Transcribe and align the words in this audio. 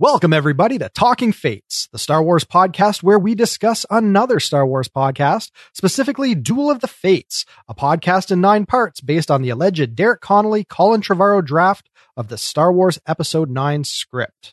Welcome, 0.00 0.32
everybody, 0.32 0.76
to 0.78 0.88
Talking 0.88 1.30
Fates, 1.30 1.86
the 1.92 2.00
Star 2.00 2.20
Wars 2.20 2.42
podcast 2.42 3.04
where 3.04 3.16
we 3.16 3.36
discuss 3.36 3.86
another 3.88 4.40
Star 4.40 4.66
Wars 4.66 4.88
podcast, 4.88 5.52
specifically 5.72 6.34
Duel 6.34 6.68
of 6.68 6.80
the 6.80 6.88
Fates, 6.88 7.44
a 7.68 7.76
podcast 7.76 8.32
in 8.32 8.40
nine 8.40 8.66
parts 8.66 9.00
based 9.00 9.30
on 9.30 9.42
the 9.42 9.50
alleged 9.50 9.94
Derek 9.94 10.20
Connolly 10.20 10.64
Colin 10.64 11.00
Trevorrow 11.00 11.44
draft 11.44 11.90
of 12.16 12.26
the 12.26 12.36
Star 12.36 12.72
Wars 12.72 12.98
Episode 13.06 13.50
9 13.50 13.84
script. 13.84 14.52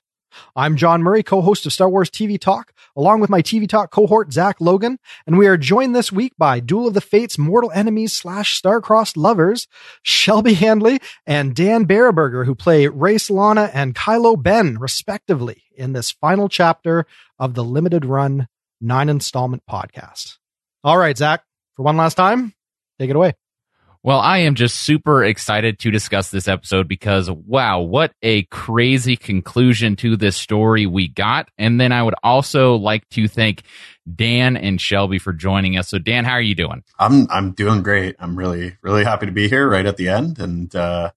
I'm 0.55 0.75
John 0.75 1.01
Murray, 1.01 1.23
co-host 1.23 1.65
of 1.65 1.74
Star 1.74 1.90
Wars 1.90 2.10
TV 2.10 2.40
Talk, 2.40 2.74
along 2.96 3.19
with 3.19 3.29
my 3.29 3.42
TV 3.42 3.67
Talk 3.67 3.92
cohort, 3.92 4.31
Zach 4.31 4.60
Logan, 4.60 4.99
and 5.26 5.37
we 5.37 5.47
are 5.47 5.58
joined 5.58 5.96
this 5.96 6.12
week 6.12 6.33
by 6.37 6.60
Duel 6.60 6.87
of 6.87 6.94
the 6.94 7.01
Fates 7.01 7.37
mortal 7.37 7.72
enemies 7.73 8.13
slash 8.13 8.55
star-crossed 8.55 9.17
lovers, 9.17 9.67
Shelby 10.01 10.54
Handley 10.54 10.99
and 11.26 11.55
Dan 11.55 11.86
Berenberger, 11.86 12.46
who 12.46 12.55
play 12.55 12.87
Rey 12.87 13.15
Solana 13.15 13.69
and 13.73 13.96
Kylo 13.96 14.36
Ren, 14.44 14.78
respectively, 14.79 15.63
in 15.76 15.94
this 15.94 16.12
final 16.12 16.50
chapter 16.50 17.05
of 17.40 17.54
the 17.54 17.63
limited 17.63 18.05
run 18.05 18.48
nine 18.80 19.09
installment 19.09 19.63
podcast. 19.70 20.38
All 20.84 20.98
right, 20.98 21.18
Zach, 21.18 21.44
for 21.76 21.84
one 21.84 21.98
last 21.98 22.16
time, 22.16 22.54
take 23.00 23.09
it 23.09 23.16
away. 23.16 23.34
Well, 24.04 24.20
I 24.20 24.40
am 24.40 24.55
just 24.55 24.78
super 24.78 25.23
excited 25.23 25.78
to 25.80 25.91
discuss 25.91 26.32
this 26.32 26.48
episode 26.48 26.88
because 26.88 27.30
wow, 27.30 27.82
what 27.82 28.14
a 28.23 28.44
crazy 28.46 29.16
conclusion 29.16 29.96
to 29.98 30.18
this 30.18 30.36
story 30.36 30.88
we 30.88 31.08
got. 31.08 31.50
And 31.59 31.80
then 31.80 31.92
I 31.92 32.02
would 32.02 32.16
also 32.23 32.76
like 32.76 33.08
to 33.09 33.28
thank 33.28 33.62
Dan 34.16 34.58
and 34.58 34.82
Shelby 34.82 35.20
for 35.20 35.34
joining 35.34 35.78
us. 35.78 35.88
So 35.88 36.00
Dan, 36.00 36.26
how 36.26 36.34
are 36.34 36.42
you 36.42 36.56
doing? 36.56 36.84
I'm 36.98 37.28
I'm 37.30 37.52
doing 37.52 37.84
great. 37.84 38.16
I'm 38.18 38.36
really 38.36 38.76
really 38.82 39.04
happy 39.04 39.28
to 39.28 39.32
be 39.32 39.48
here 39.48 39.70
right 39.70 39.86
at 39.86 39.98
the 39.98 40.09
end 40.09 40.40
and 40.40 40.76
uh 40.76 41.12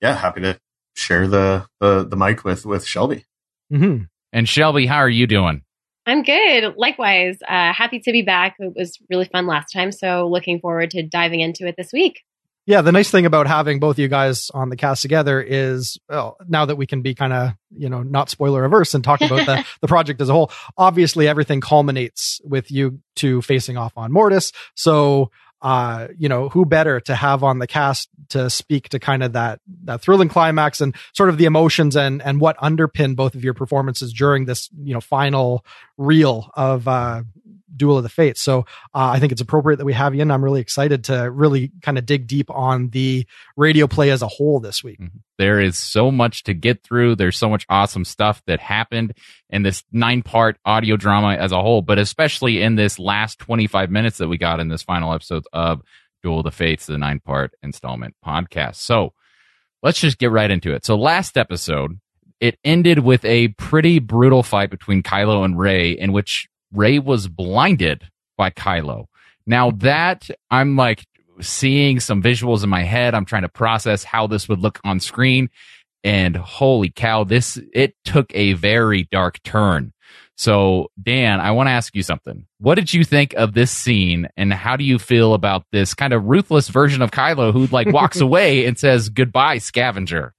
yeah, 0.00 0.14
happy 0.14 0.40
to 0.42 0.60
share 0.94 1.26
the 1.26 1.66
the, 1.80 2.06
the 2.06 2.16
mic 2.16 2.44
with 2.44 2.64
with 2.64 2.86
Shelby. 2.86 3.24
Mm-hmm. 3.72 4.04
And 4.32 4.48
Shelby, 4.48 4.86
how 4.86 4.98
are 4.98 5.08
you 5.08 5.26
doing? 5.26 5.62
I'm 6.06 6.22
good. 6.22 6.74
Likewise, 6.76 7.38
uh, 7.46 7.72
happy 7.72 8.00
to 8.00 8.12
be 8.12 8.22
back. 8.22 8.56
It 8.58 8.72
was 8.74 8.98
really 9.10 9.26
fun 9.26 9.46
last 9.46 9.72
time, 9.72 9.92
so 9.92 10.28
looking 10.28 10.58
forward 10.58 10.90
to 10.92 11.02
diving 11.02 11.40
into 11.40 11.66
it 11.66 11.76
this 11.76 11.92
week. 11.92 12.22
Yeah, 12.70 12.82
the 12.82 12.92
nice 12.92 13.10
thing 13.10 13.26
about 13.26 13.48
having 13.48 13.80
both 13.80 13.98
you 13.98 14.06
guys 14.06 14.48
on 14.54 14.68
the 14.68 14.76
cast 14.76 15.02
together 15.02 15.42
is 15.42 15.98
well, 16.08 16.36
now 16.46 16.66
that 16.66 16.76
we 16.76 16.86
can 16.86 17.02
be 17.02 17.16
kind 17.16 17.32
of, 17.32 17.50
you 17.76 17.88
know, 17.88 18.04
not 18.04 18.30
spoiler 18.30 18.64
averse 18.64 18.94
and 18.94 19.02
talk 19.02 19.20
about 19.20 19.44
the, 19.44 19.66
the 19.80 19.88
project 19.88 20.20
as 20.20 20.28
a 20.28 20.32
whole. 20.32 20.52
Obviously, 20.78 21.26
everything 21.26 21.60
culminates 21.60 22.40
with 22.44 22.70
you 22.70 23.00
two 23.16 23.42
facing 23.42 23.76
off 23.76 23.94
on 23.96 24.12
Mortis. 24.12 24.52
So, 24.76 25.32
uh, 25.60 26.06
you 26.16 26.28
know, 26.28 26.48
who 26.48 26.64
better 26.64 27.00
to 27.00 27.14
have 27.16 27.42
on 27.42 27.58
the 27.58 27.66
cast 27.66 28.08
to 28.28 28.48
speak 28.48 28.90
to 28.90 29.00
kind 29.00 29.24
of 29.24 29.32
that, 29.32 29.58
that 29.82 30.00
thrilling 30.00 30.28
climax 30.28 30.80
and 30.80 30.94
sort 31.12 31.28
of 31.28 31.38
the 31.38 31.46
emotions 31.46 31.96
and, 31.96 32.22
and 32.22 32.40
what 32.40 32.56
underpin 32.58 33.16
both 33.16 33.34
of 33.34 33.42
your 33.42 33.52
performances 33.52 34.12
during 34.12 34.44
this, 34.44 34.70
you 34.80 34.94
know, 34.94 35.00
final 35.00 35.64
reel 35.98 36.48
of, 36.54 36.86
uh, 36.86 37.24
Duel 37.76 37.96
of 37.96 38.02
the 38.02 38.08
Fates. 38.08 38.40
So 38.40 38.60
uh, 38.94 39.10
I 39.12 39.20
think 39.20 39.32
it's 39.32 39.40
appropriate 39.40 39.76
that 39.78 39.84
we 39.84 39.92
have 39.92 40.14
you 40.14 40.22
in. 40.22 40.30
I'm 40.30 40.44
really 40.44 40.60
excited 40.60 41.04
to 41.04 41.30
really 41.30 41.72
kind 41.82 41.98
of 41.98 42.06
dig 42.06 42.26
deep 42.26 42.50
on 42.50 42.88
the 42.90 43.26
radio 43.56 43.86
play 43.86 44.10
as 44.10 44.22
a 44.22 44.28
whole 44.28 44.60
this 44.60 44.82
week. 44.82 45.00
Mm-hmm. 45.00 45.18
There 45.38 45.60
is 45.60 45.78
so 45.78 46.10
much 46.10 46.42
to 46.44 46.54
get 46.54 46.82
through. 46.82 47.16
There's 47.16 47.38
so 47.38 47.48
much 47.48 47.64
awesome 47.68 48.04
stuff 48.04 48.42
that 48.46 48.60
happened 48.60 49.14
in 49.48 49.62
this 49.62 49.84
nine 49.92 50.22
part 50.22 50.58
audio 50.64 50.96
drama 50.96 51.34
as 51.34 51.52
a 51.52 51.62
whole, 51.62 51.82
but 51.82 51.98
especially 51.98 52.62
in 52.62 52.74
this 52.74 52.98
last 52.98 53.38
25 53.38 53.90
minutes 53.90 54.18
that 54.18 54.28
we 54.28 54.38
got 54.38 54.60
in 54.60 54.68
this 54.68 54.82
final 54.82 55.12
episode 55.12 55.44
of 55.52 55.82
Duel 56.22 56.38
of 56.38 56.44
the 56.44 56.50
Fates, 56.50 56.86
the 56.86 56.98
nine 56.98 57.20
part 57.20 57.52
installment 57.62 58.14
podcast. 58.24 58.76
So 58.76 59.14
let's 59.82 60.00
just 60.00 60.18
get 60.18 60.30
right 60.30 60.50
into 60.50 60.74
it. 60.74 60.84
So 60.84 60.96
last 60.96 61.38
episode, 61.38 61.98
it 62.40 62.58
ended 62.64 63.00
with 63.00 63.24
a 63.24 63.48
pretty 63.48 63.98
brutal 63.98 64.42
fight 64.42 64.70
between 64.70 65.02
Kylo 65.02 65.44
and 65.44 65.58
Rey, 65.58 65.92
in 65.92 66.12
which 66.12 66.48
Rey 66.72 66.98
was 66.98 67.28
blinded 67.28 68.08
by 68.36 68.50
Kylo. 68.50 69.06
Now 69.46 69.70
mm-hmm. 69.70 69.78
that 69.80 70.30
I'm 70.50 70.76
like 70.76 71.04
seeing 71.40 72.00
some 72.00 72.22
visuals 72.22 72.64
in 72.64 72.70
my 72.70 72.82
head, 72.82 73.14
I'm 73.14 73.24
trying 73.24 73.42
to 73.42 73.48
process 73.48 74.04
how 74.04 74.26
this 74.26 74.48
would 74.48 74.60
look 74.60 74.80
on 74.84 75.00
screen. 75.00 75.50
And 76.02 76.34
holy 76.36 76.90
cow, 76.90 77.24
this, 77.24 77.58
it 77.74 77.94
took 78.04 78.34
a 78.34 78.54
very 78.54 79.04
dark 79.10 79.42
turn. 79.42 79.92
So, 80.36 80.90
Dan, 81.02 81.38
I 81.38 81.50
want 81.50 81.66
to 81.66 81.72
ask 81.72 81.94
you 81.94 82.02
something. 82.02 82.46
What 82.58 82.76
did 82.76 82.94
you 82.94 83.04
think 83.04 83.34
of 83.34 83.52
this 83.52 83.70
scene 83.70 84.26
and 84.38 84.54
how 84.54 84.76
do 84.76 84.84
you 84.84 84.98
feel 84.98 85.34
about 85.34 85.66
this 85.70 85.92
kind 85.92 86.14
of 86.14 86.24
ruthless 86.24 86.68
version 86.68 87.02
of 87.02 87.10
Kylo 87.10 87.52
who 87.52 87.66
like 87.66 87.92
walks 87.92 88.20
away 88.22 88.64
and 88.64 88.78
says 88.78 89.10
goodbye, 89.10 89.58
scavenger? 89.58 90.32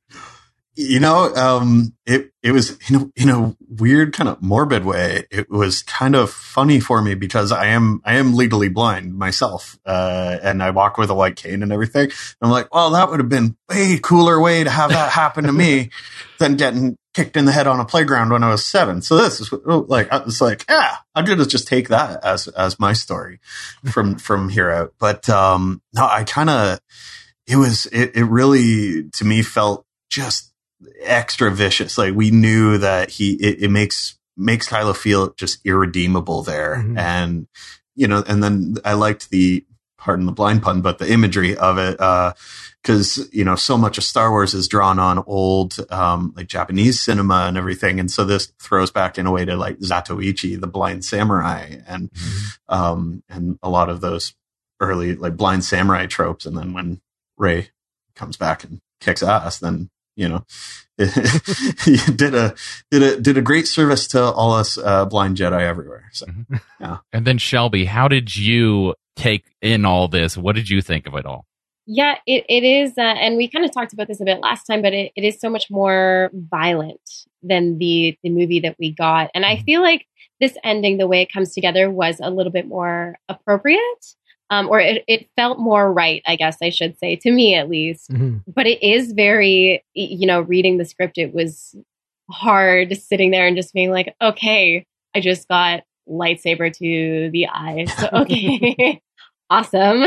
You 0.75 1.01
know, 1.01 1.33
um, 1.35 1.93
it, 2.05 2.31
it 2.41 2.51
was 2.51 2.77
in 2.89 2.95
a, 2.95 3.11
in 3.15 3.29
a 3.29 3.55
weird 3.67 4.13
kind 4.13 4.29
of 4.29 4.41
morbid 4.41 4.85
way. 4.85 5.25
It 5.29 5.49
was 5.49 5.83
kind 5.83 6.15
of 6.15 6.31
funny 6.31 6.79
for 6.79 7.01
me 7.01 7.13
because 7.13 7.51
I 7.51 7.67
am, 7.67 8.01
I 8.05 8.15
am 8.15 8.33
legally 8.33 8.69
blind 8.69 9.17
myself. 9.17 9.77
Uh, 9.85 10.37
and 10.41 10.63
I 10.63 10.69
walk 10.69 10.97
with 10.97 11.09
a 11.09 11.13
white 11.13 11.35
cane 11.35 11.61
and 11.61 11.73
everything. 11.73 12.05
And 12.05 12.13
I'm 12.41 12.51
like, 12.51 12.73
well, 12.73 12.91
that 12.91 13.09
would 13.09 13.19
have 13.19 13.27
been 13.27 13.57
way 13.69 13.99
cooler 14.01 14.39
way 14.39 14.63
to 14.63 14.69
have 14.69 14.91
that 14.91 15.11
happen 15.11 15.43
to 15.43 15.51
me 15.51 15.89
than 16.39 16.55
getting 16.55 16.97
kicked 17.13 17.35
in 17.35 17.43
the 17.43 17.51
head 17.51 17.67
on 17.67 17.81
a 17.81 17.85
playground 17.85 18.31
when 18.31 18.43
I 18.43 18.49
was 18.49 18.65
seven. 18.65 19.01
So 19.01 19.17
this 19.17 19.41
is 19.41 19.51
like, 19.51 20.11
I 20.11 20.19
was 20.19 20.39
like, 20.39 20.65
yeah, 20.69 20.95
I'm 21.13 21.25
going 21.25 21.39
to 21.39 21.45
just 21.45 21.67
take 21.67 21.89
that 21.89 22.23
as, 22.23 22.47
as 22.47 22.79
my 22.79 22.93
story 22.93 23.39
from, 23.91 24.15
from 24.19 24.47
here 24.47 24.71
out. 24.71 24.93
But, 24.99 25.29
um, 25.29 25.81
no, 25.93 26.05
I 26.05 26.23
kind 26.23 26.49
of, 26.49 26.79
it 27.45 27.57
was, 27.57 27.87
it, 27.87 28.15
it 28.15 28.23
really 28.23 29.09
to 29.09 29.25
me 29.25 29.41
felt 29.41 29.85
just 30.09 30.50
extra 31.01 31.51
vicious. 31.51 31.97
Like 31.97 32.13
we 32.13 32.31
knew 32.31 32.77
that 32.77 33.09
he, 33.09 33.33
it, 33.33 33.63
it 33.63 33.69
makes, 33.69 34.17
makes 34.37 34.67
Kylo 34.67 34.95
feel 34.95 35.33
just 35.33 35.65
irredeemable 35.65 36.43
there. 36.43 36.77
Mm-hmm. 36.77 36.97
And, 36.97 37.47
you 37.95 38.07
know, 38.07 38.23
and 38.27 38.43
then 38.43 38.77
I 38.85 38.93
liked 38.93 39.29
the, 39.29 39.65
pardon 39.97 40.25
the 40.25 40.31
blind 40.31 40.63
pun, 40.63 40.81
but 40.81 40.97
the 40.97 41.11
imagery 41.11 41.55
of 41.55 41.77
it, 41.77 41.99
uh, 41.99 42.33
cause, 42.83 43.29
you 43.31 43.43
know, 43.43 43.55
so 43.55 43.77
much 43.77 43.99
of 43.99 44.03
Star 44.03 44.31
Wars 44.31 44.55
is 44.55 44.67
drawn 44.67 44.97
on 44.97 45.23
old, 45.27 45.77
um, 45.91 46.33
like 46.35 46.47
Japanese 46.47 46.99
cinema 46.99 47.45
and 47.47 47.57
everything. 47.57 47.99
And 47.99 48.09
so 48.09 48.23
this 48.23 48.51
throws 48.59 48.89
back 48.89 49.19
in 49.19 49.27
a 49.27 49.31
way 49.31 49.45
to 49.45 49.55
like 49.55 49.77
Zatoichi, 49.79 50.59
the 50.59 50.65
blind 50.65 51.05
samurai 51.05 51.75
and, 51.85 52.11
mm-hmm. 52.11 52.73
um, 52.73 53.23
and 53.29 53.59
a 53.61 53.69
lot 53.69 53.89
of 53.89 54.01
those 54.01 54.33
early 54.79 55.15
like 55.15 55.37
blind 55.37 55.63
samurai 55.63 56.07
tropes. 56.07 56.47
And 56.47 56.57
then 56.57 56.73
when 56.73 57.01
Rey 57.37 57.69
comes 58.15 58.37
back 58.37 58.63
and 58.63 58.81
kicks 58.99 59.21
ass, 59.21 59.59
then 59.59 59.91
you 60.15 60.27
know, 60.27 60.45
did 60.97 62.35
a 62.35 62.53
did 62.89 63.03
a 63.03 63.19
did 63.19 63.37
a 63.37 63.41
great 63.41 63.67
service 63.67 64.07
to 64.09 64.21
all 64.21 64.53
us 64.53 64.77
uh, 64.77 65.05
blind 65.05 65.37
Jedi 65.37 65.61
everywhere. 65.61 66.09
So, 66.11 66.25
mm-hmm. 66.25 66.55
yeah. 66.79 66.97
And 67.13 67.25
then 67.25 67.37
Shelby, 67.37 67.85
how 67.85 68.07
did 68.07 68.35
you 68.35 68.95
take 69.15 69.45
in 69.61 69.85
all 69.85 70.07
this? 70.07 70.37
What 70.37 70.55
did 70.55 70.69
you 70.69 70.81
think 70.81 71.07
of 71.07 71.15
it 71.15 71.25
all? 71.25 71.45
Yeah, 71.87 72.15
it, 72.27 72.45
it 72.47 72.63
is, 72.63 72.93
uh, 72.97 73.01
and 73.01 73.37
we 73.37 73.49
kind 73.49 73.65
of 73.65 73.71
talked 73.71 73.91
about 73.91 74.07
this 74.07 74.21
a 74.21 74.23
bit 74.23 74.39
last 74.39 74.65
time, 74.65 74.81
but 74.81 74.93
it, 74.93 75.11
it 75.15 75.23
is 75.23 75.39
so 75.39 75.49
much 75.49 75.69
more 75.69 76.29
violent 76.33 77.01
than 77.41 77.79
the 77.79 78.17
the 78.23 78.29
movie 78.29 78.59
that 78.61 78.75
we 78.79 78.93
got, 78.93 79.31
and 79.33 79.45
I 79.45 79.55
mm-hmm. 79.55 79.63
feel 79.63 79.81
like 79.81 80.05
this 80.39 80.57
ending, 80.63 80.97
the 80.97 81.07
way 81.07 81.21
it 81.21 81.31
comes 81.31 81.53
together, 81.53 81.89
was 81.89 82.19
a 82.21 82.29
little 82.29 82.51
bit 82.51 82.67
more 82.67 83.15
appropriate 83.29 83.79
um, 84.51 84.67
or 84.69 84.79
it, 84.81 85.03
it, 85.07 85.29
felt 85.37 85.59
more 85.59 85.91
right, 85.91 86.21
I 86.27 86.35
guess 86.35 86.57
I 86.61 86.69
should 86.69 86.99
say, 86.99 87.15
to 87.15 87.31
me 87.31 87.55
at 87.55 87.69
least. 87.69 88.11
Mm-hmm. 88.11 88.51
But 88.53 88.67
it 88.67 88.83
is 88.83 89.13
very, 89.13 89.83
you 89.93 90.27
know, 90.27 90.41
reading 90.41 90.77
the 90.77 90.85
script, 90.85 91.17
it 91.17 91.33
was 91.33 91.73
hard 92.29 92.95
sitting 92.97 93.31
there 93.31 93.47
and 93.47 93.55
just 93.55 93.73
being 93.73 93.91
like, 93.91 94.13
okay, 94.21 94.85
I 95.15 95.21
just 95.21 95.47
got 95.47 95.83
lightsaber 96.07 96.71
to 96.73 97.29
the 97.31 97.47
eye. 97.47 97.85
So, 97.97 98.09
okay, 98.13 99.01
awesome. 99.49 100.03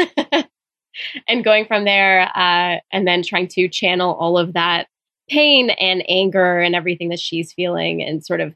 and 1.29 1.43
going 1.43 1.65
from 1.65 1.85
there, 1.85 2.31
uh, 2.37 2.81
and 2.93 3.09
then 3.09 3.23
trying 3.23 3.49
to 3.49 3.69
channel 3.69 4.15
all 4.15 4.37
of 4.37 4.53
that 4.53 4.89
pain 5.31 5.71
and 5.71 6.05
anger 6.07 6.61
and 6.61 6.75
everything 6.75 7.09
that 7.09 7.19
she's 7.19 7.51
feeling 7.51 8.03
and 8.03 8.25
sort 8.25 8.43
of 8.43 8.55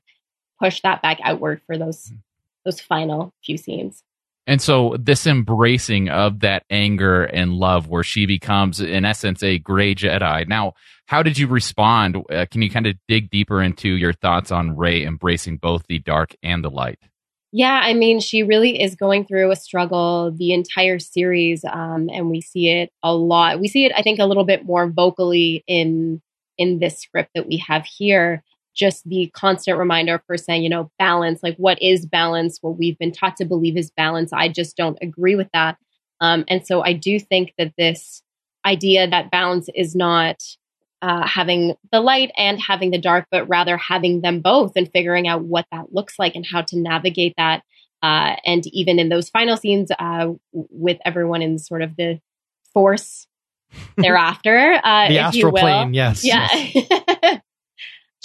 push 0.60 0.82
that 0.82 1.00
back 1.00 1.18
outward 1.24 1.62
for 1.66 1.78
those 1.78 2.10
mm. 2.10 2.18
those 2.66 2.78
final 2.78 3.32
few 3.42 3.56
scenes. 3.56 4.04
And 4.48 4.62
so 4.62 4.96
this 4.98 5.26
embracing 5.26 6.08
of 6.08 6.40
that 6.40 6.64
anger 6.70 7.24
and 7.24 7.52
love 7.52 7.86
where 7.86 8.02
she 8.02 8.24
becomes 8.24 8.80
in 8.80 9.04
essence 9.04 9.42
a 9.42 9.58
gray 9.58 9.94
Jedi. 9.94 10.48
Now, 10.48 10.72
how 11.04 11.22
did 11.22 11.36
you 11.36 11.46
respond? 11.46 12.16
Uh, 12.16 12.46
can 12.50 12.62
you 12.62 12.70
kind 12.70 12.86
of 12.86 12.96
dig 13.08 13.28
deeper 13.28 13.60
into 13.62 13.90
your 13.90 14.14
thoughts 14.14 14.50
on 14.50 14.74
Rey 14.74 15.04
embracing 15.04 15.58
both 15.58 15.86
the 15.86 15.98
dark 15.98 16.34
and 16.42 16.64
the 16.64 16.70
light? 16.70 16.98
Yeah, 17.52 17.78
I 17.82 17.92
mean, 17.92 18.20
she 18.20 18.42
really 18.42 18.80
is 18.82 18.94
going 18.94 19.26
through 19.26 19.50
a 19.50 19.56
struggle 19.56 20.32
the 20.34 20.54
entire 20.54 20.98
series, 20.98 21.62
um, 21.64 22.08
and 22.10 22.30
we 22.30 22.40
see 22.40 22.70
it 22.70 22.90
a 23.02 23.14
lot. 23.14 23.60
We 23.60 23.68
see 23.68 23.84
it, 23.84 23.92
I 23.94 24.02
think, 24.02 24.18
a 24.18 24.26
little 24.26 24.44
bit 24.44 24.64
more 24.64 24.88
vocally 24.88 25.62
in 25.66 26.22
in 26.56 26.78
this 26.78 26.98
script 26.98 27.30
that 27.34 27.46
we 27.46 27.58
have 27.68 27.84
here 27.84 28.42
just 28.78 29.06
the 29.08 29.30
constant 29.34 29.76
reminder 29.76 30.14
of 30.14 30.22
her 30.28 30.36
saying, 30.36 30.62
you 30.62 30.68
know, 30.68 30.90
balance, 30.98 31.42
like 31.42 31.56
what 31.56 31.82
is 31.82 32.06
balance? 32.06 32.58
What 32.60 32.78
we've 32.78 32.98
been 32.98 33.12
taught 33.12 33.36
to 33.38 33.44
believe 33.44 33.76
is 33.76 33.90
balance. 33.90 34.32
I 34.32 34.48
just 34.48 34.76
don't 34.76 34.98
agree 35.02 35.34
with 35.34 35.48
that. 35.52 35.76
Um, 36.20 36.44
and 36.48 36.64
so 36.66 36.82
I 36.82 36.92
do 36.92 37.18
think 37.18 37.52
that 37.58 37.72
this 37.76 38.22
idea 38.64 39.08
that 39.08 39.30
balance 39.30 39.68
is 39.74 39.94
not 39.96 40.42
uh, 41.02 41.26
having 41.26 41.74
the 41.92 42.00
light 42.00 42.30
and 42.36 42.60
having 42.60 42.90
the 42.90 43.00
dark, 43.00 43.26
but 43.30 43.48
rather 43.48 43.76
having 43.76 44.20
them 44.20 44.40
both 44.40 44.72
and 44.76 44.90
figuring 44.90 45.26
out 45.26 45.42
what 45.42 45.66
that 45.72 45.92
looks 45.92 46.18
like 46.18 46.34
and 46.34 46.46
how 46.46 46.62
to 46.62 46.78
navigate 46.78 47.34
that. 47.36 47.62
Uh, 48.02 48.36
and 48.44 48.66
even 48.68 48.98
in 49.00 49.08
those 49.08 49.28
final 49.28 49.56
scenes 49.56 49.90
uh, 49.98 50.28
with 50.52 50.98
everyone 51.04 51.42
in 51.42 51.58
sort 51.58 51.82
of 51.82 51.96
the 51.96 52.20
force 52.72 53.26
thereafter, 53.96 54.80
uh, 54.82 55.08
the 55.08 55.14
if 55.14 55.20
astral 55.20 55.40
you 55.40 55.46
will. 55.46 55.60
plane, 55.60 55.94
yes. 55.94 56.24
Yeah. 56.24 56.48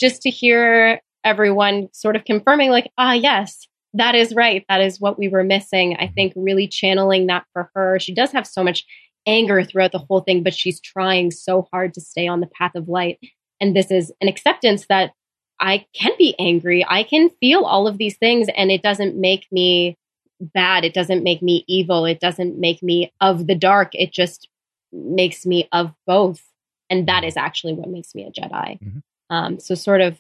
Just 0.04 0.22
to 0.24 0.30
hear 0.30 1.00
everyone 1.24 1.88
sort 1.94 2.18
of 2.18 2.26
confirming, 2.26 2.72
like, 2.72 2.92
ah, 2.98 3.14
yes, 3.14 3.70
that 3.94 4.16
is 4.16 4.36
right. 4.36 4.66
That 4.68 4.82
is 4.82 5.00
what 5.00 5.18
we 5.18 5.30
were 5.30 5.46
missing. 5.46 5.96
I 5.98 6.08
think 6.08 6.34
really 6.36 6.68
channeling 6.68 7.28
that 7.28 7.46
for 7.54 7.72
her. 7.74 8.00
She 8.00 8.14
does 8.14 8.34
have 8.34 8.46
so 8.46 8.66
much 8.66 8.84
anger 9.26 9.64
throughout 9.64 9.94
the 9.94 10.00
whole 10.00 10.20
thing, 10.20 10.44
but 10.44 10.54
she's 10.54 10.82
trying 10.82 11.32
so 11.32 11.70
hard 11.72 11.94
to 11.94 12.02
stay 12.02 12.28
on 12.28 12.42
the 12.42 12.48
path 12.48 12.76
of 12.76 12.90
light. 12.90 13.18
And 13.62 13.74
this 13.74 13.92
is 13.92 14.12
an 14.20 14.28
acceptance 14.28 14.88
that 14.90 15.14
I 15.62 15.86
can 15.94 16.12
be 16.18 16.36
angry. 16.38 16.86
I 16.86 17.04
can 17.04 17.30
feel 17.40 17.64
all 17.64 17.88
of 17.88 17.98
these 17.98 18.18
things, 18.18 18.50
and 18.58 18.72
it 18.72 18.82
doesn't 18.82 19.16
make 19.16 19.48
me 19.54 19.96
bad. 20.42 20.84
It 20.84 20.94
doesn't 20.94 21.24
make 21.24 21.42
me 21.42 21.64
evil. 21.70 22.04
It 22.04 22.20
doesn't 22.20 22.60
make 22.60 22.84
me 22.84 23.14
of 23.22 23.48
the 23.48 23.56
dark. 23.56 23.92
It 23.94 24.12
just 24.12 24.50
makes 24.92 25.46
me 25.46 25.70
of 25.72 25.94
both. 26.06 26.44
And 26.90 27.08
that 27.08 27.24
is 27.24 27.38
actually 27.38 27.74
what 27.74 27.88
makes 27.88 28.14
me 28.14 28.26
a 28.26 28.32
Jedi. 28.32 28.82
Mhm. 28.82 29.02
Um, 29.34 29.60
so, 29.60 29.76
sort 29.76 30.02
of 30.02 30.20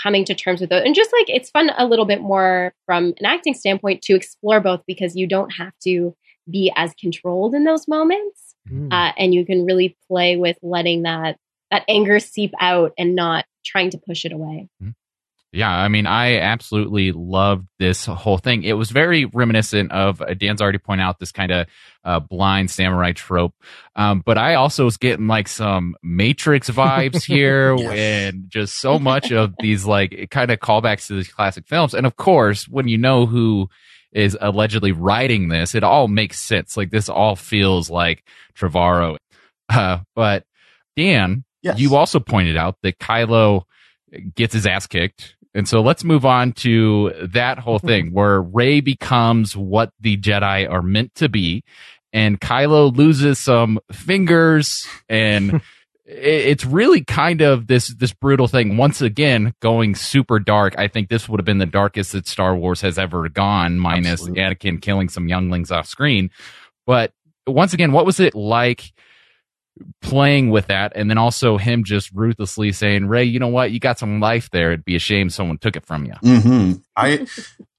coming 0.00 0.24
to 0.24 0.34
terms 0.34 0.60
with 0.60 0.72
it. 0.72 0.86
And 0.86 0.94
just 0.94 1.12
like 1.12 1.28
it's 1.28 1.50
fun 1.50 1.70
a 1.76 1.86
little 1.86 2.04
bit 2.04 2.20
more 2.20 2.72
from 2.86 3.14
an 3.18 3.26
acting 3.26 3.54
standpoint 3.54 4.02
to 4.02 4.14
explore 4.14 4.60
both 4.60 4.82
because 4.86 5.16
you 5.16 5.26
don't 5.26 5.50
have 5.50 5.72
to 5.84 6.14
be 6.50 6.72
as 6.76 6.94
controlled 6.94 7.54
in 7.54 7.64
those 7.64 7.88
moments. 7.88 8.54
Mm. 8.70 8.92
Uh, 8.92 9.12
and 9.18 9.34
you 9.34 9.44
can 9.44 9.64
really 9.64 9.96
play 10.08 10.36
with 10.36 10.56
letting 10.62 11.02
that 11.02 11.36
that 11.70 11.84
anger 11.88 12.18
seep 12.18 12.52
out 12.60 12.92
and 12.96 13.14
not 13.14 13.44
trying 13.64 13.90
to 13.90 13.98
push 13.98 14.24
it 14.24 14.32
away. 14.32 14.68
Yeah, 15.52 15.70
I 15.70 15.88
mean, 15.88 16.06
I 16.06 16.38
absolutely 16.40 17.10
loved 17.12 17.66
this 17.78 18.04
whole 18.04 18.36
thing. 18.36 18.64
It 18.64 18.74
was 18.74 18.90
very 18.90 19.24
reminiscent 19.24 19.90
of 19.92 20.20
uh, 20.20 20.34
Dan's 20.34 20.60
already 20.60 20.76
pointed 20.78 21.04
out 21.04 21.18
this 21.18 21.32
kind 21.32 21.50
of 21.50 21.66
uh, 22.04 22.20
blind 22.20 22.70
samurai 22.70 23.12
trope, 23.12 23.54
um, 23.96 24.22
but 24.26 24.36
I 24.36 24.54
also 24.56 24.84
was 24.84 24.98
getting 24.98 25.26
like 25.26 25.48
some 25.48 25.96
Matrix 26.02 26.68
vibes 26.68 27.24
here, 27.26 27.74
Yes. 27.76 27.92
and 27.98 28.44
just 28.50 28.78
so 28.78 28.98
much 29.00 29.32
of 29.32 29.54
these 29.58 29.86
like 29.86 30.28
kind 30.30 30.50
of 30.50 30.58
callbacks 30.60 31.06
to 31.06 31.14
these 31.14 31.32
classic 31.32 31.66
films. 31.66 31.94
And 31.94 32.04
of 32.06 32.16
course, 32.16 32.68
when 32.68 32.86
you 32.86 32.98
know 32.98 33.24
who 33.24 33.68
is 34.12 34.36
allegedly 34.40 34.92
writing 34.92 35.48
this, 35.48 35.74
it 35.74 35.82
all 35.82 36.08
makes 36.08 36.38
sense. 36.40 36.76
Like 36.76 36.90
this 36.90 37.08
all 37.08 37.36
feels 37.36 37.88
like 37.90 38.22
Trevorrow. 38.54 39.16
Uh, 39.70 40.00
but 40.14 40.44
Dan, 40.96 41.44
Yes. 41.62 41.78
you 41.78 41.96
also 41.96 42.20
pointed 42.20 42.56
out 42.56 42.76
that 42.82 42.98
Kylo 42.98 43.62
gets 44.34 44.54
his 44.54 44.66
ass 44.66 44.86
kicked. 44.86 45.34
And 45.58 45.68
so 45.68 45.82
let's 45.82 46.04
move 46.04 46.24
on 46.24 46.52
to 46.52 47.12
that 47.20 47.58
whole 47.58 47.80
thing 47.80 48.12
where 48.12 48.40
Rey 48.40 48.80
becomes 48.80 49.56
what 49.56 49.90
the 49.98 50.16
Jedi 50.16 50.70
are 50.70 50.82
meant 50.82 51.16
to 51.16 51.28
be 51.28 51.64
and 52.12 52.40
Kylo 52.40 52.96
loses 52.96 53.40
some 53.40 53.80
fingers 53.90 54.86
and 55.08 55.60
it's 56.04 56.64
really 56.64 57.02
kind 57.04 57.40
of 57.40 57.66
this 57.66 57.88
this 57.88 58.12
brutal 58.12 58.46
thing 58.46 58.76
once 58.76 59.02
again 59.02 59.52
going 59.60 59.96
super 59.96 60.38
dark. 60.38 60.78
I 60.78 60.86
think 60.86 61.08
this 61.08 61.28
would 61.28 61.40
have 61.40 61.44
been 61.44 61.58
the 61.58 61.66
darkest 61.66 62.12
that 62.12 62.28
Star 62.28 62.54
Wars 62.54 62.80
has 62.82 62.96
ever 62.96 63.28
gone 63.28 63.80
minus 63.80 64.26
Absolutely. 64.26 64.42
Anakin 64.42 64.80
killing 64.80 65.08
some 65.08 65.28
younglings 65.28 65.72
off 65.72 65.86
screen. 65.86 66.30
But 66.86 67.12
once 67.48 67.74
again, 67.74 67.92
what 67.92 68.06
was 68.06 68.20
it 68.20 68.34
like 68.34 68.92
playing 70.00 70.50
with 70.50 70.66
that 70.66 70.92
and 70.94 71.10
then 71.10 71.18
also 71.18 71.58
him 71.58 71.84
just 71.84 72.10
ruthlessly 72.12 72.72
saying 72.72 73.06
rey 73.06 73.24
you 73.24 73.38
know 73.38 73.48
what 73.48 73.70
you 73.70 73.80
got 73.80 73.98
some 73.98 74.20
life 74.20 74.50
there 74.50 74.72
it'd 74.72 74.84
be 74.84 74.96
a 74.96 75.00
shame 75.00 75.28
someone 75.28 75.58
took 75.58 75.76
it 75.76 75.84
from 75.84 76.04
you 76.04 76.14
hmm 76.22 76.72
I 76.96 77.26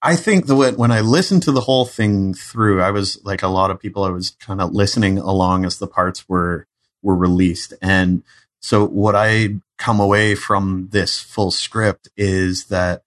I 0.01 0.15
think 0.15 0.45
the 0.45 0.55
way, 0.55 0.71
when 0.71 0.91
I 0.91 1.01
listened 1.01 1.43
to 1.43 1.51
the 1.51 1.61
whole 1.61 1.85
thing 1.85 2.33
through, 2.33 2.81
I 2.81 2.91
was 2.91 3.19
like 3.25 3.43
a 3.43 3.49
lot 3.49 3.69
of 3.69 3.79
people. 3.79 4.05
I 4.05 4.09
was 4.09 4.31
kind 4.31 4.61
of 4.61 4.71
listening 4.71 5.17
along 5.17 5.65
as 5.65 5.77
the 5.77 5.87
parts 5.87 6.27
were 6.29 6.67
were 7.01 7.15
released, 7.15 7.73
and 7.81 8.23
so 8.61 8.85
what 8.85 9.15
I 9.15 9.55
come 9.77 9.99
away 9.99 10.35
from 10.35 10.87
this 10.91 11.19
full 11.19 11.51
script 11.51 12.07
is 12.15 12.65
that 12.65 13.03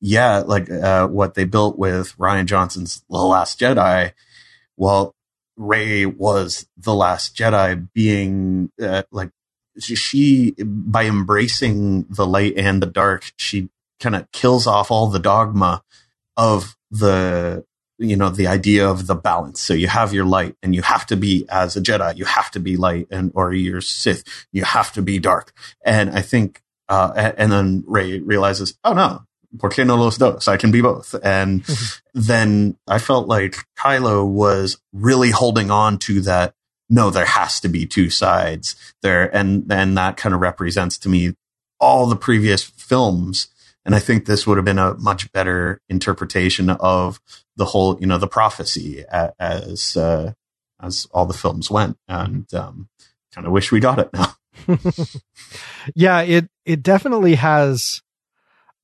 yeah, 0.00 0.38
like 0.38 0.70
uh, 0.70 1.06
what 1.06 1.34
they 1.34 1.44
built 1.44 1.78
with 1.78 2.16
Rian 2.16 2.46
Johnson's 2.46 3.04
The 3.10 3.18
Last 3.18 3.60
Jedi. 3.60 4.12
Well, 4.76 5.14
Rey 5.56 6.06
was 6.06 6.66
the 6.76 6.94
Last 6.94 7.36
Jedi, 7.36 7.88
being 7.94 8.70
uh, 8.80 9.02
like 9.10 9.30
she 9.78 10.54
by 10.58 11.04
embracing 11.04 12.06
the 12.08 12.26
light 12.26 12.54
and 12.56 12.82
the 12.82 12.86
dark, 12.86 13.32
she 13.36 13.68
kind 14.00 14.16
of 14.16 14.30
kills 14.32 14.66
off 14.66 14.90
all 14.90 15.06
the 15.06 15.18
dogma 15.18 15.82
of 16.36 16.76
the 16.90 17.64
you 17.98 18.16
know 18.16 18.28
the 18.28 18.46
idea 18.46 18.88
of 18.88 19.06
the 19.06 19.14
balance. 19.14 19.60
So 19.60 19.74
you 19.74 19.88
have 19.88 20.12
your 20.12 20.24
light 20.24 20.56
and 20.62 20.74
you 20.74 20.82
have 20.82 21.06
to 21.06 21.16
be 21.16 21.46
as 21.48 21.76
a 21.76 21.80
jedi 21.80 22.16
you 22.16 22.24
have 22.24 22.50
to 22.52 22.60
be 22.60 22.76
light 22.76 23.06
and 23.10 23.30
or 23.34 23.52
you're 23.52 23.80
sith. 23.80 24.24
You 24.52 24.64
have 24.64 24.92
to 24.94 25.02
be 25.02 25.18
dark. 25.18 25.52
And 25.84 26.10
i 26.10 26.20
think 26.20 26.62
uh 26.88 27.32
and 27.36 27.52
then 27.52 27.84
rey 27.86 28.18
realizes 28.18 28.76
oh 28.84 28.92
no 28.92 29.24
porque 29.58 29.84
no 29.84 29.96
los 29.96 30.18
dos? 30.18 30.48
I 30.48 30.56
can 30.56 30.70
be 30.70 30.80
both. 30.80 31.14
And 31.22 31.64
then 32.14 32.76
i 32.86 32.98
felt 32.98 33.26
like 33.26 33.56
kylo 33.78 34.26
was 34.26 34.78
really 34.92 35.30
holding 35.30 35.70
on 35.70 35.98
to 35.98 36.20
that 36.20 36.54
no 36.90 37.08
there 37.08 37.24
has 37.24 37.58
to 37.60 37.68
be 37.68 37.86
two 37.86 38.10
sides 38.10 38.76
there. 39.00 39.34
And 39.34 39.66
then 39.68 39.94
that 39.94 40.16
kind 40.16 40.34
of 40.34 40.40
represents 40.40 40.98
to 40.98 41.08
me 41.08 41.34
all 41.80 42.06
the 42.06 42.16
previous 42.16 42.62
films. 42.62 43.48
And 43.84 43.94
I 43.94 43.98
think 43.98 44.26
this 44.26 44.46
would 44.46 44.58
have 44.58 44.64
been 44.64 44.78
a 44.78 44.94
much 44.94 45.32
better 45.32 45.80
interpretation 45.88 46.70
of 46.70 47.20
the 47.56 47.64
whole, 47.64 47.98
you 48.00 48.06
know, 48.06 48.18
the 48.18 48.28
prophecy 48.28 49.04
as 49.10 49.96
uh, 49.96 50.32
as 50.80 51.08
all 51.12 51.26
the 51.26 51.34
films 51.34 51.70
went. 51.70 51.96
And 52.06 52.52
um, 52.54 52.88
kind 53.34 53.46
of 53.46 53.52
wish 53.52 53.72
we 53.72 53.80
got 53.80 53.98
it 53.98 54.10
now. 54.12 54.34
yeah, 55.96 56.20
it 56.20 56.48
it 56.64 56.82
definitely 56.82 57.34
has 57.36 58.02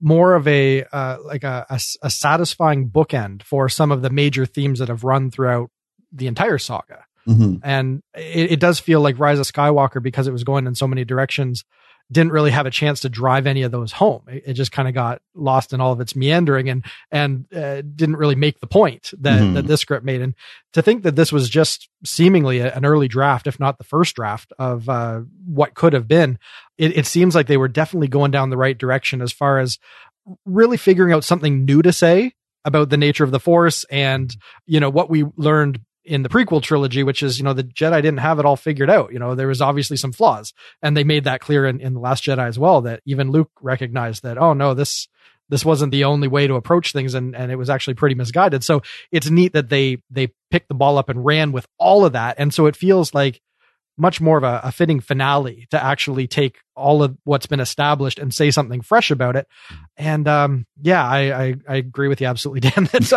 more 0.00 0.34
of 0.34 0.46
a 0.46 0.84
uh, 0.92 1.18
like 1.24 1.44
a 1.44 1.66
satisfying 1.78 2.88
bookend 2.88 3.42
for 3.42 3.68
some 3.68 3.90
of 3.90 4.02
the 4.02 4.10
major 4.10 4.46
themes 4.46 4.78
that 4.78 4.88
have 4.88 5.04
run 5.04 5.30
throughout 5.30 5.70
the 6.12 6.26
entire 6.26 6.58
saga. 6.58 7.04
hmm 7.26 7.56
And 7.62 8.02
it, 8.14 8.52
it 8.52 8.60
does 8.60 8.80
feel 8.80 9.00
like 9.00 9.18
Rise 9.18 9.38
of 9.38 9.46
Skywalker 9.46 10.02
because 10.02 10.26
it 10.26 10.32
was 10.32 10.44
going 10.44 10.66
in 10.66 10.74
so 10.74 10.86
many 10.86 11.04
directions 11.04 11.64
didn't 12.10 12.32
really 12.32 12.50
have 12.50 12.64
a 12.64 12.70
chance 12.70 13.00
to 13.00 13.08
drive 13.08 13.46
any 13.46 13.62
of 13.62 13.70
those 13.70 13.92
home. 13.92 14.22
It, 14.28 14.42
it 14.46 14.52
just 14.54 14.72
kind 14.72 14.88
of 14.88 14.94
got 14.94 15.20
lost 15.34 15.72
in 15.74 15.80
all 15.80 15.92
of 15.92 16.00
its 16.00 16.16
meandering 16.16 16.68
and 16.70 16.84
and 17.10 17.44
uh, 17.54 17.82
didn't 17.82 18.16
really 18.16 18.34
make 18.34 18.60
the 18.60 18.66
point 18.66 19.12
that 19.20 19.40
Mhm. 19.42 19.54
that 19.54 19.66
this 19.66 19.80
script 19.82 20.04
made. 20.06 20.22
And 20.22 20.34
to 20.72 20.80
think 20.82 21.02
that 21.02 21.16
this 21.16 21.32
was 21.32 21.48
just 21.50 21.88
seemingly 22.04 22.60
a, 22.60 22.72
an 22.74 22.84
early 22.86 23.08
draft, 23.08 23.46
if 23.46 23.60
not 23.60 23.78
the 23.78 23.84
first 23.84 24.16
draft 24.16 24.52
of 24.58 24.88
uh, 24.88 25.20
what 25.46 25.74
could 25.74 25.92
have 25.92 26.08
been, 26.08 26.38
it, 26.78 26.96
it 26.96 27.06
seems 27.06 27.34
like 27.34 27.46
they 27.46 27.56
were 27.58 27.68
definitely 27.68 28.08
going 28.08 28.30
down 28.30 28.50
the 28.50 28.56
right 28.56 28.78
direction 28.78 29.20
as 29.20 29.32
far 29.32 29.58
as 29.58 29.78
really 30.46 30.76
figuring 30.76 31.12
out 31.12 31.24
something 31.24 31.64
new 31.64 31.82
to 31.82 31.92
say 31.92 32.32
about 32.64 32.90
the 32.90 32.96
nature 32.96 33.24
of 33.24 33.30
the 33.30 33.40
Force 33.40 33.84
and 33.84 34.36
you 34.66 34.80
know 34.80 34.90
what 34.90 35.08
we 35.08 35.24
learned 35.36 35.80
in 36.08 36.22
the 36.22 36.28
prequel 36.28 36.62
trilogy, 36.62 37.02
which 37.02 37.22
is, 37.22 37.38
you 37.38 37.44
know, 37.44 37.52
the 37.52 37.64
Jedi 37.64 38.00
didn't 38.00 38.18
have 38.18 38.38
it 38.38 38.46
all 38.46 38.56
figured 38.56 38.88
out. 38.88 39.12
You 39.12 39.18
know, 39.18 39.34
there 39.34 39.46
was 39.46 39.60
obviously 39.60 39.98
some 39.98 40.12
flaws. 40.12 40.54
And 40.82 40.96
they 40.96 41.04
made 41.04 41.24
that 41.24 41.40
clear 41.40 41.66
in, 41.66 41.80
in 41.80 41.92
The 41.92 42.00
Last 42.00 42.24
Jedi 42.24 42.48
as 42.48 42.58
well, 42.58 42.80
that 42.82 43.02
even 43.04 43.30
Luke 43.30 43.50
recognized 43.60 44.22
that, 44.22 44.38
oh 44.38 44.54
no, 44.54 44.74
this 44.74 45.08
this 45.50 45.64
wasn't 45.64 45.92
the 45.92 46.04
only 46.04 46.28
way 46.28 46.46
to 46.46 46.56
approach 46.56 46.92
things 46.92 47.14
and, 47.14 47.34
and 47.34 47.50
it 47.50 47.56
was 47.56 47.70
actually 47.70 47.94
pretty 47.94 48.14
misguided. 48.14 48.62
So 48.62 48.82
it's 49.10 49.30
neat 49.30 49.52
that 49.52 49.68
they 49.68 49.98
they 50.10 50.32
picked 50.50 50.68
the 50.68 50.74
ball 50.74 50.98
up 50.98 51.08
and 51.08 51.24
ran 51.24 51.52
with 51.52 51.66
all 51.78 52.04
of 52.04 52.12
that. 52.12 52.36
And 52.38 52.52
so 52.52 52.66
it 52.66 52.76
feels 52.76 53.14
like 53.14 53.40
much 53.98 54.20
more 54.20 54.38
of 54.38 54.44
a, 54.44 54.60
a 54.64 54.72
fitting 54.72 55.00
finale 55.00 55.66
to 55.70 55.82
actually 55.82 56.26
take 56.26 56.58
all 56.76 57.02
of 57.02 57.16
what's 57.24 57.46
been 57.46 57.60
established 57.60 58.18
and 58.18 58.32
say 58.32 58.50
something 58.50 58.80
fresh 58.80 59.10
about 59.10 59.36
it. 59.36 59.46
And 59.96 60.28
um, 60.28 60.66
yeah, 60.80 61.04
I, 61.04 61.18
I 61.44 61.54
I 61.68 61.76
agree 61.76 62.08
with 62.08 62.20
you 62.20 62.26
absolutely, 62.26 62.60
Dan. 62.70 62.84
That 62.92 63.12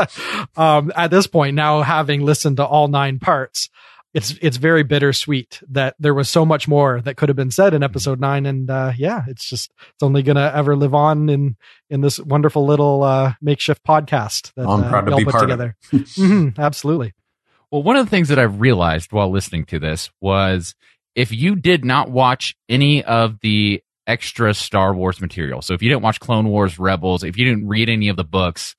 uh, 0.58 0.62
um, 0.62 0.92
at 0.96 1.12
this 1.12 1.28
point 1.28 1.56
now, 1.56 1.82
having 1.82 2.22
listened 2.26 2.58
to 2.58 2.66
all 2.66 2.88
nine 2.88 3.20
parts, 3.20 3.70
it's 4.14 4.32
it's 4.42 4.58
very 4.58 4.84
bittersweet 4.84 5.62
that 5.70 5.96
there 6.00 6.14
was 6.14 6.30
so 6.30 6.46
much 6.46 6.68
more 6.68 7.00
that 7.02 7.16
could 7.16 7.30
have 7.30 7.36
been 7.36 7.52
said 7.52 7.74
in 7.74 7.84
episode 7.84 8.20
nine. 8.20 8.46
And 8.46 8.70
uh, 8.70 8.92
yeah, 8.98 9.24
it's 9.28 9.48
just 9.48 9.72
it's 9.94 10.04
only 10.04 10.24
gonna 10.24 10.52
ever 10.54 10.76
live 10.76 10.94
on 10.94 11.30
in 11.30 11.56
in 11.90 12.02
this 12.02 12.20
wonderful 12.20 12.66
little 12.66 13.04
uh, 13.04 13.34
makeshift 13.42 13.84
podcast 13.86 14.54
that 14.56 14.68
I'm 14.68 14.84
uh, 14.84 14.90
proud 14.90 15.02
to 15.02 15.06
we 15.08 15.12
all 15.14 15.18
be 15.20 15.26
put 15.26 15.32
part 15.32 15.44
of 15.44 15.50
together. 15.50 15.76
Mhm, 15.92 16.58
absolutely. 16.58 17.14
Well, 17.72 17.84
one 17.84 17.96
of 17.96 18.06
the 18.06 18.10
things 18.10 18.28
that 18.30 18.40
I 18.40 18.44
realized 18.44 19.12
while 19.14 19.32
listening 19.32 19.66
to 19.66 19.80
this 19.80 20.10
was 20.20 20.76
if 21.16 21.32
you 21.32 21.56
did 21.56 21.86
not 21.86 22.12
watch 22.12 22.56
any 22.70 23.04
of 23.04 23.40
the 23.42 23.82
extra 24.08 24.54
Star 24.54 24.94
Wars 24.94 25.22
material, 25.22 25.62
so 25.62 25.74
if 25.74 25.82
you 25.82 25.90
didn't 25.90 26.04
watch 26.04 26.20
Clone 26.20 26.50
Wars 26.50 26.78
Rebels, 26.80 27.24
if 27.24 27.38
you 27.38 27.46
didn't 27.46 27.68
read 27.68 27.90
any 27.90 28.10
of 28.10 28.18
the 28.18 28.24
books, 28.26 28.76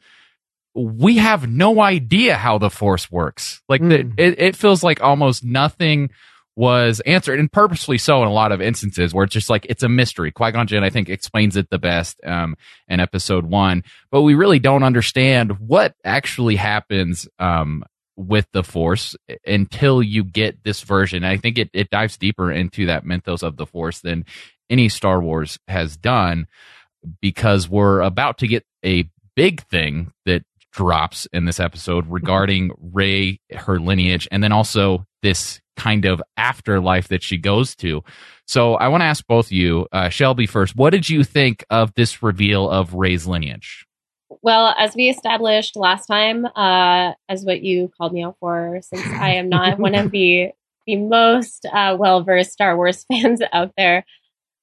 we 0.74 1.16
have 1.18 1.48
no 1.48 1.80
idea 1.80 2.36
how 2.36 2.58
the 2.58 2.70
Force 2.70 3.10
works. 3.10 3.62
Like 3.68 3.80
the, 3.80 3.98
Mm. 4.04 4.14
it, 4.18 4.38
it 4.38 4.56
feels 4.56 4.82
like 4.82 5.02
almost 5.02 5.44
nothing 5.44 6.10
was 6.54 7.00
answered, 7.00 7.38
and 7.40 7.50
purposely 7.50 7.96
so 7.96 8.20
in 8.22 8.28
a 8.28 8.32
lot 8.32 8.52
of 8.52 8.60
instances 8.60 9.14
where 9.14 9.24
it's 9.24 9.32
just 9.32 9.48
like 9.48 9.66
it's 9.70 9.82
a 9.82 9.88
mystery. 9.88 10.30
Qui 10.32 10.50
Gon 10.52 10.66
Jinn, 10.66 10.84
I 10.84 10.90
think, 10.90 11.08
explains 11.08 11.56
it 11.56 11.70
the 11.70 11.78
best 11.78 12.20
um, 12.24 12.56
in 12.88 13.00
Episode 13.00 13.46
One, 13.46 13.84
but 14.10 14.20
we 14.22 14.34
really 14.34 14.58
don't 14.58 14.82
understand 14.82 15.58
what 15.60 15.94
actually 16.04 16.56
happens 16.56 17.26
um, 17.38 17.84
with 18.16 18.46
the 18.52 18.62
Force 18.62 19.16
until 19.46 20.02
you 20.02 20.24
get 20.24 20.64
this 20.64 20.82
version. 20.82 21.24
I 21.24 21.36
think 21.36 21.58
it 21.58 21.70
it 21.72 21.90
dives 21.90 22.16
deeper 22.16 22.50
into 22.50 22.86
that 22.86 23.04
mythos 23.04 23.42
of 23.42 23.56
the 23.56 23.66
Force 23.66 24.00
than 24.00 24.24
any 24.70 24.88
Star 24.88 25.20
Wars 25.20 25.58
has 25.68 25.96
done 25.96 26.46
because 27.20 27.68
we're 27.68 28.00
about 28.00 28.38
to 28.38 28.46
get 28.46 28.64
a 28.84 29.08
big 29.34 29.62
thing 29.68 30.12
that 30.24 30.42
drops 30.72 31.26
in 31.32 31.44
this 31.44 31.60
episode 31.60 32.06
regarding 32.08 32.70
Rey, 32.78 33.40
her 33.50 33.78
lineage, 33.78 34.26
and 34.32 34.42
then 34.42 34.52
also 34.52 35.06
this 35.22 35.60
kind 35.76 36.04
of 36.04 36.22
afterlife 36.36 37.08
that 37.08 37.22
she 37.22 37.38
goes 37.38 37.74
to. 37.76 38.02
So 38.46 38.74
I 38.74 38.88
want 38.88 39.02
to 39.02 39.06
ask 39.06 39.26
both 39.26 39.52
you, 39.52 39.86
uh, 39.92 40.08
Shelby 40.08 40.46
first. 40.46 40.76
What 40.76 40.90
did 40.90 41.08
you 41.08 41.24
think 41.24 41.64
of 41.70 41.92
this 41.94 42.22
reveal 42.22 42.68
of 42.68 42.94
Rey's 42.94 43.26
lineage? 43.26 43.86
Well, 44.42 44.74
as 44.76 44.96
we 44.96 45.08
established 45.08 45.76
last 45.76 46.06
time, 46.06 46.46
uh, 46.46 47.12
as 47.28 47.44
what 47.44 47.62
you 47.62 47.92
called 47.96 48.12
me 48.12 48.24
out 48.24 48.36
for, 48.40 48.80
since 48.82 49.06
I 49.06 49.34
am 49.34 49.48
not 49.48 49.78
one 49.78 49.94
of 49.94 50.10
the 50.10 50.50
the 50.86 50.96
most 50.96 51.64
uh, 51.72 51.96
well 51.98 52.24
versed 52.24 52.52
Star 52.52 52.76
Wars 52.76 53.04
fans 53.12 53.40
out 53.52 53.72
there, 53.76 54.04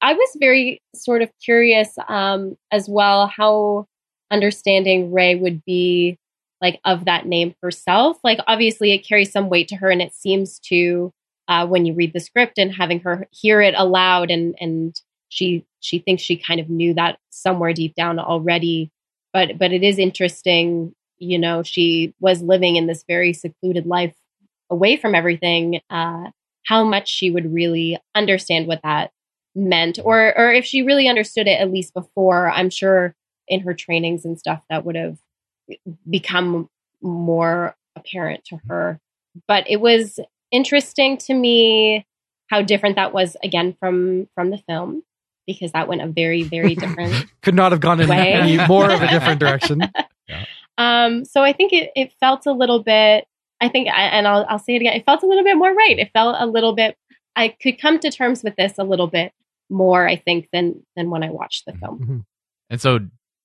I 0.01 0.13
was 0.13 0.29
very 0.39 0.81
sort 0.95 1.21
of 1.21 1.31
curious 1.43 1.95
um, 2.07 2.57
as 2.71 2.89
well 2.89 3.27
how 3.27 3.87
understanding 4.31 5.11
Rey 5.11 5.35
would 5.35 5.63
be 5.65 6.17
like 6.61 6.79
of 6.85 7.05
that 7.05 7.25
name 7.25 7.55
herself. 7.61 8.17
Like 8.23 8.39
obviously 8.47 8.91
it 8.91 9.07
carries 9.07 9.31
some 9.31 9.49
weight 9.49 9.69
to 9.69 9.77
her 9.77 9.89
and 9.89 10.01
it 10.01 10.13
seems 10.13 10.59
to 10.65 11.11
uh, 11.47 11.65
when 11.65 11.85
you 11.85 11.93
read 11.93 12.13
the 12.13 12.19
script 12.19 12.57
and 12.57 12.73
having 12.73 12.99
her 12.99 13.27
hear 13.31 13.61
it 13.61 13.73
aloud 13.77 14.29
and 14.29 14.55
and 14.59 14.99
she 15.29 15.65
she 15.79 15.99
thinks 15.99 16.21
she 16.21 16.35
kind 16.35 16.59
of 16.59 16.69
knew 16.69 16.93
that 16.93 17.17
somewhere 17.29 17.73
deep 17.73 17.95
down 17.95 18.19
already. 18.19 18.91
But 19.33 19.57
but 19.57 19.71
it 19.71 19.83
is 19.83 19.99
interesting, 19.99 20.93
you 21.17 21.37
know, 21.37 21.63
she 21.63 22.13
was 22.19 22.41
living 22.41 22.75
in 22.75 22.87
this 22.87 23.03
very 23.07 23.33
secluded 23.33 23.85
life 23.85 24.15
away 24.69 24.97
from 24.97 25.15
everything. 25.15 25.81
Uh, 25.89 26.31
how 26.65 26.83
much 26.83 27.09
she 27.09 27.31
would 27.31 27.51
really 27.53 27.97
understand 28.13 28.67
what 28.67 28.81
that 28.83 29.11
meant 29.55 29.97
or 30.03 30.37
or 30.37 30.53
if 30.53 30.65
she 30.65 30.83
really 30.83 31.07
understood 31.07 31.47
it 31.47 31.59
at 31.59 31.71
least 31.71 31.93
before 31.93 32.49
i'm 32.51 32.69
sure 32.69 33.15
in 33.47 33.61
her 33.61 33.73
trainings 33.73 34.23
and 34.23 34.37
stuff 34.39 34.61
that 34.69 34.85
would 34.85 34.95
have 34.95 35.17
become 36.09 36.69
more 37.01 37.75
apparent 37.95 38.45
to 38.45 38.59
her. 38.67 38.99
But 39.47 39.69
it 39.69 39.81
was 39.81 40.19
interesting 40.51 41.17
to 41.17 41.33
me 41.33 42.05
how 42.49 42.61
different 42.61 42.95
that 42.95 43.13
was 43.13 43.37
again 43.43 43.75
from 43.79 44.27
from 44.33 44.49
the 44.49 44.57
film 44.57 45.03
because 45.53 45.71
that 45.71 45.87
went 45.87 46.01
a 46.01 46.07
very 46.07 46.43
very 46.43 46.75
different 46.75 47.25
could 47.41 47.55
not 47.55 47.71
have 47.71 47.81
gone 47.81 47.99
in 47.99 48.09
way. 48.09 48.33
any 48.33 48.67
more 48.67 48.89
of 48.89 49.01
a 49.01 49.07
different 49.07 49.39
direction. 49.39 49.81
yeah. 50.27 50.45
Um, 50.77 51.25
so 51.25 51.43
I 51.43 51.53
think 51.53 51.73
it, 51.73 51.91
it 51.95 52.13
felt 52.19 52.45
a 52.45 52.53
little 52.53 52.81
bit. 52.81 53.25
I 53.61 53.67
think, 53.67 53.89
and 53.89 54.27
I'll 54.27 54.45
I'll 54.47 54.59
say 54.59 54.75
it 54.75 54.81
again. 54.81 54.95
It 54.95 55.05
felt 55.05 55.23
a 55.23 55.27
little 55.27 55.43
bit 55.43 55.57
more 55.57 55.73
right. 55.73 55.99
It 55.99 56.11
felt 56.13 56.35
a 56.39 56.45
little 56.45 56.73
bit. 56.73 56.97
I 57.35 57.49
could 57.49 57.79
come 57.79 57.99
to 57.99 58.09
terms 58.09 58.43
with 58.43 58.55
this 58.55 58.73
a 58.77 58.83
little 58.83 59.07
bit 59.07 59.33
more. 59.69 60.07
I 60.07 60.15
think 60.15 60.47
than 60.53 60.85
than 60.95 61.09
when 61.09 61.23
I 61.23 61.29
watched 61.29 61.65
the 61.65 61.73
film. 61.73 61.99
Mm-hmm. 61.99 62.17
And 62.69 62.81
so, 62.81 62.99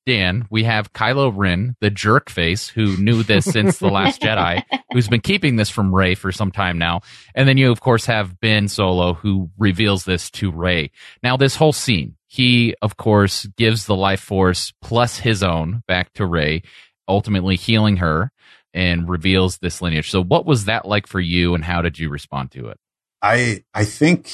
Dan, 0.06 0.46
we 0.50 0.64
have 0.64 0.92
Kylo 0.92 1.32
Ren, 1.34 1.76
the 1.80 1.90
jerk 1.90 2.28
face, 2.28 2.68
who 2.68 2.96
knew 2.96 3.22
this 3.22 3.44
since 3.46 3.78
The 3.78 3.88
Last 3.88 4.20
Jedi, 4.22 4.62
who's 4.92 5.08
been 5.08 5.20
keeping 5.20 5.56
this 5.56 5.70
from 5.70 5.94
Rey 5.94 6.14
for 6.14 6.30
some 6.30 6.50
time 6.50 6.78
now. 6.78 7.00
And 7.34 7.48
then 7.48 7.56
you, 7.56 7.70
of 7.70 7.80
course, 7.80 8.06
have 8.06 8.38
Ben 8.40 8.68
Solo, 8.68 9.14
who 9.14 9.50
reveals 9.56 10.04
this 10.04 10.30
to 10.32 10.50
Rey. 10.50 10.90
Now, 11.22 11.36
this 11.36 11.56
whole 11.56 11.72
scene, 11.72 12.16
he, 12.26 12.74
of 12.82 12.96
course, 12.96 13.46
gives 13.56 13.86
the 13.86 13.96
life 13.96 14.20
force 14.20 14.72
plus 14.82 15.18
his 15.18 15.42
own 15.42 15.82
back 15.88 16.12
to 16.14 16.26
Rey, 16.26 16.62
ultimately 17.08 17.56
healing 17.56 17.96
her 17.98 18.30
and 18.74 19.08
reveals 19.08 19.58
this 19.58 19.80
lineage. 19.80 20.10
So, 20.10 20.22
what 20.22 20.44
was 20.44 20.66
that 20.66 20.84
like 20.84 21.06
for 21.06 21.20
you, 21.20 21.54
and 21.54 21.64
how 21.64 21.80
did 21.80 21.98
you 21.98 22.10
respond 22.10 22.50
to 22.52 22.68
it? 22.68 22.78
I 23.22 23.64
I 23.72 23.84
think 23.84 24.30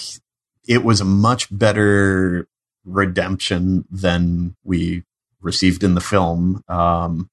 it 0.67 0.83
was 0.83 1.00
a 1.00 1.05
much 1.05 1.47
better 1.57 2.49
redemption 2.85 3.85
than 3.91 4.57
we 4.65 5.05
received 5.40 5.82
in 5.82 5.94
the 5.94 6.00
film. 6.00 6.62
Um, 6.68 7.30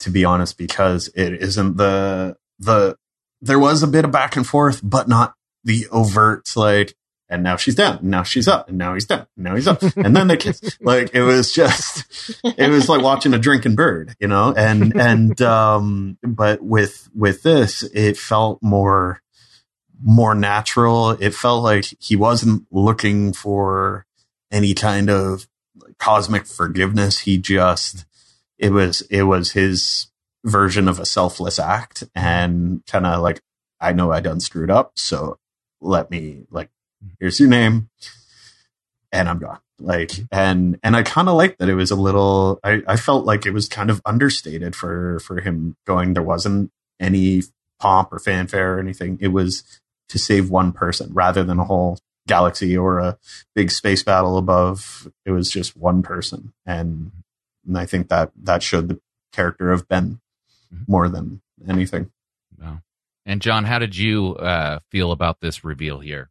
to 0.00 0.10
be 0.10 0.24
honest, 0.24 0.56
because 0.56 1.08
it 1.14 1.34
isn't 1.34 1.76
the 1.76 2.36
the 2.58 2.96
there 3.40 3.58
was 3.58 3.82
a 3.82 3.86
bit 3.86 4.04
of 4.04 4.12
back 4.12 4.36
and 4.36 4.46
forth, 4.46 4.80
but 4.82 5.08
not 5.08 5.34
the 5.64 5.86
overt 5.90 6.50
like. 6.56 6.94
And 7.30 7.42
now 7.42 7.56
she's 7.56 7.74
down. 7.74 7.98
And 7.98 8.10
now 8.10 8.22
she's 8.22 8.48
up. 8.48 8.70
And 8.70 8.78
now 8.78 8.94
he's 8.94 9.04
down. 9.04 9.26
And 9.36 9.44
now 9.44 9.54
he's 9.54 9.68
up. 9.68 9.82
And 9.96 10.16
then 10.16 10.28
they 10.28 10.38
kiss. 10.38 10.62
like 10.80 11.14
it 11.14 11.22
was 11.22 11.52
just, 11.52 12.40
it 12.42 12.70
was 12.70 12.88
like 12.88 13.02
watching 13.02 13.34
a 13.34 13.38
drinking 13.38 13.74
bird, 13.74 14.14
you 14.18 14.28
know. 14.28 14.54
And 14.56 14.98
and 14.98 15.42
um, 15.42 16.16
but 16.22 16.62
with 16.62 17.10
with 17.14 17.42
this, 17.42 17.82
it 17.82 18.16
felt 18.16 18.62
more 18.62 19.20
more 20.02 20.34
natural. 20.34 21.10
It 21.10 21.34
felt 21.34 21.62
like 21.62 21.84
he 21.98 22.16
wasn't 22.16 22.66
looking 22.70 23.34
for 23.34 24.06
any 24.50 24.72
kind 24.72 25.10
of 25.10 25.46
cosmic 25.98 26.46
forgiveness. 26.46 27.20
He 27.20 27.38
just, 27.38 28.04
it 28.58 28.70
was, 28.70 29.02
it 29.02 29.24
was 29.24 29.52
his 29.52 30.08
version 30.44 30.88
of 30.88 30.98
a 30.98 31.04
selfless 31.04 31.58
act 31.58 32.04
and 32.14 32.82
kind 32.86 33.06
of 33.06 33.20
like, 33.20 33.40
I 33.80 33.92
know 33.92 34.12
I 34.12 34.20
done 34.20 34.40
screwed 34.40 34.70
up. 34.70 34.92
So 34.96 35.38
let 35.80 36.10
me 36.10 36.44
like, 36.50 36.70
here's 37.20 37.38
your 37.38 37.48
name 37.48 37.88
and 39.12 39.28
I'm 39.28 39.38
gone. 39.38 39.60
Like, 39.80 40.12
and, 40.32 40.78
and 40.82 40.96
I 40.96 41.04
kind 41.04 41.28
of 41.28 41.36
liked 41.36 41.58
that 41.60 41.68
it 41.68 41.74
was 41.74 41.92
a 41.92 41.96
little, 41.96 42.58
I, 42.64 42.82
I 42.88 42.96
felt 42.96 43.24
like 43.24 43.46
it 43.46 43.52
was 43.52 43.68
kind 43.68 43.90
of 43.90 44.02
understated 44.04 44.74
for, 44.74 45.20
for 45.20 45.40
him 45.40 45.76
going, 45.86 46.14
there 46.14 46.22
wasn't 46.22 46.72
any 46.98 47.42
pomp 47.78 48.12
or 48.12 48.18
fanfare 48.18 48.76
or 48.76 48.80
anything. 48.80 49.18
It 49.20 49.28
was 49.28 49.80
to 50.08 50.18
save 50.18 50.50
one 50.50 50.72
person 50.72 51.12
rather 51.12 51.44
than 51.44 51.60
a 51.60 51.64
whole 51.64 51.98
galaxy 52.28 52.76
or 52.76 53.00
a 53.00 53.18
big 53.56 53.72
space 53.72 54.04
battle 54.04 54.38
above. 54.38 55.10
It 55.24 55.32
was 55.32 55.50
just 55.50 55.76
one 55.76 56.02
person, 56.02 56.52
and, 56.64 57.10
and 57.66 57.76
I 57.76 57.86
think 57.86 58.08
that 58.08 58.30
that 58.44 58.62
showed 58.62 58.88
the 58.88 59.00
character 59.32 59.72
of 59.72 59.88
Ben 59.88 60.20
mm-hmm. 60.72 60.84
more 60.86 61.08
than 61.08 61.40
anything. 61.68 62.12
Wow. 62.60 62.82
And 63.26 63.42
John, 63.42 63.64
how 63.64 63.78
did 63.78 63.96
you 63.96 64.36
uh, 64.36 64.78
feel 64.90 65.12
about 65.12 65.40
this 65.40 65.64
reveal 65.64 65.98
here? 65.98 66.30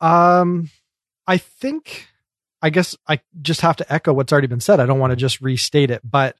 Um, 0.00 0.68
I 1.26 1.38
think, 1.38 2.08
I 2.60 2.70
guess 2.70 2.96
I 3.08 3.20
just 3.40 3.62
have 3.62 3.76
to 3.76 3.92
echo 3.92 4.12
what's 4.12 4.32
already 4.32 4.48
been 4.48 4.60
said. 4.60 4.80
I 4.80 4.86
don't 4.86 4.98
want 4.98 5.12
to 5.12 5.16
just 5.16 5.40
restate 5.40 5.90
it, 5.90 6.02
but 6.04 6.36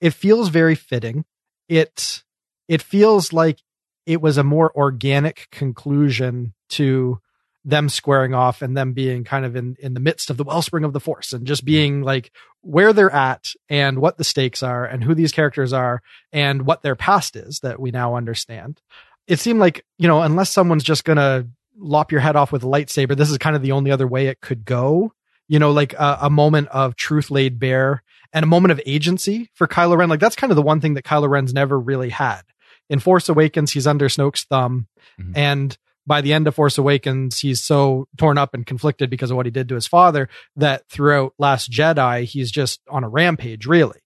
it 0.00 0.14
feels 0.14 0.48
very 0.48 0.74
fitting. 0.74 1.24
It 1.68 2.22
it 2.68 2.80
feels 2.80 3.32
like 3.32 3.58
it 4.06 4.20
was 4.20 4.38
a 4.38 4.44
more 4.44 4.72
organic 4.76 5.48
conclusion 5.50 6.54
to 6.70 7.20
them 7.66 7.88
squaring 7.88 8.32
off 8.32 8.62
and 8.62 8.76
them 8.76 8.92
being 8.92 9.24
kind 9.24 9.44
of 9.44 9.56
in 9.56 9.76
in 9.80 9.92
the 9.92 10.00
midst 10.00 10.30
of 10.30 10.36
the 10.36 10.44
wellspring 10.44 10.84
of 10.84 10.92
the 10.92 11.00
force 11.00 11.32
and 11.32 11.46
just 11.46 11.64
being 11.64 12.00
like 12.00 12.30
where 12.62 12.92
they're 12.92 13.12
at 13.12 13.48
and 13.68 13.98
what 13.98 14.16
the 14.16 14.24
stakes 14.24 14.62
are 14.62 14.84
and 14.86 15.02
who 15.02 15.14
these 15.14 15.32
characters 15.32 15.72
are 15.72 16.00
and 16.32 16.64
what 16.64 16.82
their 16.82 16.94
past 16.94 17.34
is 17.34 17.58
that 17.60 17.80
we 17.80 17.90
now 17.90 18.14
understand. 18.14 18.80
It 19.26 19.40
seemed 19.40 19.58
like 19.58 19.84
you 19.98 20.06
know 20.06 20.22
unless 20.22 20.50
someone's 20.50 20.84
just 20.84 21.04
gonna 21.04 21.48
lop 21.76 22.12
your 22.12 22.20
head 22.20 22.36
off 22.36 22.52
with 22.52 22.62
a 22.62 22.66
lightsaber 22.66 23.14
this 23.16 23.30
is 23.30 23.36
kind 23.36 23.56
of 23.56 23.62
the 23.62 23.72
only 23.72 23.90
other 23.90 24.06
way 24.06 24.28
it 24.28 24.40
could 24.40 24.64
go. 24.64 25.12
You 25.48 25.58
know 25.58 25.72
like 25.72 25.92
a, 25.94 26.18
a 26.22 26.30
moment 26.30 26.68
of 26.68 26.94
truth 26.94 27.32
laid 27.32 27.58
bare 27.58 28.04
and 28.32 28.44
a 28.44 28.46
moment 28.46 28.72
of 28.72 28.80
agency 28.86 29.50
for 29.54 29.66
Kylo 29.66 29.98
Ren. 29.98 30.08
Like 30.08 30.20
that's 30.20 30.36
kind 30.36 30.52
of 30.52 30.56
the 30.56 30.62
one 30.62 30.80
thing 30.80 30.94
that 30.94 31.04
Kylo 31.04 31.28
Ren's 31.28 31.52
never 31.52 31.78
really 31.78 32.10
had. 32.10 32.42
In 32.88 33.00
Force 33.00 33.28
Awakens 33.28 33.72
he's 33.72 33.88
under 33.88 34.08
Snoke's 34.08 34.44
thumb 34.44 34.86
mm-hmm. 35.20 35.32
and 35.34 35.76
by 36.06 36.20
the 36.20 36.32
end 36.32 36.46
of 36.46 36.54
Force 36.54 36.78
Awakens, 36.78 37.40
he's 37.40 37.62
so 37.62 38.06
torn 38.16 38.38
up 38.38 38.54
and 38.54 38.64
conflicted 38.64 39.10
because 39.10 39.30
of 39.30 39.36
what 39.36 39.46
he 39.46 39.50
did 39.50 39.68
to 39.68 39.74
his 39.74 39.86
father 39.86 40.28
that 40.54 40.88
throughout 40.88 41.34
Last 41.38 41.70
Jedi, 41.70 42.24
he's 42.24 42.50
just 42.50 42.80
on 42.88 43.04
a 43.04 43.08
rampage, 43.08 43.66
really. 43.66 44.00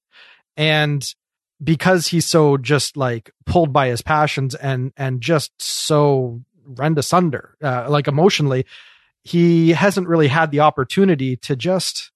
And 0.57 1.05
because 1.63 2.07
he's 2.07 2.27
so 2.27 2.57
just 2.57 2.97
like 2.97 3.31
pulled 3.45 3.73
by 3.73 3.89
his 3.89 4.01
passions 4.03 4.55
and 4.55 4.93
and 4.97 5.21
just 5.21 5.53
so 5.61 6.41
rend 6.65 6.99
asunder, 6.99 7.57
uh, 7.63 7.87
like 7.89 8.09
emotionally, 8.09 8.65
he 9.23 9.71
hasn't 9.71 10.09
really 10.09 10.29
had 10.29 10.51
the 10.51 10.61
opportunity 10.61 11.37
to 11.37 11.55
just 11.55 12.13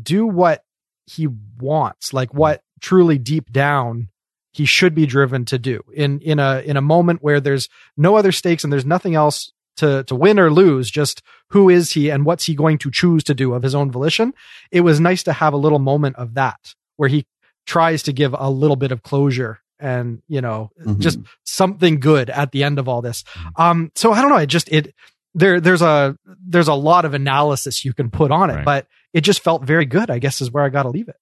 do 0.00 0.26
what 0.26 0.64
he 1.06 1.26
wants, 1.58 2.12
like 2.12 2.32
what 2.32 2.62
truly 2.80 3.18
deep 3.18 3.50
down 3.50 4.08
he 4.54 4.64
should 4.64 4.94
be 4.94 5.04
driven 5.06 5.44
to 5.44 5.58
do 5.58 5.82
in 5.94 6.20
in 6.20 6.38
a 6.38 6.60
in 6.64 6.76
a 6.76 6.80
moment 6.80 7.22
where 7.22 7.40
there's 7.40 7.68
no 7.96 8.16
other 8.16 8.32
stakes 8.32 8.64
and 8.64 8.72
there's 8.72 8.86
nothing 8.86 9.14
else 9.14 9.52
to 9.76 10.04
to 10.04 10.14
win 10.14 10.38
or 10.38 10.50
lose 10.52 10.90
just 10.90 11.20
who 11.50 11.68
is 11.68 11.90
he 11.92 12.08
and 12.10 12.24
what's 12.24 12.44
he 12.46 12.54
going 12.54 12.78
to 12.78 12.90
choose 12.90 13.24
to 13.24 13.34
do 13.34 13.52
of 13.54 13.62
his 13.62 13.74
own 13.74 13.90
volition 13.90 14.32
it 14.70 14.80
was 14.82 15.00
nice 15.00 15.22
to 15.24 15.32
have 15.32 15.52
a 15.52 15.56
little 15.56 15.80
moment 15.80 16.14
of 16.16 16.34
that 16.34 16.74
where 16.96 17.08
he 17.08 17.26
tries 17.66 18.02
to 18.04 18.12
give 18.12 18.34
a 18.38 18.48
little 18.50 18.76
bit 18.76 18.92
of 18.92 19.02
closure 19.02 19.58
and 19.80 20.22
you 20.28 20.40
know 20.40 20.70
Mhm. 20.86 20.98
just 21.00 21.18
something 21.44 21.98
good 21.98 22.30
at 22.30 22.52
the 22.52 22.62
end 22.62 22.78
of 22.78 22.88
all 22.88 23.02
this. 23.02 23.24
Um, 23.56 23.90
so 23.96 24.12
I 24.12 24.20
don't 24.22 24.30
know. 24.30 24.36
It 24.36 24.46
just 24.46 24.68
it 24.70 24.94
there 25.34 25.60
there's 25.60 25.82
a 25.82 26.16
there's 26.46 26.68
a 26.68 26.74
lot 26.74 27.04
of 27.04 27.12
analysis 27.14 27.84
you 27.84 27.92
can 27.92 28.10
put 28.10 28.30
on 28.30 28.50
it, 28.50 28.54
Right. 28.56 28.64
but 28.64 28.86
it 29.12 29.22
just 29.22 29.40
felt 29.42 29.64
very 29.64 29.84
good. 29.86 30.08
I 30.10 30.20
guess 30.20 30.40
is 30.40 30.50
where 30.52 30.62
I 30.64 30.68
got 30.68 30.84
to 30.84 30.90
leave 30.90 31.08
it. 31.08 31.16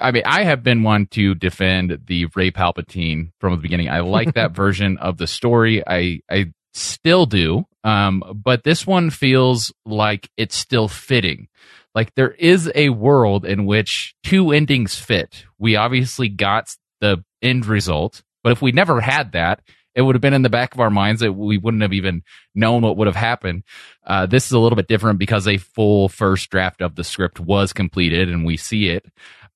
I 0.00 0.10
mean, 0.10 0.22
I 0.26 0.44
have 0.44 0.62
been 0.62 0.82
one 0.82 1.06
to 1.12 1.34
defend 1.34 1.98
the 2.06 2.26
Rey 2.34 2.50
Palpatine 2.50 3.32
from 3.40 3.52
the 3.52 3.58
beginning. 3.58 3.88
I 3.88 4.00
like 4.00 4.34
that 4.34 4.52
version 4.54 4.98
of 4.98 5.18
the 5.18 5.26
story. 5.26 5.82
I 5.86 6.20
I 6.30 6.52
still 6.74 7.26
do. 7.26 7.66
Um, 7.84 8.22
but 8.34 8.64
this 8.64 8.86
one 8.86 9.10
feels 9.10 9.72
like 9.84 10.30
it's 10.36 10.56
still 10.56 10.88
fitting. 10.88 11.48
Like 11.94 12.14
there 12.14 12.32
is 12.32 12.70
a 12.74 12.90
world 12.90 13.44
in 13.44 13.66
which 13.66 14.14
two 14.22 14.52
endings 14.52 14.94
fit. 14.94 15.44
We 15.58 15.76
obviously 15.76 16.28
got 16.28 16.74
the 17.00 17.24
end 17.42 17.66
result, 17.66 18.22
but 18.42 18.52
if 18.52 18.62
we 18.62 18.72
never 18.72 19.00
had 19.00 19.32
that, 19.32 19.62
it 19.94 20.02
would 20.02 20.14
have 20.14 20.22
been 20.22 20.34
in 20.34 20.42
the 20.42 20.50
back 20.50 20.74
of 20.74 20.80
our 20.80 20.90
minds 20.90 21.22
that 21.22 21.32
we 21.32 21.58
wouldn't 21.58 21.82
have 21.82 21.92
even 21.92 22.22
known 22.54 22.82
what 22.82 22.96
would 22.96 23.08
have 23.08 23.16
happened. 23.16 23.64
Uh, 24.06 24.26
this 24.26 24.46
is 24.46 24.52
a 24.52 24.58
little 24.58 24.76
bit 24.76 24.86
different 24.86 25.18
because 25.18 25.48
a 25.48 25.56
full 25.56 26.08
first 26.08 26.50
draft 26.50 26.82
of 26.82 26.94
the 26.94 27.02
script 27.02 27.40
was 27.40 27.72
completed 27.72 28.28
and 28.28 28.44
we 28.44 28.56
see 28.56 28.90
it 28.90 29.06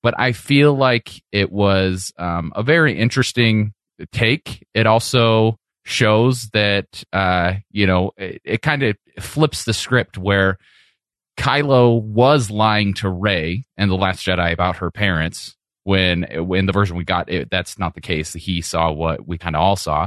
but 0.02 0.18
I 0.18 0.32
feel 0.32 0.74
like 0.74 1.22
it 1.30 1.50
was 1.50 2.12
um, 2.18 2.52
a 2.54 2.62
very 2.62 2.98
interesting 2.98 3.72
take. 4.12 4.66
It 4.74 4.86
also 4.86 5.58
shows 5.84 6.48
that 6.52 7.04
uh, 7.12 7.54
you 7.70 7.86
know 7.86 8.12
it, 8.16 8.42
it 8.44 8.62
kind 8.62 8.82
of 8.82 8.96
flips 9.20 9.64
the 9.64 9.72
script 9.72 10.18
where 10.18 10.58
Kylo 11.36 12.00
was 12.02 12.50
lying 12.50 12.94
to 12.94 13.08
Rey 13.08 13.64
and 13.76 13.90
the 13.90 13.96
Last 13.96 14.24
Jedi 14.26 14.52
about 14.52 14.76
her 14.76 14.90
parents. 14.90 15.56
When 15.84 16.22
in 16.24 16.66
the 16.66 16.72
version 16.72 16.96
we 16.96 17.02
got, 17.02 17.28
it, 17.28 17.50
that's 17.50 17.76
not 17.76 17.94
the 17.94 18.00
case. 18.00 18.32
He 18.34 18.60
saw 18.60 18.92
what 18.92 19.26
we 19.26 19.36
kind 19.36 19.56
of 19.56 19.62
all 19.62 19.76
saw. 19.76 20.06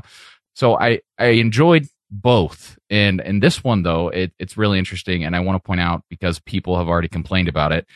So 0.56 0.80
I 0.80 1.02
I 1.18 1.28
enjoyed 1.28 1.88
both. 2.10 2.78
And 2.90 3.20
in 3.20 3.42
this 3.42 3.64
one 3.64 3.84
though, 3.84 4.08
it, 4.08 4.32
it's 4.40 4.56
really 4.56 4.80
interesting, 4.80 5.24
and 5.24 5.36
I 5.36 5.42
want 5.42 5.62
to 5.62 5.66
point 5.66 5.82
out 5.82 6.04
because 6.10 6.40
people 6.40 6.78
have 6.78 6.88
already 6.88 7.10
complained 7.10 7.50
about 7.50 7.74
it 7.74 7.88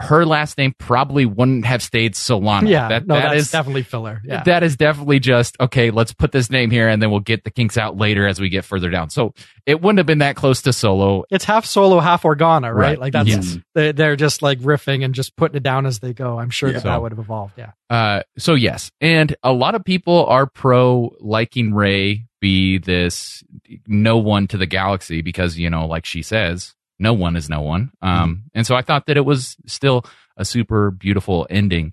her 0.00 0.24
last 0.26 0.58
name 0.58 0.74
probably 0.78 1.26
wouldn't 1.26 1.64
have 1.66 1.82
stayed 1.82 2.14
Solana. 2.14 2.68
yeah, 2.68 2.88
that, 2.88 3.06
no, 3.06 3.14
that 3.14 3.30
that's 3.30 3.42
is 3.42 3.50
definitely 3.50 3.82
filler. 3.82 4.20
Yeah, 4.24 4.42
that 4.44 4.62
is 4.62 4.76
definitely 4.76 5.20
just 5.20 5.56
okay. 5.60 5.90
Let's 5.90 6.12
put 6.12 6.32
this 6.32 6.50
name 6.50 6.70
here, 6.70 6.88
and 6.88 7.00
then 7.02 7.10
we'll 7.10 7.20
get 7.20 7.44
the 7.44 7.50
kinks 7.50 7.76
out 7.78 7.96
later 7.96 8.26
as 8.26 8.40
we 8.40 8.48
get 8.48 8.64
further 8.64 8.90
down. 8.90 9.10
So 9.10 9.34
it 9.66 9.80
wouldn't 9.80 9.98
have 9.98 10.06
been 10.06 10.18
that 10.18 10.36
close 10.36 10.62
to 10.62 10.72
Solo. 10.72 11.24
it's 11.30 11.44
half 11.44 11.64
solo, 11.66 12.00
half 12.00 12.22
Organa, 12.22 12.72
right? 12.74 12.90
Right. 12.90 12.98
Like 12.98 13.12
that's 13.12 13.28
Yes. 13.28 13.58
they, 13.74 13.92
they're 13.92 14.16
just 14.16 14.42
like 14.42 14.58
riffing 14.60 15.04
and 15.04 15.14
just 15.14 15.36
putting 15.36 15.56
it 15.56 15.62
down 15.62 15.86
as 15.86 15.98
they 16.00 16.12
go. 16.12 16.38
I'm 16.38 16.50
sure 16.50 16.70
Yeah. 16.70 16.74
that 16.78 16.84
that 16.84 17.02
would 17.02 17.12
have 17.12 17.18
evolved. 17.18 17.54
Yeah, 17.56 17.72
Uh, 17.88 18.22
so 18.38 18.54
yes, 18.54 18.90
and 19.00 19.36
a 19.42 19.52
lot 19.52 19.74
of 19.74 19.84
people 19.84 20.26
are 20.26 20.46
pro 20.46 21.14
liking 21.20 21.74
Rey 21.74 22.26
be 22.40 22.78
this 22.78 23.44
no 23.86 24.16
one 24.16 24.46
to 24.48 24.56
the 24.56 24.64
galaxy 24.66 25.20
because 25.20 25.58
you 25.58 25.68
know, 25.68 25.86
like 25.86 26.06
she 26.06 26.22
says, 26.22 26.74
no 27.00 27.14
one 27.14 27.34
is 27.34 27.48
no 27.48 27.62
one. 27.62 27.90
Um, 28.02 28.44
and 28.54 28.66
so 28.66 28.74
I 28.74 28.82
thought 28.82 29.06
that 29.06 29.16
it 29.16 29.24
was 29.24 29.56
still 29.66 30.04
a 30.36 30.44
super 30.44 30.90
beautiful 30.90 31.46
ending. 31.50 31.92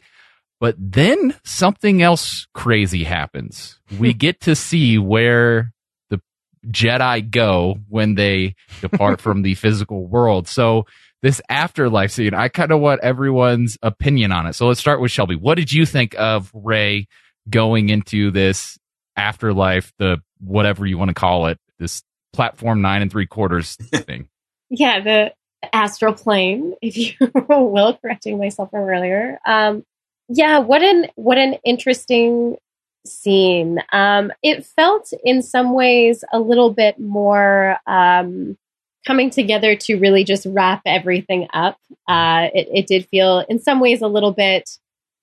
But 0.59 0.75
then 0.77 1.35
something 1.43 2.01
else 2.01 2.47
crazy 2.53 3.03
happens. 3.03 3.79
We 3.99 4.13
get 4.13 4.41
to 4.41 4.55
see 4.55 4.97
where 4.97 5.71
the 6.09 6.21
Jedi 6.67 7.31
go 7.31 7.77
when 7.87 8.15
they 8.15 8.55
depart 8.81 9.21
from 9.25 9.43
the 9.43 9.55
physical 9.55 10.05
world. 10.05 10.47
So 10.47 10.85
this 11.21 11.41
afterlife 11.49 12.11
scene, 12.11 12.33
I 12.33 12.49
kind 12.49 12.71
of 12.71 12.79
want 12.81 13.01
everyone's 13.01 13.77
opinion 13.81 14.31
on 14.31 14.45
it. 14.45 14.53
So 14.53 14.67
let's 14.67 14.79
start 14.79 14.99
with 14.99 15.09
Shelby. 15.09 15.35
What 15.35 15.55
did 15.55 15.71
you 15.71 15.85
think 15.85 16.15
of 16.19 16.51
Rey 16.53 17.07
going 17.49 17.89
into 17.89 18.29
this 18.31 18.77
afterlife, 19.15 19.93
the 19.99 20.17
whatever 20.39 20.85
you 20.85 20.97
want 20.97 21.09
to 21.09 21.15
call 21.15 21.47
it, 21.47 21.59
this 21.79 22.03
platform 22.33 22.81
nine 22.81 23.01
and 23.01 23.09
three 23.09 23.25
quarters 23.25 23.75
thing? 23.93 24.27
Yeah, 24.69 25.01
the 25.01 25.33
astral 25.73 26.13
plane, 26.13 26.73
if 26.81 26.97
you 26.97 27.13
will, 27.49 27.97
correcting 27.97 28.37
myself 28.37 28.71
from 28.71 28.81
earlier. 28.81 29.39
Um, 29.45 29.85
yeah, 30.29 30.59
what 30.59 30.83
an 30.83 31.07
what 31.15 31.37
an 31.37 31.55
interesting 31.63 32.57
scene. 33.05 33.79
Um, 33.93 34.31
it 34.43 34.65
felt 34.65 35.13
in 35.23 35.41
some 35.41 35.73
ways 35.73 36.23
a 36.33 36.39
little 36.39 36.71
bit 36.73 36.99
more 36.99 37.77
um, 37.87 38.57
coming 39.05 39.29
together 39.29 39.75
to 39.75 39.97
really 39.97 40.25
just 40.25 40.45
wrap 40.49 40.81
everything 40.85 41.47
up. 41.53 41.77
Uh, 42.07 42.49
it, 42.53 42.67
it 42.73 42.87
did 42.87 43.07
feel 43.07 43.45
in 43.47 43.59
some 43.59 43.79
ways 43.79 44.01
a 44.01 44.07
little 44.07 44.33
bit. 44.33 44.69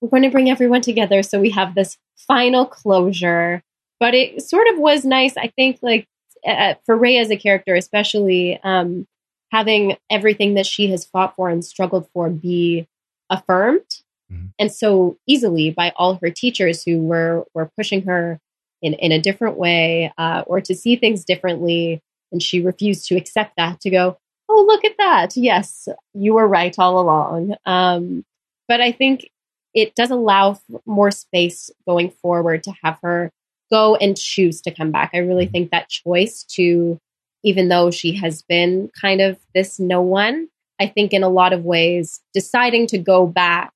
We're 0.01 0.09
going 0.09 0.23
to 0.23 0.31
bring 0.31 0.49
everyone 0.49 0.81
together 0.81 1.21
so 1.23 1.39
we 1.39 1.51
have 1.51 1.75
this 1.75 1.97
final 2.27 2.65
closure. 2.65 3.61
But 3.99 4.13
it 4.13 4.41
sort 4.41 4.67
of 4.67 4.79
was 4.79 5.05
nice, 5.05 5.37
I 5.37 5.47
think, 5.55 5.79
like 5.81 6.07
uh, 6.45 6.73
for 6.85 6.97
Rey 6.97 7.17
as 7.17 7.29
a 7.29 7.37
character, 7.37 7.75
especially. 7.75 8.59
Um, 8.63 9.07
having 9.55 9.95
everything 10.09 10.55
that 10.55 10.65
she 10.65 10.87
has 10.91 11.05
fought 11.05 11.35
for 11.35 11.49
and 11.49 11.63
struggled 11.63 12.05
for 12.13 12.29
be 12.29 12.87
affirmed. 13.29 13.91
Mhm. 14.31 14.49
and 14.57 14.71
so 14.71 15.17
easily 15.27 15.69
by 15.69 15.87
all 15.97 16.15
her 16.21 16.31
teachers 16.31 16.83
who 16.83 16.95
were 17.11 17.45
were 17.53 17.69
pushing 17.77 18.01
her 18.09 18.39
in 18.81 18.93
in 19.05 19.11
a 19.11 19.21
different 19.27 19.55
way 19.65 20.11
uh, 20.17 20.41
or 20.47 20.59
to 20.61 20.73
see 20.73 20.95
things 20.95 21.23
differently. 21.31 22.01
And 22.31 22.41
she 22.41 22.59
refused 22.59 23.07
to 23.07 23.15
accept 23.15 23.51
that 23.57 23.79
to 23.81 23.89
go 23.91 24.17
oh 24.49 24.65
look 24.67 24.83
at 24.83 24.97
that. 24.97 25.37
Yes 25.37 25.87
you 26.15 26.33
were 26.33 26.47
right 26.47 26.75
all 26.79 26.95
along. 26.99 27.55
Um, 27.65 28.25
but 28.67 28.81
i 28.81 28.91
think 28.91 29.29
it 29.75 29.93
does 29.99 30.11
allow 30.11 30.45
more 30.85 31.11
space 31.11 31.69
going 31.87 32.09
forward 32.23 32.63
to 32.63 32.73
have 32.83 32.97
her 33.03 33.31
go 33.69 33.95
and 33.95 34.17
choose 34.17 34.57
to 34.61 34.71
come 34.71 34.91
back. 34.91 35.09
I 35.13 35.17
really 35.29 35.47
think 35.53 35.69
that 35.71 35.89
choice 35.89 36.43
to 36.57 36.97
even 37.45 37.69
though 37.69 37.91
she 37.91 38.15
has 38.15 38.41
been 38.41 38.89
kind 38.99 39.21
of 39.21 39.37
this 39.53 39.79
no 39.79 40.01
one, 40.01 40.47
I 40.79 40.87
think 40.87 41.13
in 41.13 41.23
a 41.23 41.29
lot 41.29 41.53
of 41.53 41.63
ways, 41.63 42.19
deciding 42.33 42.87
to 42.87 42.97
go 42.97 43.27
back 43.27 43.71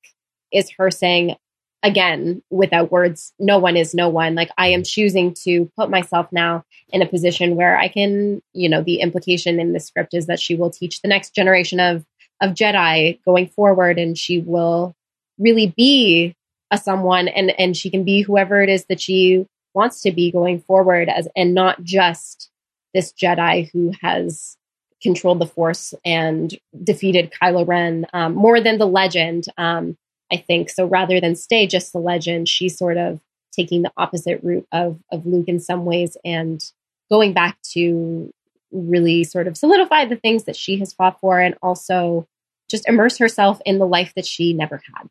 is 0.52 0.70
her 0.76 0.90
saying, 0.90 1.36
again, 1.84 2.42
without 2.50 2.90
words, 2.90 3.32
no 3.38 3.58
one 3.58 3.76
is 3.76 3.94
no 3.94 4.08
one. 4.08 4.34
Like, 4.34 4.50
I 4.58 4.68
am 4.68 4.82
choosing 4.82 5.34
to 5.44 5.70
put 5.76 5.88
myself 5.88 6.26
now 6.32 6.64
in 6.90 7.00
a 7.00 7.06
position 7.06 7.54
where 7.54 7.78
I 7.78 7.86
can, 7.86 8.42
you 8.52 8.68
know, 8.68 8.82
the 8.82 9.00
implication 9.00 9.60
in 9.60 9.72
the 9.72 9.80
script 9.80 10.14
is 10.14 10.26
that 10.26 10.40
she 10.40 10.56
will 10.56 10.70
teach 10.70 11.00
the 11.00 11.08
next 11.08 11.32
generation 11.32 11.78
of, 11.78 12.04
of 12.40 12.54
Jedi 12.54 13.20
going 13.24 13.46
forward 13.46 14.00
and 14.00 14.18
she 14.18 14.40
will 14.40 14.94
really 15.38 15.72
be 15.76 16.34
a 16.72 16.76
someone 16.76 17.28
and, 17.28 17.52
and 17.58 17.76
she 17.76 17.88
can 17.88 18.02
be 18.02 18.22
whoever 18.22 18.60
it 18.62 18.68
is 18.68 18.84
that 18.86 19.00
she 19.00 19.46
wants 19.74 20.02
to 20.02 20.10
be 20.10 20.32
going 20.32 20.60
forward 20.60 21.08
as, 21.08 21.28
and 21.36 21.54
not 21.54 21.82
just 21.84 22.50
this 22.94 23.12
Jedi 23.12 23.70
who 23.72 23.92
has 24.00 24.56
controlled 25.02 25.38
the 25.38 25.46
Force 25.46 25.94
and 26.04 26.54
defeated 26.82 27.32
Kylo 27.40 27.66
Ren 27.66 28.06
um, 28.12 28.34
more 28.34 28.60
than 28.60 28.78
the 28.78 28.86
legend, 28.86 29.46
um, 29.56 29.96
I 30.30 30.36
think. 30.36 30.70
So 30.70 30.86
rather 30.86 31.20
than 31.20 31.36
stay 31.36 31.66
just 31.66 31.92
the 31.92 31.98
legend, 31.98 32.48
she's 32.48 32.76
sort 32.76 32.96
of 32.96 33.20
taking 33.52 33.82
the 33.82 33.92
opposite 33.96 34.40
route 34.42 34.66
of 34.72 34.98
of 35.10 35.26
Luke 35.26 35.48
in 35.48 35.60
some 35.60 35.84
ways 35.84 36.16
and 36.24 36.62
going 37.10 37.32
back 37.32 37.58
to 37.72 38.32
really 38.70 39.24
sort 39.24 39.48
of 39.48 39.56
solidify 39.56 40.04
the 40.04 40.16
things 40.16 40.44
that 40.44 40.54
she 40.54 40.78
has 40.78 40.92
fought 40.92 41.18
for 41.20 41.40
and 41.40 41.56
also 41.60 42.26
just 42.70 42.88
immerse 42.88 43.18
herself 43.18 43.60
in 43.66 43.78
the 43.78 43.86
life 43.86 44.12
that 44.14 44.24
she 44.24 44.52
never 44.52 44.80
had. 44.94 45.08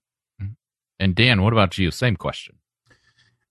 And 0.99 1.15
Dan, 1.15 1.41
what 1.41 1.53
about 1.53 1.77
you? 1.77 1.91
Same 1.91 2.15
question. 2.15 2.58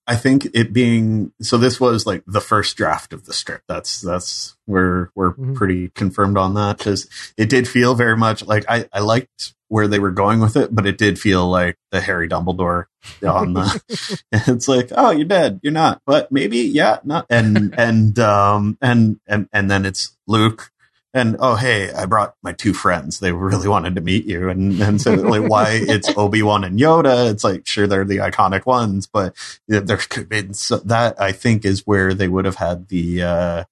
I 0.08 0.16
think 0.16 0.48
it 0.54 0.72
being 0.72 1.32
so 1.42 1.58
this 1.58 1.78
was 1.78 2.06
like 2.06 2.22
the 2.26 2.40
first 2.40 2.76
draft 2.76 3.12
of 3.12 3.26
the 3.26 3.32
strip. 3.32 3.62
That's 3.68 4.00
that's 4.00 4.56
we're 4.66 5.10
we're 5.14 5.34
Mhm. 5.34 5.54
pretty 5.54 5.90
confirmed 5.90 6.38
on 6.38 6.54
that 6.54 6.78
because 6.78 7.06
it 7.36 7.48
did 7.50 7.68
feel 7.68 7.94
very 7.94 8.16
much 8.16 8.44
like 8.46 8.64
I 8.68 8.88
I 8.92 9.00
liked 9.00 9.52
where 9.68 9.86
they 9.86 9.98
were 9.98 10.10
going 10.10 10.40
with 10.40 10.56
it, 10.56 10.74
but 10.74 10.86
it 10.86 10.96
did 10.96 11.20
feel 11.20 11.46
like 11.46 11.76
the 11.92 12.00
Harry 12.00 12.26
Dumbledore 12.26 12.86
on 13.22 13.52
the. 13.52 13.82
it's 14.32 14.66
like 14.66 14.90
oh 14.96 15.10
you're 15.10 15.26
dead 15.26 15.60
you're 15.62 15.72
not 15.72 16.00
but 16.06 16.32
maybe 16.32 16.58
yeah 16.58 16.98
not 17.04 17.26
and 17.28 17.74
and 17.78 18.18
um 18.18 18.78
and 18.80 19.20
and 19.26 19.46
and 19.52 19.70
then 19.70 19.84
it's 19.84 20.16
Luke 20.26 20.70
and 21.14 21.36
oh 21.40 21.54
hey 21.54 21.90
i 21.92 22.04
brought 22.06 22.34
my 22.42 22.52
two 22.52 22.74
friends. 22.74 23.20
They 23.20 23.32
really 23.32 23.68
wanted 23.68 23.94
to 23.94 24.00
meet 24.00 24.26
you. 24.26 24.48
And 24.48 24.80
and 24.80 25.00
so 25.00 25.14
like 25.14 25.48
why 25.48 25.68
it's 25.82 26.10
obi-wan 26.16 26.64
and 26.64 26.78
yoda 26.78 27.30
it's 27.30 27.44
like 27.44 27.66
sure 27.66 27.86
they're 27.86 28.04
the 28.04 28.18
iconic 28.18 28.66
ones 28.66 29.06
but 29.06 29.34
there 29.66 29.96
could 29.96 30.22
have 30.22 30.28
been 30.28 30.54
so 30.54 30.78
that 30.78 31.20
i 31.20 31.32
think 31.32 31.64
is 31.64 31.86
where 31.86 32.14
they 32.14 32.28
would 32.28 32.44
have 32.44 32.56
had 32.56 32.88
the 32.88 33.22
uh 33.22 33.64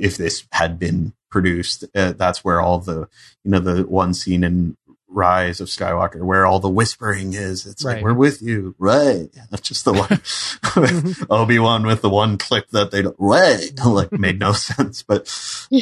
if 0.00 0.16
this 0.16 0.46
had 0.52 0.78
been 0.78 1.12
produced 1.30 1.84
uh, 1.94 2.12
that's 2.12 2.44
where 2.44 2.60
all 2.60 2.78
the 2.78 3.08
you 3.44 3.50
know 3.50 3.60
the 3.60 3.82
one 3.84 4.14
scene 4.14 4.44
in 4.44 4.76
rise 5.10 5.60
of 5.60 5.68
skywalker 5.68 6.22
where 6.22 6.44
all 6.44 6.60
the 6.60 6.68
whispering 6.68 7.32
is 7.32 7.64
it's 7.66 7.84
Right. 7.84 7.94
like 7.96 8.04
we're 8.04 8.12
with 8.14 8.42
you 8.42 8.74
right 8.78 9.28
that's 9.50 9.66
just 9.66 9.84
the 9.86 9.92
one 9.94 11.26
obi-wan 11.30 11.86
with 11.86 12.02
the 12.02 12.10
one 12.10 12.36
clip 12.38 12.68
that 12.70 12.90
they 12.90 13.02
don't 13.02 13.16
right 13.18 13.70
like 13.86 14.12
made 14.12 14.38
no 14.38 14.52
sense 14.68 15.02
but 15.02 15.26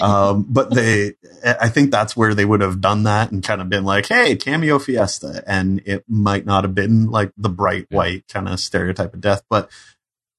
um, 0.00 0.44
but 0.48 0.74
they, 0.74 1.14
I 1.44 1.68
think 1.68 1.90
that's 1.92 2.16
where 2.16 2.34
they 2.34 2.44
would 2.44 2.60
have 2.60 2.80
done 2.80 3.04
that 3.04 3.30
and 3.30 3.40
kind 3.42 3.60
of 3.60 3.68
been 3.68 3.84
like, 3.84 4.06
Hey, 4.08 4.34
cameo 4.34 4.80
fiesta. 4.80 5.44
And 5.46 5.80
it 5.86 6.02
might 6.08 6.44
not 6.44 6.64
have 6.64 6.74
been 6.74 7.08
like 7.08 7.30
the 7.36 7.48
bright 7.48 7.86
white 7.90 8.26
kind 8.26 8.48
of 8.48 8.58
stereotype 8.58 9.14
of 9.14 9.20
death, 9.20 9.44
but 9.48 9.70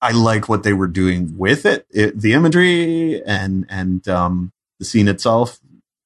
I 0.01 0.11
like 0.11 0.49
what 0.49 0.63
they 0.63 0.73
were 0.73 0.87
doing 0.87 1.37
with 1.37 1.65
it. 1.65 1.87
it 1.91 2.19
the 2.19 2.33
imagery 2.33 3.23
and 3.25 3.65
and 3.69 4.05
um, 4.09 4.51
the 4.79 4.85
scene 4.85 5.07
itself. 5.07 5.59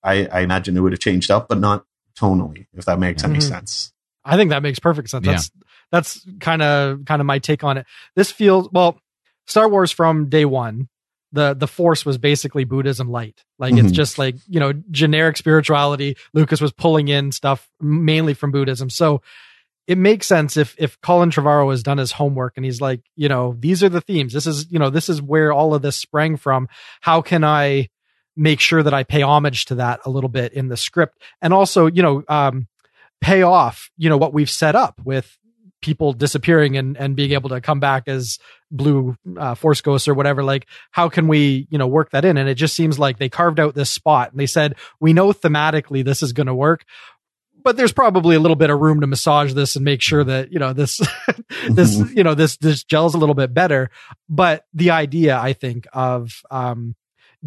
I, 0.04 0.28
I 0.28 0.41
imagine 0.41 0.78
it 0.78 0.82
would 0.82 0.94
have 0.94 1.00
changed 1.00 1.32
up, 1.32 1.48
but 1.48 1.60
not 1.60 1.84
tonally, 2.22 2.68
if 2.74 2.86
that 2.86 3.00
makes 3.00 3.24
any 3.24 3.40
Mhm. 3.40 3.44
sense. 3.44 3.92
I 4.24 4.38
think 4.38 4.52
that 4.52 4.62
makes 4.64 4.80
perfect 4.80 5.10
sense. 5.10 5.26
Yeah. 5.26 5.34
That's 5.34 5.52
that's 5.92 6.28
kind 6.40 6.62
of 6.62 7.06
kind 7.06 7.22
of 7.22 7.26
my 7.26 7.40
take 7.40 7.64
on 7.64 7.78
it. 7.78 7.86
This 8.16 8.32
feels 8.32 8.70
well, 8.72 9.00
Star 9.48 9.68
Wars 9.68 9.92
from 9.92 10.30
day 10.30 10.46
one. 10.46 10.88
The 11.34 11.54
the 11.54 11.68
Force 11.68 12.06
was 12.06 12.18
basically 12.18 12.64
Buddhism 12.66 13.10
light. 13.10 13.44
Like 13.58 13.74
it's 13.74 13.92
Mhm. 13.92 13.94
just 13.94 14.18
like 14.20 14.36
you 14.48 14.60
know 14.60 14.74
generic 14.92 15.38
spirituality. 15.38 16.16
Lucas 16.34 16.62
was 16.62 16.72
pulling 16.72 17.08
in 17.08 17.32
stuff 17.32 17.68
mainly 17.82 18.34
from 18.34 18.52
Buddhism, 18.52 18.90
so 18.90 19.22
it 19.88 19.98
makes 19.98 20.28
sense 20.28 20.58
if 20.58 20.76
if 20.78 21.00
Colin 21.02 21.32
Trevorrow 21.32 21.72
has 21.72 21.82
done 21.84 21.98
his 21.98 22.12
homework 22.12 22.54
and 22.58 22.66
he's 22.66 22.80
like, 22.82 23.02
you 23.16 23.28
know, 23.28 23.56
these 23.60 23.82
are 23.84 23.90
the 23.90 24.02
themes. 24.02 24.34
This 24.34 24.46
is 24.46 24.72
you 24.72 24.78
know 24.78 24.90
this 24.90 25.10
is 25.10 25.22
where 25.22 25.52
all 25.52 25.74
of 25.74 25.82
this 25.82 25.96
sprang 25.98 26.38
from. 26.38 26.68
How 27.02 27.22
can 27.22 27.44
I 27.44 27.90
make 28.36 28.60
sure 28.60 28.84
that 28.84 28.94
I 28.94 29.04
pay 29.04 29.22
homage 29.22 29.65
to 29.65 29.76
that 29.76 30.02
a 30.06 30.10
little 30.10 30.30
bit 30.30 30.54
in 30.54 30.67
the 30.67 30.78
script, 30.78 31.22
and 31.41 31.54
also 31.54 31.88
you 31.88 32.02
know 32.02 32.24
um, 32.28 32.67
pay 33.20 33.41
off 33.41 33.89
you 33.98 34.10
know 34.10 34.17
what 34.17 34.34
we've 34.34 34.50
set 34.50 34.76
up 34.76 35.00
with 35.04 35.38
people 35.82 36.13
disappearing 36.13 36.78
and 36.78 36.96
and 36.98 37.15
being 37.15 37.32
able 37.32 37.50
to 37.50 37.62
come 37.62 37.80
back 37.80 38.08
as 38.08 38.38
blue 38.70 39.15
uh, 39.38 39.56
force 39.56 39.82
ghosts 39.82 40.08
or 40.08 40.13
whatever. 40.13 40.44
Like 40.44 40.67
how 40.91 41.10
can 41.10 41.28
we 41.28 41.67
you 41.70 41.78
know 41.78 41.88
work 41.88 42.12
that 42.12 42.26
in? 42.26 42.38
And 42.38 42.48
it 42.48 42.56
just 42.56 42.76
seems 42.76 43.00
like 43.00 43.17
they 43.17 43.30
carved 43.30 43.60
out 43.60 43.76
this 43.76 43.89
spot 43.89 44.32
and 44.32 44.39
they 44.39 44.48
said 44.48 44.76
we 45.00 45.13
know 45.13 45.32
thematically 45.34 46.04
this 46.04 46.24
is 46.24 46.34
going 46.34 46.48
to 46.48 46.56
work 46.56 46.86
but 47.63 47.78
there's 47.78 47.94
probably 47.94 48.36
a 48.36 48.39
little 48.39 48.56
bit 48.56 48.70
of 48.70 48.80
room 48.80 49.02
to 49.02 49.08
massage 49.08 49.54
this 49.54 49.76
and 49.76 49.86
make 49.86 50.02
sure 50.02 50.24
that 50.24 50.52
you 50.52 50.60
know 50.60 50.74
this 50.74 51.02
this 51.70 51.98
you 52.13 52.24
know 52.24 52.34
this 52.34 52.58
this 52.58 52.84
gels 52.84 53.13
a 53.13 53.17
little 53.17 53.36
bit 53.36 53.54
better. 53.54 53.89
But 54.30 54.65
the 54.74 54.91
idea 54.91 55.38
i 55.38 55.54
think 55.54 55.88
of 55.94 56.41
um 56.50 56.96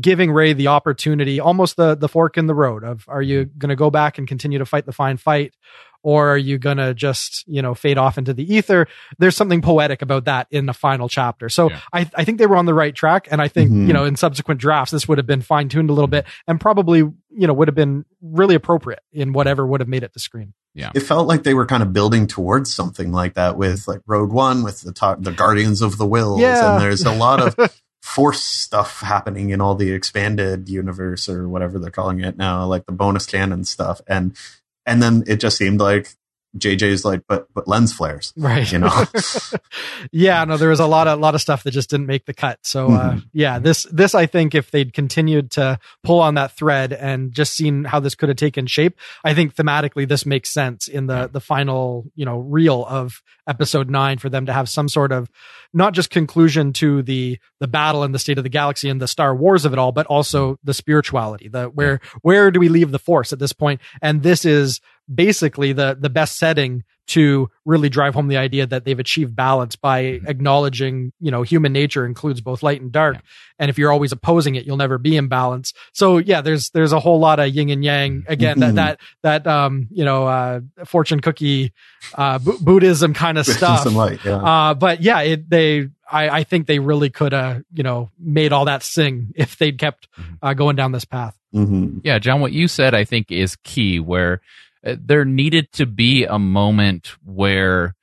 giving 0.01 0.33
rey 0.33 0.53
the 0.53 0.67
opportunity 0.69 1.39
almost 1.41 1.77
the 1.77 1.95
the 1.95 2.09
fork 2.09 2.37
in 2.37 2.47
the 2.47 2.55
road 2.55 2.83
of 2.85 3.05
are 3.09 3.23
you 3.23 3.45
going 3.45 3.69
to 3.69 3.77
go 3.77 3.91
back 3.91 4.19
and 4.19 4.27
continue 4.27 4.59
to 4.59 4.67
fight 4.67 4.87
the 4.87 4.93
fine 4.93 5.17
fight 5.17 5.55
or 6.03 6.29
are 6.33 6.37
you 6.39 6.59
going 6.59 6.77
to 6.79 6.93
just 6.95 7.47
you 7.47 7.63
know 7.63 7.75
fade 7.75 7.97
off 7.97 8.19
into 8.19 8.35
the 8.35 8.55
ether 8.55 8.89
there's 9.19 9.37
something 9.37 9.63
poetic 9.63 10.03
about 10.03 10.25
that 10.25 10.49
in 10.51 10.67
the 10.67 10.73
final 10.73 11.09
chapter 11.09 11.49
so 11.49 11.71
Yeah. 11.71 11.81
I, 11.93 12.11
I 12.17 12.25
think 12.25 12.39
they 12.39 12.47
were 12.47 12.57
on 12.57 12.67
the 12.67 12.75
right 12.75 12.93
track 12.95 13.29
and 13.31 13.41
i 13.41 13.47
think 13.47 13.71
Mhm. 13.71 13.87
you 13.87 13.93
know 13.93 14.05
in 14.05 14.17
subsequent 14.17 14.61
drafts 14.61 14.91
this 14.91 15.07
would 15.07 15.19
have 15.19 15.27
been 15.29 15.43
fine-tuned 15.43 15.89
a 15.89 15.93
little 15.93 16.09
bit 16.09 16.27
and 16.49 16.61
probably 16.61 16.99
you 16.99 17.47
know 17.47 17.53
would 17.55 17.69
have 17.69 17.77
been 17.77 18.05
really 18.21 18.57
appropriate 18.57 19.01
in 19.13 19.33
whatever 19.33 19.65
would 19.67 19.81
have 19.81 19.89
made 19.89 20.03
it 20.03 20.13
to 20.15 20.19
screen 20.19 20.55
Yeah. 20.75 20.91
It 20.93 21.01
felt 21.01 21.29
like 21.29 21.45
they 21.45 21.55
were 21.55 21.67
kind 21.67 21.85
of 21.85 21.93
building 21.93 22.27
towards 22.27 22.75
something 22.75 23.13
like 23.13 23.35
that 23.35 23.57
with 23.57 23.87
like 23.87 24.01
Rogue 24.09 24.33
One, 24.33 24.65
with 24.65 24.81
the 24.81 24.93
top, 24.93 25.23
the 25.23 25.31
Guardians 25.31 25.83
of 25.83 25.99
the 25.99 26.05
Whills, 26.07 26.41
Yeah. 26.41 26.73
and 26.75 26.83
there's 26.83 27.05
a 27.05 27.13
lot 27.15 27.39
of 27.41 27.55
force 28.05 28.43
stuff 28.45 29.01
happening 29.01 29.49
in 29.49 29.63
all 29.63 29.75
the 29.75 29.91
expanded 29.91 30.69
universe 30.69 31.27
or 31.27 31.49
whatever 31.49 31.79
they're 31.79 31.91
calling 31.91 32.21
it 32.21 32.37
now, 32.37 32.67
like 32.67 32.85
the 32.85 32.93
bonus 32.93 33.25
canon 33.25 33.65
stuff, 33.65 34.03
and 34.07 34.37
and 34.85 35.03
then 35.03 35.25
it 35.27 35.41
just 35.41 35.57
seemed 35.57 35.81
like 35.81 36.11
JJ's 36.59 37.05
like, 37.05 37.23
but 37.29 37.49
but 37.55 37.67
lens 37.67 37.93
flares, 37.93 38.33
right. 38.37 38.71
you 38.71 38.79
know. 38.79 39.05
yeah 40.13 40.45
no 40.45 40.57
there 40.57 40.69
was 40.69 40.81
a 40.81 40.87
lot 40.87 41.07
of 41.09 41.19
a 41.19 41.21
lot 41.23 41.35
of 41.35 41.41
stuff 41.41 41.63
that 41.65 41.71
just 41.73 41.91
didn't 41.91 42.07
make 42.07 42.27
the 42.27 42.35
cut. 42.35 42.59
So 42.63 42.91
uh 42.93 43.13
Mhm. 43.15 43.25
yeah 43.33 43.59
this 43.59 43.85
this 43.93 44.15
i 44.15 44.27
think 44.27 44.55
if 44.55 44.71
they'd 44.71 44.93
continued 44.93 45.51
to 45.53 45.79
pull 46.03 46.21
on 46.21 46.35
that 46.35 46.57
thread 46.57 46.93
and 46.93 47.33
just 47.33 47.55
seen 47.55 47.85
how 47.85 48.01
this 48.01 48.15
could 48.15 48.29
have 48.29 48.37
taken 48.37 48.67
shape 48.67 48.99
i 49.25 49.35
think 49.35 49.55
thematically 49.55 50.09
this 50.09 50.25
makes 50.25 50.51
sense 50.51 50.89
in 50.89 51.07
the 51.07 51.29
the 51.33 51.41
final 51.41 52.05
you 52.15 52.25
know 52.25 52.39
reel 52.39 52.85
of 52.89 53.23
episode 53.47 53.91
9 53.91 54.19
for 54.19 54.29
them 54.31 54.47
to 54.47 54.53
have 54.53 54.69
some 54.69 54.89
sort 54.89 55.13
of 55.13 55.29
not 55.73 55.93
just 55.93 56.09
conclusion 56.11 56.73
to 56.75 57.03
the 57.03 57.39
the 57.61 57.69
battle 57.69 58.03
and 58.05 58.15
the 58.15 58.19
state 58.19 58.39
of 58.39 58.45
the 58.45 58.51
galaxy 58.51 58.89
and 58.89 59.01
the 59.03 59.09
star 59.09 59.35
wars 59.35 59.65
of 59.65 59.73
it 59.73 59.79
all 59.79 59.93
but 59.93 60.07
also 60.07 60.59
the 60.65 60.75
spirituality 60.75 61.49
the 61.49 61.65
where 61.67 62.01
where 62.23 62.51
do 62.51 62.59
we 62.61 62.69
leave 62.69 62.91
the 62.91 62.99
force 62.99 63.33
at 63.33 63.39
this 63.39 63.53
point? 63.53 63.81
And 64.01 64.23
this 64.23 64.45
is 64.45 64.81
basically 65.13 65.73
the 65.73 65.97
the 65.99 66.11
best 66.11 66.39
setting 66.39 66.83
to 67.07 67.51
really 67.67 67.91
drive 67.91 68.15
home 68.15 68.29
the 68.29 68.39
idea 68.39 68.67
that 68.67 68.87
they've 68.87 68.99
achieved 68.99 69.37
balance 69.37 69.77
by 69.77 70.03
Mhm. 70.05 70.27
acknowledging 70.29 71.13
you 71.21 71.31
know 71.31 71.43
human 71.43 71.73
nature 71.73 72.07
includes 72.07 72.41
both 72.41 72.63
light 72.63 72.81
and 72.81 72.91
dark 72.91 73.17
Yeah. 73.17 73.21
and 73.59 73.69
if 73.69 73.77
you're 73.79 73.93
always 73.93 74.13
opposing 74.13 74.55
it 74.55 74.65
you'll 74.65 74.79
never 74.79 74.97
be 74.97 75.15
in 75.19 75.29
balance 75.29 75.75
so 75.93 76.17
yeah 76.17 76.41
there's 76.41 76.71
there's 76.71 76.93
a 76.93 77.01
whole 77.01 77.19
lot 77.21 77.41
of 77.41 77.49
yin 77.55 77.69
and 77.69 77.85
yang 77.85 78.25
again 78.27 78.57
Mhm. 78.57 78.61
that 78.61 78.75
that 78.77 78.99
that 79.45 79.47
um 79.47 79.89
you 79.91 80.05
know 80.07 80.27
uh 80.27 80.61
fortune 80.87 81.21
cookie 81.21 81.73
uh 82.15 82.39
Bu- 82.39 82.59
buddhism 82.61 83.13
kind 83.13 83.37
of 83.37 83.45
stuff 83.47 83.81
Some 83.83 83.97
light, 83.97 84.21
yeah. 84.25 84.37
uh, 84.37 84.75
but 84.75 85.03
yeah, 85.03 85.21
it, 85.21 85.49
they, 85.51 85.89
I, 86.11 86.29
I 86.41 86.45
think 86.45 86.67
they 86.67 86.79
really 86.79 87.09
could 87.09 87.33
have, 87.33 87.63
you 87.73 87.83
know, 87.83 88.11
made 88.19 88.53
all 88.53 88.67
that 88.67 88.83
sing 88.83 89.33
if 89.35 89.57
they'd 89.57 89.79
kept 89.79 90.07
uh, 90.43 90.53
going 90.53 90.77
down 90.77 90.93
this 90.93 91.07
path. 91.07 91.35
Mhm. 91.55 92.03
Yeah, 92.05 92.19
John, 92.19 92.41
what 92.41 92.53
you 92.53 92.69
said 92.69 92.95
I 92.95 93.05
think 93.05 93.33
is 93.33 93.57
key 93.65 94.01
where 94.01 94.35
uh, 94.35 94.39
there 94.85 95.25
needed 95.25 95.73
to 95.73 95.87
be 95.87 96.25
a 96.25 96.39
moment 96.39 97.17
where 97.25 97.95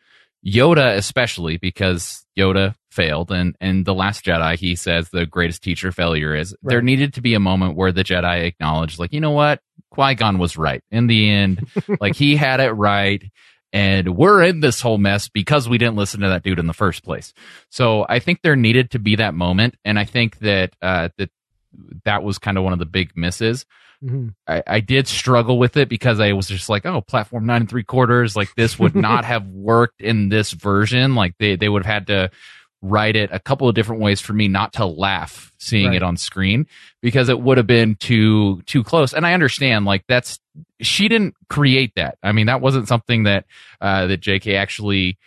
Yoda 0.46 0.96
especially 0.96 1.58
because 1.58 2.26
Yoda 2.38 2.76
failed 2.90 3.32
and 3.32 3.56
and 3.62 3.86
the 3.86 3.94
last 3.94 4.26
Jedi 4.26 4.58
he 4.58 4.76
says 4.76 5.10
the 5.10 5.26
greatest 5.26 5.64
teacher 5.64 5.92
failure 5.92 6.36
is 6.36 6.56
there 6.64 6.82
needed 6.82 7.14
to 7.14 7.22
be 7.22 7.36
a 7.36 7.40
moment 7.40 7.76
where 7.76 7.92
the 7.92 8.04
Jedi 8.04 8.46
acknowledged 8.46 9.00
like, 9.00 9.14
you 9.14 9.22
know 9.22 9.32
what? 9.32 9.62
Qui-Gon 9.92 10.40
was 10.40 10.58
right. 10.58 10.84
In 10.90 11.08
the 11.08 11.30
end, 11.30 11.68
like 12.00 12.16
he 12.16 12.36
had 12.36 12.60
it 12.60 12.72
right 12.72 13.24
and 13.72 14.18
we're 14.18 14.44
in 14.44 14.60
this 14.60 14.82
whole 14.82 14.98
mess 14.98 15.30
because 15.30 15.70
we 15.70 15.78
didn't 15.78 15.96
listen 15.96 16.22
to 16.22 16.30
that 16.30 16.44
dude 16.44 16.60
in 16.60 16.68
the 16.68 16.74
first 16.74 17.04
place. 17.04 17.34
So 17.70 18.06
I 18.10 18.20
think 18.20 18.42
there 18.42 18.56
needed 18.56 18.92
to 18.92 19.00
be 19.00 19.16
that 19.18 19.34
moment 19.34 19.76
and 19.86 20.00
I 20.00 20.06
think 20.06 20.40
that 20.40 20.76
uh 20.82 21.10
that 21.18 21.30
that 22.04 22.24
was 22.24 22.40
kind 22.40 22.58
of 22.58 22.64
one 22.64 22.74
of 22.74 22.80
the 22.80 22.86
big 22.86 23.16
misses. 23.16 23.66
Mhm. 24.04 24.34
I, 24.48 24.64
I 24.66 24.80
did 24.80 25.08
struggle 25.08 25.60
with 25.60 25.78
it 25.78 25.88
because 25.90 26.20
I 26.20 26.34
was 26.34 26.48
just 26.48 26.70
like, 26.70 26.86
oh, 26.86 27.02
platform 27.02 27.46
nine 27.46 27.62
and 27.62 27.70
three 27.70 27.84
quarters, 27.84 28.36
like 28.36 28.54
this 28.56 28.80
would 28.80 28.96
not 29.10 29.26
have 29.26 29.48
worked 29.48 30.02
in 30.02 30.30
this 30.30 30.52
version. 30.52 31.14
Like 31.16 31.36
they, 31.40 31.56
they 31.56 31.70
would 31.70 31.86
have 31.86 31.94
had 31.94 32.08
to 32.08 32.32
write 32.84 33.16
it 33.16 33.30
a 33.32 33.40
couple 33.40 33.70
of 33.70 33.76
different 33.76 34.02
ways 34.02 34.20
for 34.20 34.34
me 34.34 34.48
not 34.48 34.74
to 34.74 34.86
laugh 34.88 35.52
seeing 35.60 35.90
Right. 35.90 35.98
it 35.98 36.02
on 36.04 36.18
screen 36.18 36.66
because 37.00 37.30
it 37.30 37.40
would 37.40 37.58
have 37.58 37.68
been 37.68 37.94
too 37.94 38.64
too 38.64 38.84
close. 38.84 39.14
And 39.14 39.24
I 39.24 39.34
understand 39.36 39.86
like 39.86 40.04
that's 40.08 40.40
she 40.82 41.08
didn't 41.08 41.36
create 41.48 41.94
that. 41.96 42.18
I 42.24 42.32
mean, 42.32 42.48
that 42.48 42.60
wasn't 42.60 42.88
something 42.88 43.24
that 43.26 43.46
uh 43.82 44.08
that 44.08 44.22
JK 44.22 44.56
actually 44.56 45.20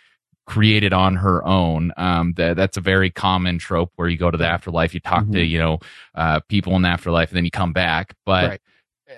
created 0.45 0.93
on 0.93 1.15
her 1.17 1.43
own. 1.45 1.91
Um, 1.97 2.33
that 2.37 2.55
that's 2.55 2.77
a 2.77 2.81
very 2.81 3.09
common 3.09 3.57
trope 3.57 3.91
where 3.95 4.07
you 4.07 4.17
go 4.17 4.29
to 4.31 4.37
the 4.37 4.47
afterlife, 4.47 4.93
you 4.93 4.99
talk 4.99 5.25
to 5.31 5.37
Mhm. 5.39 5.49
you 5.49 5.57
know 5.59 5.79
uh, 6.13 6.39
people 6.47 6.75
in 6.75 6.81
the 6.83 6.89
afterlife, 6.89 7.29
and 7.29 7.37
then 7.37 7.45
you 7.45 7.51
come 7.51 7.73
back. 7.73 8.13
But 8.25 8.49
Right. 8.49 8.61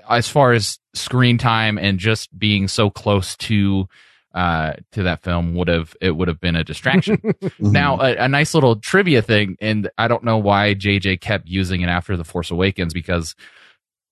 as 0.09 0.27
far 0.27 0.53
as 0.53 0.79
screen 0.93 1.37
time 1.37 1.77
and 1.77 1.99
just 1.99 2.37
being 2.37 2.67
so 2.67 2.89
close 2.89 3.35
to 3.37 3.87
uh, 4.33 4.73
to 4.91 5.01
that 5.03 5.23
film 5.23 5.55
would 5.55 5.67
have 5.67 5.95
it 5.99 6.11
would 6.11 6.27
have 6.27 6.39
been 6.39 6.55
a 6.55 6.63
distraction. 6.63 7.17
Mhm. 7.41 7.71
Now, 7.71 7.99
a, 7.99 8.15
a 8.17 8.27
nice 8.27 8.53
little 8.53 8.75
trivia 8.75 9.21
thing, 9.21 9.57
and 9.59 9.89
I 9.97 10.07
don't 10.07 10.23
know 10.23 10.37
why 10.37 10.75
JJ 10.75 11.19
kept 11.21 11.47
using 11.47 11.81
it 11.81 11.87
after 11.89 12.15
The 12.15 12.23
Force 12.23 12.51
Awakens 12.51 12.93
because, 12.93 13.35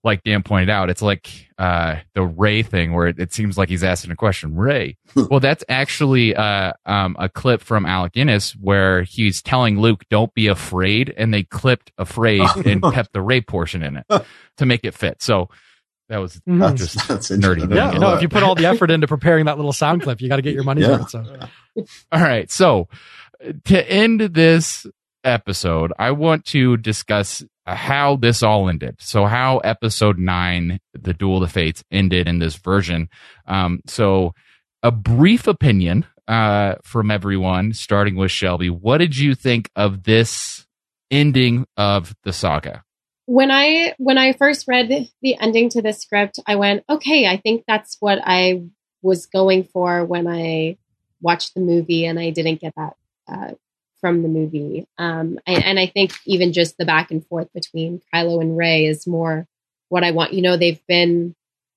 like 0.06 0.24
Dan 0.24 0.44
pointed 0.44 0.70
out, 0.70 0.90
it's 0.90 1.02
like 1.02 1.50
uh, 1.58 1.98
the 2.14 2.24
Rey 2.24 2.64
thing 2.64 2.94
where 2.94 3.08
it, 3.08 3.20
it 3.20 3.34
seems 3.34 3.58
like 3.58 3.68
he's 3.68 3.84
asking 3.84 4.12
a 4.12 4.16
question. 4.16 4.56
Rey. 4.56 4.96
well, 5.16 5.42
that's 5.42 5.64
actually 5.68 6.34
uh, 6.36 6.72
um, 6.86 7.18
a 7.20 7.28
clip 7.28 7.60
from 7.62 7.86
Alec 7.86 8.14
Guinness 8.14 8.52
where 8.54 9.04
he's 9.04 9.42
telling 9.42 9.80
Luke, 9.80 10.04
"Don't 10.10 10.34
be 10.34 10.48
afraid," 10.48 11.14
and 11.18 11.34
they 11.34 11.44
clipped 11.44 11.92
"afraid" 11.98 12.42
and 12.66 12.82
kept 12.82 13.12
the 13.12 13.22
Rey 13.22 13.42
portion 13.42 13.84
in 13.84 13.98
it 13.98 14.26
to 14.58 14.66
make 14.66 14.86
it 14.86 14.94
fit. 14.94 15.22
So 15.22 15.50
that 16.08 16.18
was 16.20 16.40
Mhm. 16.48 16.60
that's, 16.60 16.94
just 16.94 17.08
that's 17.08 17.32
nerdy. 17.32 17.68
Yeah, 17.74 17.92
Yeah. 17.94 17.98
no, 17.98 18.14
if 18.14 18.22
you 18.22 18.30
put 18.30 18.44
all 18.44 18.54
the 18.54 18.66
effort 18.68 18.92
into 18.92 19.08
preparing 19.08 19.46
that 19.46 19.58
little 19.58 19.74
sound 19.74 20.04
clip, 20.04 20.22
you 20.22 20.30
got 20.30 20.36
to 20.36 20.44
get 20.44 20.54
your 20.54 20.64
money's 20.64 20.86
Yeah. 20.86 21.00
worth. 21.00 21.10
So 21.10 21.26
All 22.12 22.22
right. 22.22 22.50
So 22.52 22.88
uh, 23.44 23.54
to 23.66 23.92
end 23.92 24.22
this 24.22 24.86
episode, 25.24 25.92
I 25.98 26.12
want 26.12 26.46
to 26.46 26.78
discuss 26.78 27.44
how 27.66 28.16
this 28.16 28.44
all 28.44 28.70
ended. 28.70 28.98
So 29.00 29.26
how 29.26 29.58
episode 29.60 30.18
nine, 30.20 30.80
the 30.94 31.14
Duel 31.14 31.38
of 31.38 31.42
the 31.42 31.54
Fates, 31.54 31.84
ended 31.92 32.28
in 32.28 32.40
this 32.40 32.56
version. 32.56 33.10
Um, 33.48 33.82
so 33.88 34.34
a 34.84 34.92
brief 34.92 35.48
opinion 35.48 36.06
uh, 36.28 36.76
from 36.84 37.12
everyone, 37.12 37.74
starting 37.74 38.16
with 38.16 38.32
Shelby. 38.32 38.70
What 38.70 39.00
did 39.00 39.18
you 39.18 39.36
think 39.36 39.70
of 39.76 40.04
this 40.04 40.66
ending 41.12 41.66
of 41.78 42.16
the 42.24 42.34
saga? 42.34 42.84
when 43.26 43.50
I 43.52 43.94
when 43.98 44.18
I 44.18 44.34
first 44.34 44.68
read 44.68 45.10
the 45.22 45.38
ending 45.40 45.70
to 45.70 45.82
this 45.82 46.00
script, 46.00 46.40
I 46.46 46.56
went, 46.56 46.84
okay, 46.90 47.28
I 47.28 47.38
think 47.38 47.64
that's 47.68 47.98
what 48.00 48.20
I 48.24 48.64
was 49.02 49.26
going 49.26 49.64
for 49.66 50.06
when 50.06 50.28
I 50.28 50.78
watched 51.22 51.56
the 51.56 51.62
movie, 51.62 52.06
and 52.06 52.20
I 52.20 52.30
didn't 52.30 52.62
get 52.62 52.74
that 52.76 52.96
uh, 53.28 53.52
from 54.06 54.22
the 54.22 54.30
movie. 54.30 54.88
Um, 55.00 55.40
and, 55.48 55.64
and 55.64 55.80
I 55.80 55.88
think 55.88 56.14
even 56.28 56.54
just 56.54 56.78
the 56.78 56.86
back 56.86 57.10
and 57.10 57.26
forth 57.26 57.52
between 57.56 58.02
Kylo 58.14 58.40
and 58.40 58.56
Rey 58.56 58.86
is 58.86 59.08
more 59.08 59.48
what 59.90 60.04
I 60.04 60.12
want. 60.12 60.34
You 60.34 60.44
know, 60.44 60.58
they've 60.58 60.86
been 60.88 61.34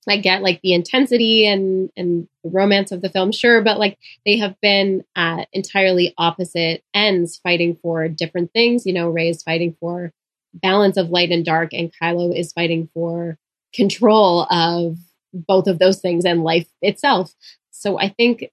I 0.07 0.17
get 0.17 0.43
like 0.43 0.61
the 0.61 0.75
intensity 0.75 1.47
and 1.47 1.89
and 1.97 2.27
the 2.43 2.51
romance 2.51 2.91
of 2.91 3.01
the 3.01 3.09
film, 3.09 3.31
sure, 3.31 3.63
but 3.63 3.79
like 3.79 3.97
they 4.27 4.37
have 4.37 4.61
been 4.61 5.03
at 5.15 5.47
entirely 5.53 6.13
opposite 6.19 6.83
ends, 6.93 7.37
fighting 7.37 7.79
for 7.81 8.07
different 8.07 8.53
things. 8.53 8.85
You 8.85 8.93
know, 8.93 9.09
Rey 9.09 9.29
is 9.29 9.41
fighting 9.41 9.75
for 9.79 10.13
balance 10.53 10.97
of 10.97 11.09
light 11.09 11.31
and 11.31 11.43
dark, 11.43 11.73
and 11.73 11.91
Kylo 11.99 12.37
is 12.37 12.53
fighting 12.53 12.89
for 12.93 13.39
control 13.73 14.43
of 14.51 14.99
both 15.33 15.65
of 15.65 15.79
those 15.79 15.99
things 15.99 16.25
and 16.25 16.43
life 16.43 16.67
itself. 16.79 17.33
So 17.71 17.99
I 17.99 18.09
think 18.09 18.51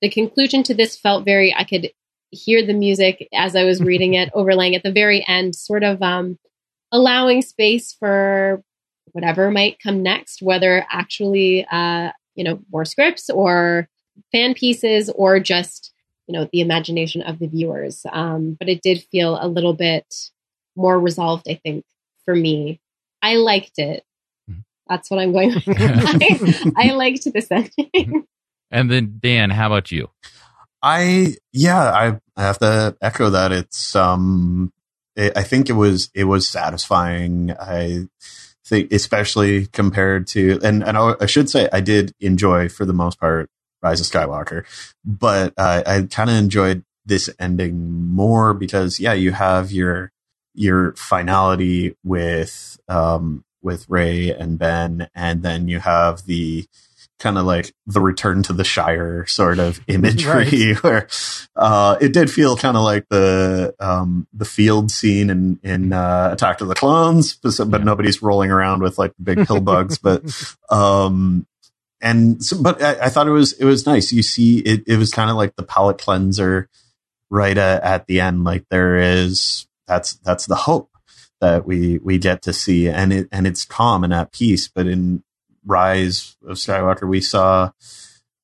the 0.00 0.08
conclusion 0.08 0.62
to 0.62 0.74
this 0.74 0.96
felt 0.96 1.26
very. 1.26 1.54
I 1.54 1.64
could 1.64 1.90
hear 2.30 2.64
the 2.64 2.74
music 2.74 3.28
as 3.32 3.56
I 3.56 3.64
was 3.64 3.80
reading 3.82 4.14
it, 4.14 4.30
overlaying 4.34 4.74
at 4.74 4.82
the 4.82 4.92
very 4.92 5.24
end, 5.26 5.54
sort 5.54 5.82
of 5.82 6.02
um, 6.02 6.38
allowing 6.92 7.42
space 7.42 7.92
for 7.92 8.62
whatever 9.12 9.50
might 9.50 9.78
come 9.82 10.02
next, 10.02 10.42
whether 10.42 10.86
actually, 10.90 11.66
uh, 11.70 12.10
you 12.34 12.44
know, 12.44 12.60
more 12.70 12.84
scripts 12.84 13.28
or 13.28 13.88
fan 14.32 14.54
pieces 14.54 15.10
or 15.10 15.40
just, 15.40 15.92
you 16.26 16.32
know, 16.32 16.48
the 16.52 16.60
imagination 16.60 17.22
of 17.22 17.38
the 17.38 17.48
viewers. 17.48 18.06
Um, 18.12 18.56
but 18.58 18.68
it 18.68 18.82
did 18.82 19.02
feel 19.10 19.38
a 19.40 19.48
little 19.48 19.74
bit 19.74 20.06
more 20.76 20.98
resolved, 20.98 21.48
I 21.48 21.54
think, 21.62 21.84
for 22.24 22.34
me. 22.34 22.80
I 23.22 23.36
liked 23.36 23.78
it. 23.78 24.04
Mm-hmm. 24.48 24.60
That's 24.88 25.10
what 25.10 25.20
I'm 25.20 25.32
going 25.32 25.54
with. 25.54 25.64
I, 25.76 26.72
I 26.76 26.92
liked 26.92 27.26
this 27.32 27.50
ending. 27.50 28.26
And 28.70 28.90
then 28.90 29.18
Dan, 29.20 29.50
how 29.50 29.66
about 29.66 29.90
you? 29.90 30.10
I 30.82 31.36
yeah, 31.52 32.18
I, 32.36 32.42
have 32.42 32.58
to 32.58 32.96
echo 33.00 33.30
that. 33.30 33.52
It's 33.52 33.94
um, 33.94 34.72
it, 35.14 35.36
I 35.36 35.42
think 35.42 35.68
it 35.68 35.74
was 35.74 36.10
it 36.14 36.24
was 36.24 36.48
satisfying. 36.48 37.52
I 37.58 38.06
think, 38.64 38.92
especially 38.92 39.66
compared 39.66 40.26
to, 40.28 40.58
and, 40.62 40.82
and 40.82 40.96
I, 40.96 41.14
I 41.20 41.26
should 41.26 41.50
say 41.50 41.68
I 41.72 41.80
did 41.80 42.14
enjoy 42.20 42.68
for 42.68 42.84
the 42.84 42.92
most 42.92 43.20
part 43.20 43.50
Rise 43.82 44.00
of 44.00 44.06
Skywalker, 44.06 44.64
but 45.04 45.52
uh, 45.58 45.82
I 45.86 46.02
kind 46.10 46.30
of 46.30 46.36
enjoyed 46.36 46.84
this 47.04 47.28
ending 47.38 48.06
more 48.06 48.54
because 48.54 49.00
yeah, 49.00 49.12
you 49.12 49.32
have 49.32 49.72
your 49.72 50.12
your 50.54 50.92
finality 50.94 51.96
with 52.04 52.78
um 52.88 53.44
with 53.62 53.88
Rey 53.88 54.30
and 54.30 54.58
Ben, 54.58 55.08
and 55.14 55.42
then 55.42 55.68
you 55.68 55.80
have 55.80 56.24
the 56.24 56.66
kind 57.20 57.38
of 57.38 57.44
like 57.44 57.72
the 57.86 58.00
return 58.00 58.42
to 58.44 58.52
the 58.52 58.64
Shire 58.64 59.26
sort 59.26 59.58
of 59.58 59.80
imagery 59.86 60.72
right. 60.72 60.74
where 60.82 61.08
uh, 61.54 61.96
it 62.00 62.12
did 62.12 62.30
feel 62.30 62.56
kind 62.56 62.76
of 62.76 62.82
like 62.82 63.08
the 63.08 63.74
um, 63.78 64.26
the 64.32 64.44
field 64.44 64.90
scene 64.90 65.30
in 65.30 65.60
in 65.62 65.92
uh, 65.92 66.30
Attack 66.32 66.60
of 66.60 66.68
the 66.68 66.74
Clones, 66.74 67.34
but, 67.34 67.56
yeah. 67.58 67.78
nobody's 67.78 68.22
rolling 68.22 68.50
around 68.50 68.82
with 68.82 68.98
like 68.98 69.12
big 69.22 69.46
pill 69.46 69.60
bugs. 69.60 69.98
but 69.98 70.24
um, 70.70 71.46
and 72.00 72.42
so, 72.42 72.60
but 72.60 72.82
I, 72.82 73.06
I, 73.06 73.08
thought 73.10 73.28
it 73.28 73.32
was 73.32 73.52
it 73.52 73.64
was 73.64 73.86
nice. 73.86 74.10
You 74.12 74.22
see, 74.22 74.58
it 74.58 74.82
it 74.86 74.96
was 74.96 75.10
kind 75.10 75.30
of 75.30 75.36
like 75.36 75.54
the 75.56 75.62
palate 75.62 75.98
cleanser 75.98 76.68
right 77.28 77.56
at, 77.56 77.82
at 77.82 78.06
the 78.06 78.20
end. 78.20 78.42
Like 78.44 78.64
there 78.70 78.96
is 78.96 79.68
that's 79.86 80.14
that's 80.14 80.46
the 80.46 80.54
hope 80.56 80.90
that 81.40 81.66
we 81.66 81.98
we 81.98 82.18
get 82.18 82.42
to 82.42 82.52
see 82.52 82.88
and 82.88 83.12
it 83.12 83.28
and 83.32 83.46
it's 83.46 83.64
calm 83.64 84.04
and 84.04 84.12
at 84.12 84.30
peace 84.30 84.68
but 84.68 84.86
in 84.86 85.22
rise 85.64 86.36
of 86.46 86.56
Skywalker, 86.56 87.08
we 87.08 87.20
saw 87.20 87.70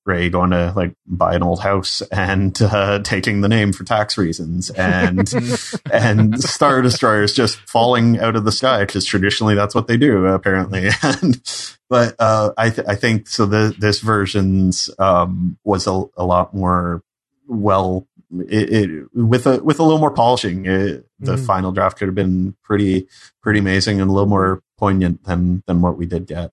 Rey 0.07 0.31
going 0.31 0.50
to 0.50 0.72
like 0.76 0.94
buy 1.05 1.35
an 1.35 1.42
old 1.42 1.61
house 1.61 2.00
and 2.12 2.57
uh, 2.62 3.00
taking 3.00 3.40
the 3.40 3.48
name 3.48 3.72
for 3.72 3.85
tax 3.85 4.16
reasons, 4.16 4.70
and 4.70 5.33
and 5.92 6.40
Star 6.40 6.81
Destroyers 6.81 7.35
just 7.35 7.57
falling 7.68 8.18
out 8.20 8.37
of 8.37 8.44
the 8.44 8.52
sky 8.52 8.85
because 8.85 9.05
traditionally 9.05 9.55
that's 9.55 9.74
what 9.74 9.88
they 9.88 9.96
do 9.96 10.26
apparently. 10.26 10.88
and 11.02 11.42
but 11.90 12.14
uh, 12.18 12.52
I 12.57 12.70
th- 12.70 12.87
I 12.87 12.94
think 12.94 13.29
so. 13.29 13.46
The, 13.46 13.74
this 13.79 14.00
version's 14.00 14.88
um, 14.98 15.59
was 15.64 15.87
a, 15.87 16.05
a 16.16 16.24
lot 16.24 16.55
more 16.55 17.02
well 17.48 18.07
it, 18.48 18.72
it, 18.72 19.09
with 19.12 19.46
a 19.46 19.62
with 19.62 19.81
a 19.81 19.83
little 19.83 19.98
more 19.98 20.12
polishing. 20.12 20.66
It, 20.66 21.07
the 21.18 21.37
mm. 21.37 21.46
final 21.46 21.72
draft 21.72 21.98
could 21.98 22.09
have 22.09 22.14
been 22.14 22.55
pretty 22.62 23.09
pretty 23.42 23.59
amazing 23.59 24.00
and 24.00 24.11
a 24.11 24.12
little 24.12 24.29
more 24.29 24.62
poignant 24.79 25.24
than 25.24 25.62
than 25.66 25.81
what 25.81 25.96
we 25.96 26.07
did 26.07 26.26
get 26.26 26.52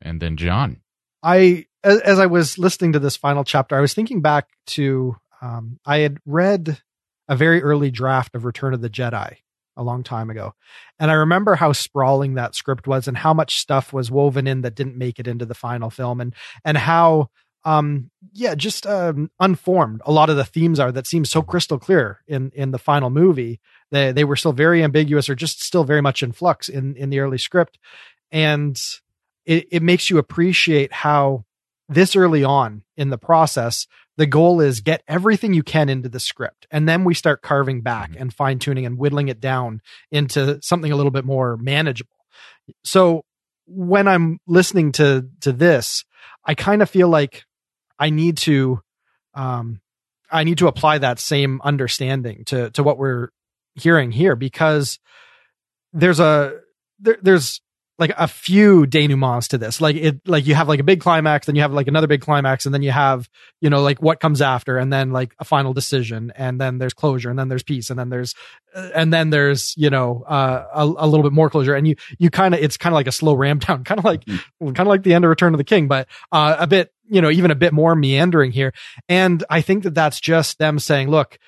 and 0.00 0.20
then 0.20 0.36
John. 0.36 0.80
I 1.22 1.66
as, 1.82 2.18
I 2.18 2.26
was 2.26 2.58
listening 2.58 2.92
to 2.92 2.98
this 2.98 3.16
final 3.16 3.44
chapter, 3.44 3.76
I 3.76 3.80
was 3.80 3.94
thinking 3.94 4.20
back 4.20 4.48
to 4.68 5.16
um, 5.40 5.78
I 5.86 5.98
had 5.98 6.18
read 6.26 6.80
a 7.28 7.36
very 7.36 7.62
early 7.62 7.90
draft 7.90 8.34
of 8.34 8.44
Return 8.44 8.74
of 8.74 8.80
the 8.80 8.90
Jedi 8.90 9.36
a 9.76 9.82
long 9.82 10.02
time 10.02 10.30
ago, 10.30 10.54
and 10.98 11.10
I 11.10 11.14
remember 11.14 11.54
how 11.54 11.72
sprawling 11.72 12.34
that 12.34 12.54
script 12.54 12.86
was 12.86 13.08
and 13.08 13.16
how 13.16 13.32
much 13.32 13.58
stuff 13.58 13.92
was 13.92 14.10
woven 14.10 14.46
in 14.46 14.62
that 14.62 14.74
didn't 14.74 14.96
make 14.96 15.18
it 15.18 15.28
into 15.28 15.46
the 15.46 15.54
final 15.54 15.90
film, 15.90 16.20
and 16.20 16.34
and 16.64 16.76
how 16.76 17.30
um 17.64 18.10
yeah 18.32 18.54
just 18.54 18.86
um 18.86 19.30
unformed. 19.38 20.00
A 20.06 20.12
lot 20.12 20.30
of 20.30 20.36
the 20.36 20.44
themes 20.44 20.80
are 20.80 20.92
that 20.92 21.06
seem 21.06 21.24
so 21.24 21.42
crystal 21.42 21.78
clear 21.78 22.20
in 22.26 22.50
in 22.54 22.70
the 22.70 22.78
final 22.78 23.10
movie. 23.10 23.60
They 23.90 24.12
they 24.12 24.24
were 24.24 24.36
still 24.36 24.52
very 24.52 24.82
ambiguous 24.82 25.28
or 25.28 25.34
just 25.34 25.62
still 25.62 25.84
very 25.84 26.00
much 26.00 26.22
in 26.22 26.32
flux 26.32 26.68
in 26.68 26.96
in 26.96 27.10
the 27.10 27.20
early 27.20 27.38
script. 27.38 27.78
And 28.32 28.80
it, 29.50 29.66
it 29.72 29.82
makes 29.82 30.08
you 30.08 30.18
appreciate 30.18 30.92
how 30.92 31.44
this 31.88 32.14
early 32.14 32.44
on 32.44 32.84
in 32.96 33.10
the 33.10 33.18
process, 33.18 33.88
the 34.16 34.24
goal 34.24 34.60
is 34.60 34.80
get 34.80 35.02
everything 35.08 35.54
you 35.54 35.64
can 35.64 35.88
into 35.88 36.08
the 36.08 36.20
script. 36.20 36.68
And 36.70 36.88
then 36.88 37.02
we 37.02 37.14
start 37.14 37.42
carving 37.42 37.80
back 37.80 38.12
mm-hmm. 38.12 38.22
and 38.22 38.32
fine 38.32 38.60
tuning 38.60 38.86
and 38.86 38.96
whittling 38.96 39.26
it 39.26 39.40
down 39.40 39.82
into 40.12 40.62
something 40.62 40.92
a 40.92 40.94
little 40.94 41.10
bit 41.10 41.24
more 41.24 41.56
manageable. 41.56 42.14
So 42.84 43.24
when 43.66 44.06
I'm 44.06 44.38
listening 44.46 44.92
to, 44.92 45.28
to 45.40 45.50
this, 45.50 46.04
I 46.44 46.54
kind 46.54 46.80
of 46.80 46.88
feel 46.88 47.08
like 47.08 47.42
I 47.98 48.10
need 48.10 48.36
to, 48.38 48.80
um, 49.34 49.80
I 50.30 50.44
need 50.44 50.58
to 50.58 50.68
apply 50.68 50.98
that 50.98 51.18
same 51.18 51.60
understanding 51.64 52.44
to, 52.46 52.70
to 52.70 52.84
what 52.84 52.98
we're 52.98 53.30
hearing 53.74 54.12
here 54.12 54.36
because 54.36 55.00
there's 55.92 56.20
a, 56.20 56.60
there, 57.00 57.18
there's 57.20 57.60
like 58.00 58.12
a 58.16 58.26
few 58.26 58.86
denouements 58.86 59.48
to 59.48 59.58
this. 59.58 59.80
Like 59.80 59.94
it, 59.94 60.26
like 60.26 60.46
you 60.46 60.54
have 60.54 60.68
like 60.68 60.80
a 60.80 60.84
big 60.84 61.00
climax, 61.00 61.46
then 61.46 61.54
you 61.54 61.62
have 61.62 61.72
like 61.72 61.86
another 61.86 62.06
big 62.06 62.22
climax, 62.22 62.64
and 62.64 62.74
then 62.74 62.82
you 62.82 62.90
have, 62.90 63.28
you 63.60 63.68
know, 63.68 63.82
like 63.82 64.00
what 64.00 64.18
comes 64.18 64.40
after, 64.40 64.78
and 64.78 64.90
then 64.90 65.10
like 65.10 65.34
a 65.38 65.44
final 65.44 65.74
decision, 65.74 66.32
and 66.34 66.58
then 66.58 66.78
there's 66.78 66.94
closure, 66.94 67.28
and 67.28 67.38
then 67.38 67.48
there's 67.48 67.62
peace, 67.62 67.90
and 67.90 67.98
then 67.98 68.08
there's, 68.08 68.34
uh, 68.74 68.88
and 68.94 69.12
then 69.12 69.28
there's, 69.28 69.74
you 69.76 69.90
know, 69.90 70.24
uh, 70.26 70.64
a, 70.74 70.82
a 70.82 71.06
little 71.06 71.22
bit 71.22 71.32
more 71.32 71.50
closure, 71.50 71.74
and 71.74 71.86
you, 71.86 71.94
you 72.18 72.30
kind 72.30 72.54
of, 72.54 72.60
it's 72.60 72.78
kind 72.78 72.92
of 72.92 72.94
like 72.94 73.06
a 73.06 73.12
slow 73.12 73.34
ram 73.34 73.58
down, 73.58 73.84
kind 73.84 73.98
of 73.98 74.04
like, 74.04 74.24
mm-hmm. 74.24 74.66
kind 74.72 74.80
of 74.80 74.88
like 74.88 75.02
the 75.02 75.12
end 75.12 75.24
of 75.24 75.28
Return 75.28 75.52
of 75.52 75.58
the 75.58 75.64
King, 75.64 75.86
but, 75.86 76.08
uh, 76.32 76.56
a 76.58 76.66
bit, 76.66 76.92
you 77.06 77.20
know, 77.20 77.30
even 77.30 77.50
a 77.50 77.56
bit 77.56 77.74
more 77.74 77.94
meandering 77.94 78.50
here. 78.50 78.72
And 79.08 79.44
I 79.50 79.60
think 79.60 79.82
that 79.82 79.94
that's 79.94 80.20
just 80.20 80.58
them 80.58 80.78
saying, 80.78 81.10
look, 81.10 81.38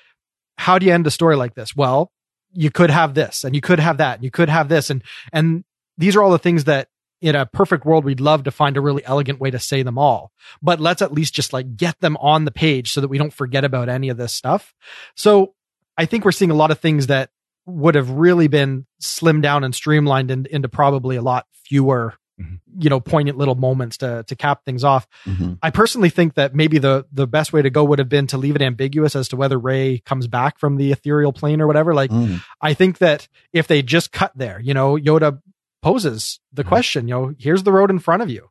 how 0.57 0.77
do 0.77 0.85
you 0.85 0.93
end 0.93 1.07
a 1.07 1.11
story 1.11 1.35
like 1.35 1.55
this? 1.55 1.75
Well, 1.75 2.11
you 2.53 2.69
could 2.69 2.91
have 2.91 3.15
this 3.15 3.43
and 3.43 3.55
you 3.55 3.61
could 3.61 3.79
have 3.79 3.97
that 3.97 4.15
and 4.15 4.23
you 4.23 4.29
could 4.29 4.49
have 4.49 4.69
this 4.69 4.89
and 4.89 5.03
and 5.31 5.63
these 5.97 6.15
are 6.15 6.23
all 6.23 6.31
the 6.31 6.39
things 6.39 6.65
that 6.65 6.89
in 7.23 7.35
a 7.35 7.45
perfect 7.45 7.85
world, 7.85 8.03
we'd 8.03 8.19
love 8.19 8.43
to 8.43 8.51
find 8.51 8.75
a 8.75 8.81
really 8.81 9.03
elegant 9.05 9.39
way 9.39 9.49
to 9.49 9.57
say 9.57 9.81
them 9.81 9.97
all, 9.97 10.33
but 10.61 10.81
let's 10.81 11.01
at 11.01 11.13
least 11.13 11.33
just 11.33 11.53
like 11.53 11.77
get 11.77 11.97
them 12.01 12.17
on 12.17 12.43
the 12.43 12.51
page 12.51 12.91
so 12.91 12.99
that 12.99 13.07
we 13.07 13.17
don't 13.17 13.31
forget 13.31 13.63
about 13.63 13.87
any 13.87 14.09
of 14.09 14.17
this 14.17 14.33
stuff. 14.33 14.75
So 15.15 15.53
I 15.97 16.05
think 16.05 16.25
we're 16.25 16.33
seeing 16.33 16.51
a 16.51 16.55
lot 16.55 16.69
of 16.69 16.79
things 16.79 17.07
that 17.07 17.29
would 17.65 17.95
have 17.95 18.09
really 18.09 18.49
been 18.49 18.85
slimmed 19.01 19.41
down 19.41 19.63
and 19.63 19.73
streamlined 19.73 20.31
in, 20.31 20.47
into 20.47 20.67
probably 20.67 21.15
a 21.15 21.21
lot 21.21 21.47
fewer, 21.63 22.13
mm-hmm. 22.37 22.55
you 22.77 22.89
know, 22.89 22.99
poignant 22.99 23.37
little 23.37 23.55
moments 23.55 23.99
to, 23.99 24.25
to 24.27 24.35
cap 24.35 24.65
things 24.65 24.83
off. 24.83 25.07
Mm-hmm. 25.25 25.53
I 25.61 25.69
personally 25.69 26.09
think 26.09 26.33
that 26.33 26.53
maybe 26.53 26.77
the, 26.77 27.05
the 27.13 27.25
best 27.25 27.53
way 27.53 27.61
to 27.61 27.69
go 27.69 27.85
would 27.85 27.99
have 27.99 28.09
been 28.09 28.27
to 28.27 28.37
leave 28.37 28.57
it 28.57 28.61
ambiguous 28.61 29.15
as 29.15 29.29
to 29.29 29.37
whether 29.37 29.57
Rey 29.57 29.99
comes 29.99 30.27
back 30.27 30.59
from 30.59 30.75
the 30.75 30.91
ethereal 30.91 31.31
plane 31.31 31.61
or 31.61 31.67
whatever. 31.67 31.93
Like, 31.93 32.11
mm. 32.11 32.41
I 32.59 32.73
think 32.73 32.97
that 32.97 33.29
if 33.53 33.67
they 33.67 33.81
just 33.81 34.11
cut 34.11 34.33
there, 34.35 34.59
you 34.59 34.73
know, 34.73 34.97
Yoda 34.97 35.39
poses 35.83 36.39
the 36.53 36.63
mm-hmm. 36.63 36.69
question, 36.69 37.07
you 37.07 37.13
know, 37.13 37.35
here's 37.37 37.63
the 37.63 37.71
road 37.71 37.91
in 37.91 37.99
front 37.99 38.23
of 38.23 38.29
you. 38.29 38.49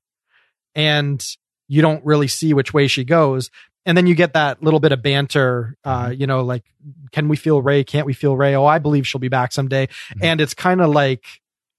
And 0.75 1.25
you 1.67 1.83
don't 1.83 2.05
really 2.05 2.29
see 2.29 2.55
which 2.55 2.73
way 2.73 2.87
she 2.87 3.05
goes. 3.05 3.51
And 3.85 3.97
then 3.97 4.07
you 4.07 4.15
get 4.15 4.35
that 4.35 4.63
little 4.63 4.79
bit 4.79 4.93
of 4.93 5.03
banter, 5.03 5.77
uh, 5.83 6.05
mm-hmm. 6.05 6.21
you 6.21 6.27
know, 6.27 6.43
like, 6.43 6.65
can 7.11 7.29
we 7.29 7.37
feel 7.37 7.61
Rey? 7.61 7.83
Can't 7.83 8.07
we 8.07 8.13
feel 8.13 8.37
Rey? 8.37 8.55
Oh, 8.55 8.67
I 8.67 8.79
believe 8.79 9.07
she'll 9.07 9.19
be 9.19 9.29
back 9.29 9.53
someday. 9.53 9.87
Mm-hmm. 9.87 10.25
And 10.25 10.41
it's 10.41 10.55
kind 10.55 10.81
of 10.81 10.91
like, 10.91 11.25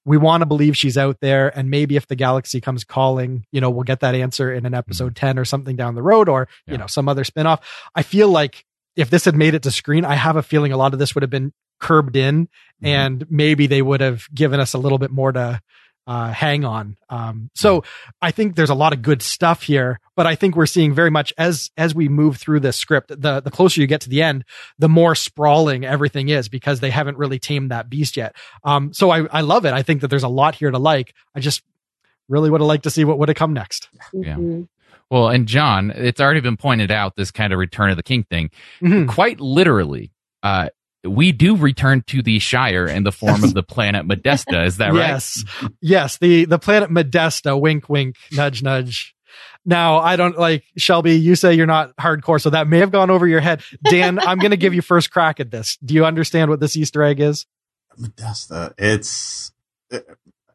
we 0.06 0.18
want 0.18 0.42
to 0.42 0.46
believe 0.46 0.76
she's 0.76 0.98
out 0.98 1.22
there. 1.22 1.58
And 1.58 1.70
maybe 1.70 1.96
if 1.96 2.08
the 2.08 2.16
galaxy 2.16 2.60
comes 2.60 2.84
calling, 2.84 3.46
you 3.54 3.62
know, 3.62 3.70
we'll 3.70 3.84
get 3.84 4.02
that 4.02 4.16
answer 4.16 4.54
in 4.54 4.66
an 4.66 4.74
episode 4.74 5.16
mm-hmm. 5.16 5.28
10 5.28 5.40
or 5.40 5.46
something 5.46 5.78
down 5.78 5.96
the 5.96 6.04
road 6.04 6.28
or, 6.28 6.50
yeah. 6.68 6.74
you 6.74 6.78
know, 6.78 6.88
some 6.88 7.08
other 7.08 7.24
spinoff. 7.24 7.62
I 7.96 8.02
feel 8.02 8.28
like 8.28 8.66
if 8.96 9.10
this 9.10 9.26
had 9.26 9.36
made 9.36 9.54
it 9.54 9.64
to 9.64 9.72
screen, 9.72 10.04
I 10.04 10.16
have 10.16 10.36
a 10.36 10.44
feeling 10.44 10.74
a 10.74 10.78
lot 10.78 10.94
of 10.94 11.00
this 11.00 11.16
would 11.16 11.22
have 11.22 11.30
been 11.30 11.54
curbed 11.84 12.16
in 12.16 12.46
mm-hmm. 12.46 12.86
and 12.86 13.26
maybe 13.30 13.68
they 13.68 13.82
would 13.82 14.02
have 14.02 14.26
given 14.34 14.60
us 14.60 14.74
a 14.74 14.78
little 14.78 14.98
bit 14.98 15.12
more 15.12 15.32
to 15.32 15.62
uh, 16.06 16.32
hang 16.32 16.66
on. 16.66 16.98
Um, 17.10 17.50
so 17.56 17.84
I 18.22 18.32
think 18.32 18.56
there's 18.56 18.70
a 18.70 18.76
lot 18.76 18.94
of 18.94 19.02
good 19.02 19.22
stuff 19.22 19.62
here, 19.62 20.00
but 20.16 20.28
I 20.28 20.36
think 20.36 20.56
we're 20.56 20.66
seeing 20.66 20.94
very 20.94 21.10
much 21.10 21.34
as 21.38 21.72
as 21.78 21.96
we 21.96 22.10
move 22.10 22.38
through 22.38 22.60
this 22.60 22.76
script, 22.76 23.10
the 23.10 23.40
the 23.40 23.52
closer 23.52 23.80
you 23.80 23.88
get 23.88 24.02
to 24.02 24.10
the 24.10 24.22
end, 24.22 24.44
the 24.78 24.90
more 24.90 25.16
sprawling 25.16 25.86
everything 25.86 26.30
is 26.30 26.50
because 26.50 26.82
they 26.82 26.90
haven't 26.90 27.18
really 27.18 27.40
tamed 27.40 27.72
that 27.72 27.90
beast 27.90 28.18
yet. 28.18 28.36
Um, 28.64 28.94
so 28.94 29.12
I 29.12 29.26
I 29.28 29.42
love 29.42 29.66
it. 29.66 29.74
I 29.74 29.82
think 29.82 30.02
that 30.02 30.10
there's 30.10 30.24
a 30.24 30.30
lot 30.30 30.56
here 30.56 30.72
to 30.72 30.80
like. 30.80 31.14
I 31.36 31.40
just 31.40 31.64
really 32.28 32.50
would 32.50 32.62
have 32.62 32.68
liked 32.68 32.84
to 32.84 32.90
see 32.90 33.06
what 33.06 33.18
would 33.20 33.30
have 33.30 33.38
come 33.38 33.54
next. 33.54 33.90
Yeah. 34.12 34.36
Mhm. 34.36 34.68
Well, 35.10 35.30
and 35.30 35.48
John, 35.48 35.92
it's 35.92 36.20
already 36.20 36.42
been 36.42 36.58
pointed 36.58 36.92
out 36.92 37.16
this 37.16 37.32
kind 37.32 37.54
of 37.54 37.60
Return 37.60 37.92
of 37.92 37.98
the 37.98 38.04
King 38.04 38.24
thing. 38.24 38.50
Mhm. 38.82 39.08
Quite 39.08 39.40
literally, 39.40 40.12
uh, 40.42 40.70
we 41.04 41.32
do 41.32 41.56
return 41.56 42.04
to 42.08 42.22
the 42.22 42.40
Shire 42.40 42.86
in 42.88 43.04
the 43.04 43.12
form 43.12 43.44
of 43.44 43.54
the 43.54 43.64
planet 43.64 44.06
Modesta. 44.06 44.64
Is 44.64 44.78
that 44.78 44.90
right? 44.94 45.10
Yes, 45.10 45.44
yes. 45.82 46.18
The 46.18 46.46
the 46.46 46.60
planet 46.60 46.90
Modesta. 46.90 47.58
Wink, 47.58 47.90
wink. 47.90 48.16
Nudge, 48.32 48.64
nudge. 48.64 49.16
Now 49.66 50.00
I 50.00 50.16
don't 50.16 50.38
like 50.38 50.64
Shelby. 50.78 51.14
You 51.18 51.36
say 51.36 51.54
you're 51.54 51.66
not 51.66 51.96
hardcore, 51.98 52.42
so 52.42 52.50
that 52.50 52.68
may 52.68 52.80
have 52.80 52.92
gone 52.92 53.10
over 53.10 53.28
your 53.28 53.40
head. 53.40 53.64
Dan, 53.90 54.20
I'm 54.20 54.38
going 54.40 54.52
to 54.52 54.58
give 54.58 54.74
you 54.74 54.82
first 54.82 55.12
crack 55.12 55.40
at 55.40 55.52
this. 55.52 55.78
Do 55.84 55.94
you 55.94 56.06
understand 56.06 56.50
what 56.50 56.60
this 56.60 56.76
Easter 56.76 57.02
egg 57.04 57.20
is? 57.20 57.46
Modesta. 57.98 58.74
It's 58.78 59.52
uh, 59.92 60.00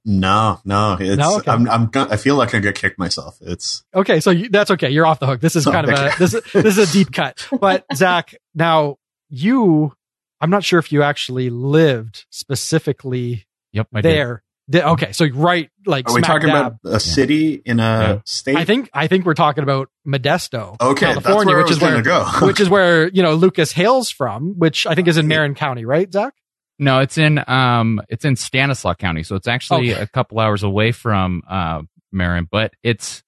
no, 0.04 0.60
no. 0.64 0.96
It's 1.00 1.18
No? 1.18 1.36
Okay. 1.38 1.50
I'm 1.50 1.68
I'm 1.68 1.86
gonna, 1.86 2.10
I 2.12 2.16
feel 2.16 2.36
like 2.36 2.54
I'm 2.54 2.60
gonna 2.62 2.72
kick 2.72 2.98
myself. 2.98 3.36
It's 3.40 3.84
Okay, 3.94 4.20
so 4.20 4.30
you, 4.30 4.48
that's 4.48 4.70
okay. 4.72 4.90
You're 4.90 5.06
off 5.06 5.20
the 5.20 5.26
hook. 5.26 5.40
This 5.40 5.56
is 5.56 5.66
Oh, 5.66 5.72
kind 5.72 5.88
of 5.88 5.98
a 5.98 6.06
okay. 6.06 6.14
this 6.18 6.34
is 6.34 6.42
this 6.52 6.78
is 6.78 6.90
a 6.90 6.92
deep 6.92 7.12
cut. 7.12 7.46
But 7.60 7.84
Zach, 7.94 8.34
now 8.54 8.96
you, 9.28 9.92
I'm 10.40 10.50
not 10.50 10.64
sure 10.64 10.78
if 10.78 10.92
you 10.92 11.02
actually 11.02 11.50
lived 11.50 12.26
specifically 12.30 13.46
Yep. 13.72 13.88
I 13.94 14.00
there. 14.00 14.42
Di- 14.70 14.82
okay, 14.82 15.12
so 15.12 15.26
right, 15.32 15.70
like 15.86 16.08
are 16.08 16.14
we 16.14 16.20
smack 16.20 16.28
talking 16.42 16.48
dab. 16.48 16.78
about 16.84 16.94
a 16.94 17.00
city 17.00 17.54
in 17.64 17.80
a 17.80 17.82
Yeah. 17.82 18.18
state? 18.26 18.56
I 18.56 18.64
think 18.64 18.90
I 18.92 19.06
think 19.06 19.24
we're 19.24 19.32
talking 19.34 19.62
about 19.62 19.88
Modesto, 20.06 20.76
okay, 20.80 21.06
California, 21.14 21.56
which 21.56 21.70
is 21.70 21.80
where 21.80 21.90
gonna 21.90 22.02
go. 22.02 22.24
which 22.46 22.60
is 22.60 22.68
where 22.68 23.08
you 23.08 23.22
know 23.22 23.34
Lucas 23.34 23.72
hails 23.72 24.10
from, 24.10 24.58
which 24.58 24.86
I 24.86 24.94
think 24.94 25.08
is 25.08 25.16
in 25.16 25.26
Marin 25.26 25.54
County, 25.54 25.84
right, 25.86 26.12
Zach? 26.12 26.34
No, 26.78 27.00
it's 27.00 27.16
in 27.18 27.42
um, 27.48 28.00
it's 28.10 28.24
in 28.26 28.36
Stanislaus 28.36 28.96
County, 28.96 29.22
so 29.22 29.36
it's 29.36 29.48
actually 29.48 29.92
Okay. 29.92 30.02
a 30.02 30.06
couple 30.06 30.38
hours 30.38 30.62
away 30.62 30.92
from 30.92 31.42
uh, 31.48 31.82
Marin. 32.12 32.46
But 32.50 32.74
it's 32.82 33.22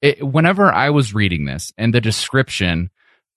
it, 0.00 0.22
whenever 0.22 0.72
I 0.72 0.90
was 0.90 1.12
reading 1.12 1.44
this 1.44 1.72
and 1.76 1.92
the 1.92 2.00
description 2.00 2.90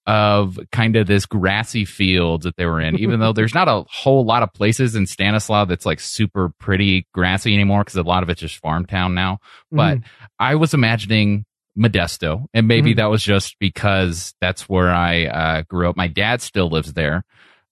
of 0.08 0.58
kind 0.72 0.96
of 0.96 1.06
this 1.06 1.26
grassy 1.26 1.84
field 1.86 2.44
that 2.44 2.56
they 2.56 2.66
were 2.66 2.80
in, 2.82 2.98
even 2.98 3.20
though 3.20 3.34
there's 3.34 3.54
not 3.54 3.68
a 3.68 3.84
whole 3.90 4.26
lot 4.26 4.42
of 4.42 4.52
places 4.54 4.96
in 4.96 5.06
Stanislaus 5.06 5.68
that's 5.68 5.86
like 5.86 6.00
super 6.00 6.50
pretty 6.60 7.06
grassy 7.14 7.54
anymore 7.54 7.82
because 7.82 7.98
a 7.98 8.02
lot 8.04 8.24
of 8.24 8.30
it's 8.30 8.40
just 8.42 8.58
farm 8.58 8.86
town 8.86 9.14
now. 9.14 9.38
But 9.72 9.98
Mhm. 9.98 10.04
I 10.40 10.56
was 10.56 10.74
imagining 10.74 11.46
Modesto, 11.78 12.46
and 12.54 12.68
maybe 12.68 12.94
Mhm. 12.94 12.98
that 12.98 13.10
was 13.12 13.22
just 13.22 13.56
because 13.60 14.34
that's 14.42 14.68
where 14.70 14.90
I 14.92 15.26
uh, 15.26 15.62
grew 15.70 15.90
up. 15.90 15.98
My 15.98 16.08
dad 16.08 16.42
still 16.42 16.70
lives 16.70 16.94
there, 16.94 17.24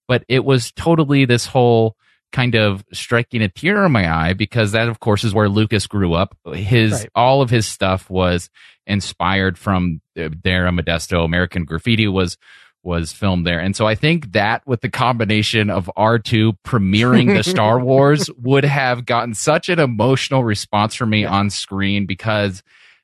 but 0.08 0.24
it 0.28 0.44
was 0.46 0.72
totally 0.74 1.26
this 1.26 1.48
whole 1.48 1.96
kind 2.36 2.56
of 2.56 2.84
striking 2.92 3.42
a 3.42 3.48
tear 3.48 3.86
in 3.86 3.94
my 3.94 4.14
eye 4.14 4.34
because 4.34 4.74
that, 4.74 4.90
of 4.90 5.00
course, 5.00 5.24
is 5.24 5.34
where 5.34 5.48
Lucas 5.48 5.88
grew 5.88 6.14
up. 6.14 6.36
His 6.54 6.92
Right. 6.92 7.10
all 7.16 7.42
of 7.42 7.50
his 7.50 7.66
stuff 7.66 8.10
was 8.10 8.50
inspired 8.86 9.58
from 9.58 10.02
uh, 10.20 10.28
there. 10.44 10.66
Modesto, 10.70 11.24
American 11.24 11.64
Graffiti 11.64 12.08
was 12.10 12.38
was 12.84 13.14
filmed 13.14 13.48
there, 13.48 13.60
and 13.60 13.74
so 13.76 13.88
I 13.88 13.96
think 13.96 14.34
that 14.34 14.68
with 14.68 14.82
the 14.82 14.90
combination 14.90 15.70
of 15.70 15.90
R 15.96 16.20
two 16.20 16.54
premiering 16.66 17.34
the 17.36 17.42
Star 17.44 17.80
Wars 17.90 18.30
would 18.38 18.66
have 18.66 19.06
gotten 19.06 19.34
such 19.34 19.70
an 19.70 19.80
emotional 19.80 20.44
response 20.44 20.94
from 20.94 21.12
me 21.12 21.24
on 21.24 21.50
screen 21.50 22.06
because 22.06 22.62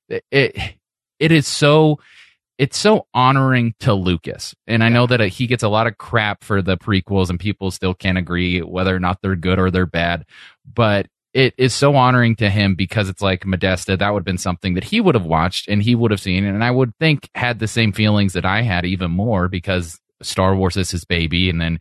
it 0.10 0.76
it 1.20 1.32
is 1.32 1.48
so 1.48 2.00
it's 2.62 2.78
so 2.78 3.08
honoring 3.12 3.74
to 3.80 3.92
Lucas. 3.92 4.54
And 4.68 4.84
I 4.84 4.90
know 4.90 5.08
that 5.08 5.20
uh, 5.20 5.24
he 5.26 5.48
gets 5.48 5.64
a 5.64 5.68
lot 5.68 5.88
of 5.88 5.98
crap 5.98 6.44
for 6.44 6.62
the 6.62 6.78
prequels 6.78 7.32
and 7.32 7.40
people 7.40 7.72
still 7.72 7.96
can't 7.96 8.20
agree 8.20 8.60
whether 8.60 8.96
or 8.96 9.00
not 9.00 9.18
they're 9.22 9.36
good 9.36 9.58
or 9.58 9.72
they're 9.72 9.88
bad, 9.88 10.26
but 10.72 11.08
it 11.34 11.56
is 11.58 11.74
so 11.74 11.96
honoring 11.96 12.36
to 12.36 12.50
him 12.52 12.76
because 12.76 13.10
it's 13.10 13.22
like 13.22 13.48
Modesta, 13.48 13.98
that 13.98 14.10
would 14.14 14.20
have 14.20 14.26
been 14.26 14.38
something 14.38 14.76
that 14.76 14.84
he 14.84 15.02
would 15.02 15.16
have 15.16 15.26
watched 15.26 15.68
and 15.70 15.82
he 15.82 15.96
would 15.96 16.12
have 16.12 16.20
seen 16.22 16.44
and 16.46 16.64
I 16.64 16.70
would 16.70 16.94
think 17.00 17.30
had 17.34 17.58
the 17.58 17.68
same 17.68 17.94
feelings 17.94 18.34
that 18.34 18.46
I 18.46 18.62
had 18.62 18.86
even 18.86 19.10
more 19.10 19.48
because 19.48 20.00
Star 20.22 20.56
Wars 20.56 20.78
is 20.78 20.92
his 20.92 21.04
baby 21.04 21.50
and 21.50 21.60
then 21.60 21.80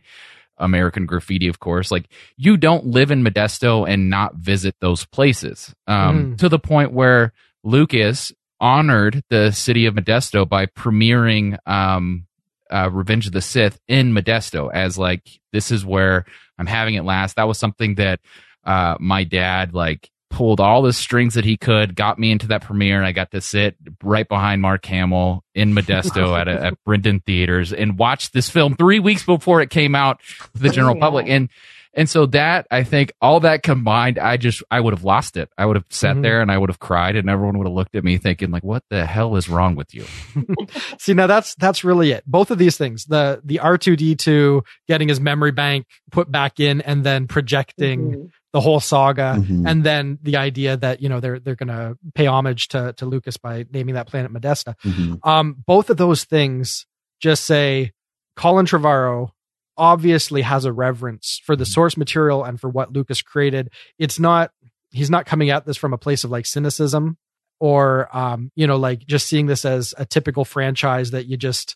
American 0.57 1.05
Graffiti, 1.05 1.47
of 1.47 1.59
course. 1.59 1.91
Like 1.91 2.05
you 2.37 2.57
don't 2.57 2.87
live 2.87 3.11
in 3.11 3.23
Modesto 3.23 3.87
and 3.87 4.09
not 4.09 4.35
visit 4.35 4.75
those 4.79 5.05
places. 5.05 5.75
Um, 5.85 6.31
Mm. 6.33 6.37
to 6.39 6.49
the 6.49 6.57
point 6.59 6.91
where 6.91 7.33
Lucas 7.63 8.31
honored 8.61 9.23
the 9.29 9.51
city 9.51 9.87
of 9.87 9.95
Modesto 9.95 10.47
by 10.47 10.67
premiering 10.67 11.57
um, 11.67 12.27
uh, 12.69 12.89
Revenge 12.89 13.27
of 13.27 13.33
the 13.33 13.41
Sith 13.41 13.79
in 13.87 14.13
Modesto 14.13 14.69
as 14.73 14.97
like 14.97 15.27
this 15.51 15.71
is 15.71 15.85
where 15.85 16.23
I'm 16.57 16.67
having 16.67 16.95
it 16.95 17.03
last. 17.03 17.35
That 17.35 17.47
was 17.47 17.57
something 17.57 17.95
that 17.95 18.21
uh, 18.63 18.95
my 18.99 19.23
dad 19.25 19.73
like 19.73 20.09
pulled 20.29 20.61
all 20.61 20.81
the 20.81 20.93
strings 20.93 21.33
that 21.33 21.43
he 21.43 21.57
could, 21.57 21.93
got 21.93 22.17
me 22.17 22.31
into 22.31 22.47
that 22.47 22.61
premiere, 22.61 22.95
and 22.97 23.05
I 23.05 23.11
got 23.11 23.31
to 23.31 23.41
sit 23.41 23.75
right 24.01 24.25
behind 24.29 24.61
Mark 24.61 24.85
Hamill 24.85 25.43
in 25.53 25.73
Modesto 25.73 26.39
at, 26.39 26.47
a, 26.47 26.67
at 26.67 26.73
Brenden 26.87 27.21
Theaters 27.25 27.73
and 27.73 27.97
watch 27.99 28.31
this 28.31 28.49
film 28.49 28.75
three 28.75 28.99
weeks 28.99 29.25
before 29.25 29.61
it 29.61 29.69
came 29.69 29.93
out 29.95 30.21
to 30.55 30.61
the 30.61 30.69
general 30.69 30.95
Yeah. 30.95 31.01
public. 31.01 31.25
And 31.27 31.49
and 31.93 32.09
so 32.09 32.25
that 32.27 32.67
I 32.71 32.83
think 32.83 33.11
all 33.21 33.39
that 33.41 33.63
combined, 33.63 34.17
I 34.19 34.37
just 34.37 34.63
I 34.71 34.79
would 34.79 34.93
have 34.93 35.03
lost 35.03 35.37
it. 35.37 35.49
I 35.57 35.65
would 35.65 35.75
have 35.75 35.85
sat 35.89 36.15
Mhm. 36.15 36.21
there 36.23 36.41
and 36.41 36.51
I 36.51 36.57
would 36.57 36.69
have 36.69 36.79
cried, 36.79 37.15
and 37.15 37.29
everyone 37.29 37.57
would 37.57 37.67
have 37.67 37.73
looked 37.73 37.95
at 37.95 38.03
me 38.03 38.17
thinking 38.17 38.51
like, 38.51 38.63
"What 38.63 38.83
the 38.89 39.05
hell 39.05 39.35
is 39.35 39.49
wrong 39.49 39.75
with 39.75 39.93
you?" 39.93 40.05
See, 40.99 41.13
now 41.13 41.27
that's 41.27 41.55
that's 41.55 41.83
really 41.83 42.11
it. 42.11 42.23
Both 42.25 42.51
of 42.51 42.57
these 42.57 42.77
things, 42.77 43.05
the 43.05 43.41
the 43.43 43.59
R 43.59 43.77
two 43.77 43.95
D 43.95 44.15
two 44.15 44.63
getting 44.87 45.07
his 45.09 45.19
memory 45.19 45.51
bank 45.51 45.85
put 46.11 46.31
back 46.31 46.59
in, 46.59 46.81
and 46.81 47.03
then 47.03 47.27
projecting 47.27 48.11
Mhm. 48.11 48.29
the 48.53 48.61
whole 48.61 48.79
saga, 48.79 49.35
Mhm. 49.39 49.67
and 49.69 49.83
then 49.83 50.19
the 50.21 50.37
idea 50.37 50.77
that 50.77 51.01
you 51.01 51.09
know 51.09 51.19
they're 51.19 51.39
they're 51.39 51.55
going 51.55 51.69
to 51.69 51.97
pay 52.15 52.25
homage 52.27 52.67
to 52.69 52.93
to 52.97 53.05
Lucas 53.05 53.37
by 53.37 53.65
naming 53.71 53.95
that 53.95 54.07
planet 54.07 54.31
Modesta. 54.31 54.75
Mhm. 54.85 55.19
Um, 55.25 55.55
both 55.65 55.89
of 55.89 55.97
those 55.97 56.23
things 56.25 56.85
just 57.21 57.43
say 57.45 57.91
Colin 58.35 58.65
Trevorrow 58.65 59.31
obviously 59.81 60.43
has 60.43 60.63
a 60.63 60.71
reverence 60.71 61.41
for 61.43 61.55
the 61.55 61.65
source 61.65 61.97
material 61.97 62.43
and 62.43 62.61
for 62.61 62.69
what 62.69 62.93
Lucas 62.93 63.23
created. 63.23 63.71
It's 63.97 64.19
not 64.19 64.51
he's 64.91 65.09
not 65.09 65.25
coming 65.25 65.49
at 65.49 65.65
this 65.65 65.75
from 65.75 65.91
a 65.91 65.97
place 65.97 66.23
of 66.23 66.29
like 66.29 66.45
cynicism 66.45 67.17
or 67.59 68.15
um, 68.15 68.51
you 68.55 68.67
know, 68.67 68.77
like 68.77 68.99
just 69.07 69.25
seeing 69.27 69.47
this 69.47 69.65
as 69.65 69.95
a 69.97 70.05
typical 70.05 70.45
franchise 70.45 71.11
that 71.11 71.25
you 71.25 71.35
just 71.35 71.75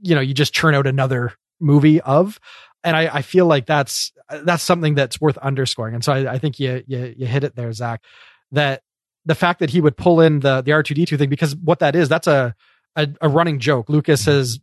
you 0.00 0.14
know, 0.14 0.20
you 0.20 0.32
just 0.32 0.54
churn 0.54 0.76
out 0.76 0.86
another 0.86 1.32
movie 1.58 2.00
of. 2.00 2.38
And 2.84 2.96
I, 2.96 3.16
I 3.16 3.22
feel 3.22 3.46
like 3.46 3.66
that's 3.66 4.12
that's 4.30 4.62
something 4.62 4.94
that's 4.94 5.20
worth 5.20 5.38
underscoring. 5.38 5.94
And 5.94 6.04
so 6.04 6.12
I, 6.12 6.34
I 6.34 6.38
think 6.38 6.60
you, 6.60 6.84
you 6.86 7.14
you 7.16 7.26
hit 7.26 7.42
it 7.42 7.56
there, 7.56 7.72
Zach. 7.72 8.00
That 8.52 8.82
the 9.24 9.34
fact 9.34 9.58
that 9.58 9.70
he 9.70 9.80
would 9.80 9.96
pull 9.96 10.20
in 10.20 10.38
the 10.38 10.62
the 10.62 10.70
R 10.70 10.84
two 10.84 10.94
D 10.94 11.04
two 11.04 11.16
thing 11.16 11.30
because 11.30 11.56
what 11.56 11.80
that 11.80 11.96
is 11.96 12.08
that's 12.08 12.28
a, 12.28 12.54
a 12.94 13.08
a 13.20 13.28
running 13.28 13.58
joke. 13.58 13.88
Lucas 13.88 14.26
has 14.26 14.60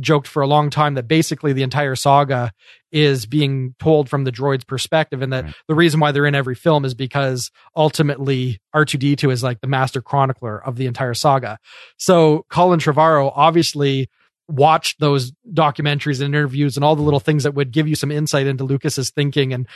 joked 0.00 0.28
for 0.28 0.42
a 0.42 0.46
long 0.46 0.70
time 0.70 0.94
that 0.94 1.08
basically 1.08 1.52
the 1.52 1.62
entire 1.62 1.96
saga 1.96 2.52
is 2.92 3.26
being 3.26 3.74
told 3.78 4.08
from 4.08 4.24
the 4.24 4.32
droid's 4.32 4.64
perspective, 4.64 5.20
and 5.20 5.32
that 5.32 5.44
Right. 5.44 5.54
the 5.68 5.74
reason 5.74 6.00
why 6.00 6.12
they're 6.12 6.26
in 6.26 6.34
every 6.34 6.54
film 6.54 6.84
is 6.84 6.94
because 6.94 7.50
ultimately 7.76 8.60
R 8.72 8.84
two 8.84 8.98
D 8.98 9.16
two 9.16 9.30
is 9.30 9.42
like 9.42 9.60
the 9.60 9.66
master 9.66 10.00
chronicler 10.00 10.64
of 10.64 10.76
the 10.76 10.86
entire 10.86 11.14
saga. 11.14 11.58
So 11.96 12.46
Colin 12.50 12.80
Trevorrow 12.80 13.32
obviously 13.34 14.08
watched 14.48 15.00
those 15.00 15.32
documentaries 15.52 16.20
and 16.20 16.34
interviews 16.34 16.76
and 16.76 16.84
all 16.84 16.96
the 16.96 17.02
little 17.02 17.20
things 17.20 17.44
that 17.44 17.54
would 17.54 17.72
give 17.72 17.88
you 17.88 17.94
some 17.94 18.10
insight 18.10 18.46
into 18.46 18.64
Lucas's 18.64 19.10
thinking 19.10 19.52
and 19.52 19.66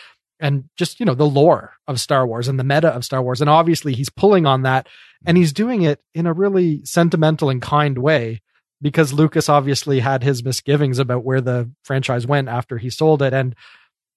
and 0.40 0.64
just 0.76 1.00
you 1.00 1.06
know 1.06 1.14
the 1.14 1.26
lore 1.26 1.72
of 1.88 2.00
Star 2.00 2.26
Wars 2.26 2.48
and 2.48 2.58
the 2.58 2.64
meta 2.64 2.88
of 2.88 3.04
Star 3.04 3.22
Wars 3.22 3.40
and 3.40 3.50
obviously 3.50 3.94
he's 3.94 4.10
pulling 4.10 4.46
on 4.46 4.62
that 4.62 4.86
and 5.26 5.34
mm-hmm. 5.34 5.40
he's 5.42 5.52
doing 5.52 5.82
it 5.82 6.00
in 6.14 6.26
a 6.26 6.32
really 6.32 6.84
sentimental 6.84 7.50
and 7.50 7.62
kind 7.62 7.98
way 7.98 8.40
because 8.80 9.12
Lucas 9.12 9.48
obviously 9.48 10.00
had 10.00 10.22
his 10.22 10.42
misgivings 10.44 10.98
about 10.98 11.24
where 11.24 11.40
the 11.40 11.70
franchise 11.84 12.26
went 12.26 12.48
after 12.48 12.78
he 12.78 12.90
sold 12.90 13.22
it 13.22 13.32
and 13.32 13.54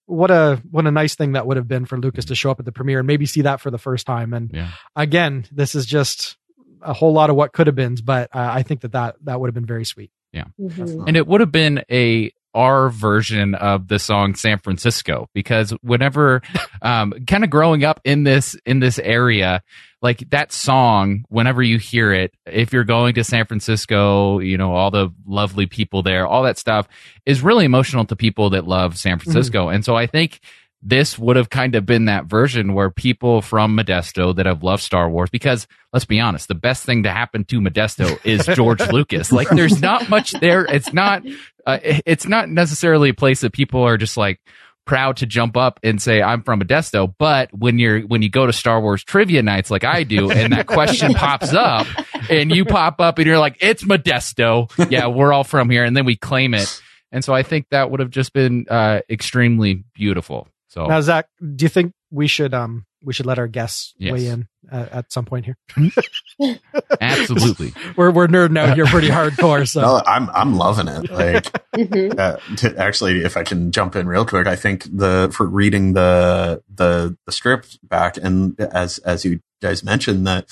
what 0.05 0.29
a 0.31 0.61
what 0.69 0.85
a 0.87 0.91
nice 0.91 1.15
thing 1.15 1.33
that 1.33 1.47
would 1.47 1.57
have 1.57 1.67
been 1.67 1.85
for 1.85 1.97
Lucas 1.97 2.25
to 2.25 2.35
show 2.35 2.51
up 2.51 2.59
at 2.59 2.65
the 2.65 2.71
premiere 2.71 2.99
and 2.99 3.07
maybe 3.07 3.25
see 3.25 3.41
that 3.43 3.61
for 3.61 3.71
the 3.71 3.77
first 3.77 4.05
time 4.05 4.33
and 4.33 4.51
Yeah. 4.53 4.69
again 4.95 5.45
this 5.51 5.73
is 5.75 5.85
just 5.85 6.37
a 6.81 6.93
whole 6.93 7.13
lot 7.13 7.29
of 7.29 7.35
what 7.35 7.53
could 7.53 7.67
have 7.67 7.75
been 7.75 7.95
but 8.03 8.29
uh, 8.35 8.49
I 8.51 8.63
think 8.63 8.81
that 8.81 8.91
that 8.93 9.15
that 9.23 9.39
would 9.39 9.47
have 9.47 9.53
been 9.55 9.65
very 9.65 9.85
sweet 9.85 10.11
Mhm. 10.59 11.07
And 11.07 11.17
it 11.17 11.27
would 11.27 11.41
have 11.41 11.51
been 11.51 11.83
a 11.91 12.31
our 12.53 12.89
version 12.89 13.55
of 13.55 13.87
the 13.87 13.99
song 13.99 14.35
San 14.35 14.59
Francisco 14.59 15.29
because 15.33 15.71
whenever 15.81 16.41
um 16.81 17.13
kind 17.27 17.43
of 17.43 17.49
growing 17.49 17.83
up 17.83 17.99
in 18.03 18.23
this 18.23 18.55
in 18.65 18.79
this 18.79 18.99
area 18.99 19.61
like 20.01 20.27
that 20.31 20.51
song 20.51 21.25
whenever 21.29 21.61
you 21.61 21.77
hear 21.77 22.11
it 22.11 22.33
if 22.45 22.73
you're 22.73 22.83
going 22.83 23.13
to 23.15 23.23
San 23.23 23.45
Francisco 23.45 24.39
you 24.39 24.57
know 24.57 24.73
all 24.75 24.91
the 24.91 25.09
lovely 25.25 25.65
people 25.65 26.03
there 26.03 26.27
all 26.27 26.43
that 26.43 26.57
stuff 26.57 26.87
is 27.25 27.41
really 27.41 27.65
emotional 27.65 28.05
to 28.05 28.15
people 28.15 28.51
that 28.51 28.67
love 28.67 28.97
San 28.97 29.19
Francisco. 29.19 29.69
And 29.69 29.85
so 29.85 29.95
I 29.95 30.07
think 30.07 30.39
this 30.81 31.17
would 31.19 31.35
have 31.35 31.49
kind 31.49 31.75
of 31.75 31.85
been 31.85 32.05
that 32.05 32.25
version 32.25 32.73
where 32.73 32.89
people 32.89 33.41
from 33.41 33.77
Modesto 33.77 34.35
that 34.35 34.45
have 34.45 34.63
loved 34.63 34.81
Star 34.81 35.09
Wars, 35.09 35.29
because 35.29 35.67
let's 35.93 36.05
be 36.05 36.19
honest, 36.19 36.47
the 36.47 36.55
best 36.55 36.83
thing 36.83 37.03
to 37.03 37.11
happen 37.11 37.43
to 37.45 37.61
Modesto 37.61 38.19
is 38.25 38.45
George 38.55 38.81
Lucas. 38.91 39.31
Like, 39.31 39.49
there's 39.49 39.81
not 39.81 40.09
much 40.09 40.31
there. 40.31 40.65
It's 40.65 40.91
not, 40.91 41.23
uh, 41.65 41.77
it's 41.83 42.27
not 42.27 42.49
necessarily 42.49 43.09
a 43.09 43.13
place 43.13 43.41
that 43.41 43.53
people 43.53 43.83
are 43.83 43.97
just 43.97 44.17
like 44.17 44.39
proud 44.85 45.17
to 45.17 45.25
jump 45.25 45.55
up 45.55 45.79
and 45.83 46.01
say 46.01 46.21
I'm 46.21 46.43
from 46.43 46.61
Modesto. 46.61 47.13
But 47.17 47.49
when 47.53 47.79
you're 47.79 48.01
when 48.01 48.21
you 48.21 48.29
go 48.29 48.45
to 48.45 48.53
Star 48.53 48.81
Wars 48.81 49.03
trivia 49.03 49.41
nights 49.43 49.71
like 49.71 49.83
I 49.83 50.03
do, 50.03 50.31
and 50.31 50.53
that 50.53 50.67
question 50.67 51.13
pops 51.15 51.53
up, 51.53 51.87
and 52.29 52.51
you 52.51 52.65
pop 52.65 52.99
up 52.99 53.17
and 53.17 53.27
you're 53.27 53.39
like, 53.39 53.57
"It's 53.61 53.83
Modesto." 53.83 54.69
Yeah, 54.91 55.07
we're 55.07 55.31
all 55.31 55.43
from 55.43 55.69
here, 55.69 55.83
and 55.83 55.95
then 55.95 56.05
we 56.05 56.15
claim 56.15 56.53
it. 56.53 56.81
And 57.11 57.23
so 57.23 57.33
I 57.33 57.43
think 57.43 57.67
that 57.71 57.91
would 57.91 57.99
have 57.99 58.09
just 58.09 58.33
been 58.33 58.65
uh, 58.69 59.01
extremely 59.09 59.83
beautiful. 59.93 60.47
So 60.71 60.85
now, 60.87 61.01
Zach, 61.01 61.27
do 61.41 61.63
you 61.65 61.69
think 61.69 61.93
we 62.11 62.27
should 62.27 62.53
um 62.53 62.85
we 63.03 63.11
should 63.13 63.25
let 63.25 63.37
our 63.39 63.47
guests 63.47 63.93
Yes. 63.97 64.13
weigh 64.13 64.27
in 64.27 64.47
uh, 64.71 64.85
at 64.91 65.11
some 65.11 65.25
point 65.25 65.45
here? 65.45 65.57
absolutely. 67.01 67.73
we're 67.97 68.11
we're 68.11 68.27
nerding 68.27 68.57
out 68.57 68.75
here 68.75 68.85
pretty 68.85 69.09
hardcore. 69.09 69.67
So 69.67 69.81
No, 69.85 70.01
I'm 70.05 70.29
I'm 70.29 70.55
loving 70.55 70.87
it. 70.87 71.11
Like 71.11 71.51
Mhm. 71.75 72.17
uh, 72.17 72.37
to, 72.57 72.77
actually, 72.77 73.23
if 73.23 73.35
I 73.37 73.43
can 73.43 73.71
jump 73.71 73.95
in 73.95 74.07
real 74.07 74.25
quick, 74.25 74.47
I 74.47 74.55
think 74.55 74.83
the 74.85 75.29
for 75.35 75.45
reading 75.45 75.93
the 75.93 76.63
the 76.73 77.17
the 77.25 77.31
script 77.31 77.77
back 77.87 78.17
and 78.17 78.57
as 78.59 78.97
as 78.99 79.25
you 79.25 79.39
guys 79.61 79.83
mentioned 79.83 80.25
that. 80.27 80.47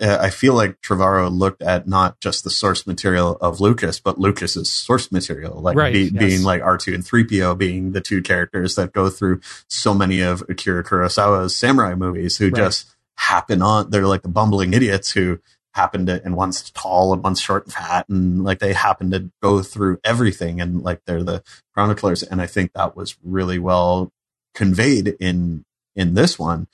Uh, 0.00 0.18
I 0.20 0.28
feel 0.30 0.52
like 0.54 0.80
Trevorrow 0.82 1.30
looked 1.32 1.62
at 1.62 1.88
not 1.88 2.20
just 2.20 2.44
the 2.44 2.50
source 2.50 2.86
material 2.86 3.36
of 3.40 3.60
Lucas, 3.60 3.98
but 3.98 4.18
Lucas's 4.18 4.70
source 4.70 5.10
material, 5.10 5.60
like 5.60 5.76
Right, 5.76 5.92
be, 5.92 6.00
yes. 6.04 6.12
being 6.12 6.42
like 6.42 6.60
R2 6.62 6.94
and 6.94 7.02
3PO 7.04 7.56
being 7.56 7.92
the 7.92 8.02
two 8.02 8.20
characters 8.22 8.74
that 8.74 8.92
go 8.92 9.08
through 9.08 9.40
so 9.68 9.94
many 9.94 10.20
of 10.20 10.42
Akira 10.50 10.84
Kurosawa's 10.84 11.56
samurai 11.56 11.94
movies 11.94 12.36
who 12.36 12.46
Right. 12.46 12.56
just 12.56 12.88
happen 13.16 13.62
on, 13.62 13.88
they're 13.90 14.06
like 14.06 14.20
the 14.22 14.28
bumbling 14.28 14.74
idiots 14.74 15.12
who 15.12 15.40
happen 15.72 16.04
to, 16.06 16.22
and 16.24 16.36
one's 16.36 16.70
tall 16.72 17.12
and 17.14 17.22
one's 17.22 17.40
short 17.40 17.64
and 17.64 17.72
fat, 17.72 18.06
and 18.08 18.44
like 18.44 18.58
they 18.58 18.74
happen 18.74 19.10
to 19.12 19.30
go 19.42 19.62
through 19.62 19.98
everything, 20.04 20.60
and 20.60 20.82
like 20.82 21.00
they're 21.06 21.22
the 21.22 21.42
chroniclers. 21.74 22.22
And 22.22 22.40
I 22.42 22.46
think 22.46 22.72
that 22.74 22.96
was 22.96 23.16
really 23.22 23.58
well 23.58 24.12
conveyed 24.54 25.16
in 25.20 25.64
in 25.94 26.14
this 26.14 26.38
one, 26.38 26.66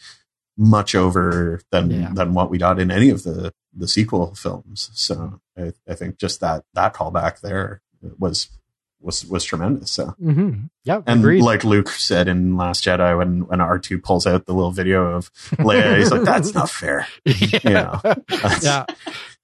much 0.56 0.94
over 0.94 1.60
than 1.70 1.90
Yeah. 1.90 2.10
than 2.12 2.34
what 2.34 2.50
we 2.50 2.58
got 2.58 2.78
in 2.78 2.90
any 2.90 3.10
of 3.10 3.22
the 3.22 3.52
the 3.74 3.88
sequel 3.88 4.34
films. 4.34 4.90
So 4.92 5.40
I, 5.58 5.72
I 5.88 5.94
think 5.94 6.18
just 6.18 6.40
that 6.40 6.64
that 6.74 6.94
callback 6.94 7.40
there 7.40 7.80
was 8.18 8.48
was 9.00 9.24
was 9.24 9.44
tremendous. 9.44 9.90
So 9.90 10.14
Mhm. 10.22 10.68
yeah, 10.84 11.00
and 11.06 11.20
agreed. 11.20 11.42
like 11.42 11.64
Luke 11.64 11.88
said 11.88 12.28
in 12.28 12.56
Last 12.56 12.84
Jedi, 12.84 13.16
when 13.16 13.46
when 13.46 13.60
R 13.60 13.78
two 13.78 13.98
pulls 13.98 14.26
out 14.26 14.46
the 14.46 14.52
little 14.54 14.70
video 14.70 15.14
of 15.16 15.32
Leia, 15.56 15.98
he's 15.98 16.10
like, 16.12 16.22
"That's 16.24 16.54
not 16.54 16.70
fair." 16.70 17.06
yeah. 17.24 17.98
That's- 18.04 18.62
yeah, 18.64 18.84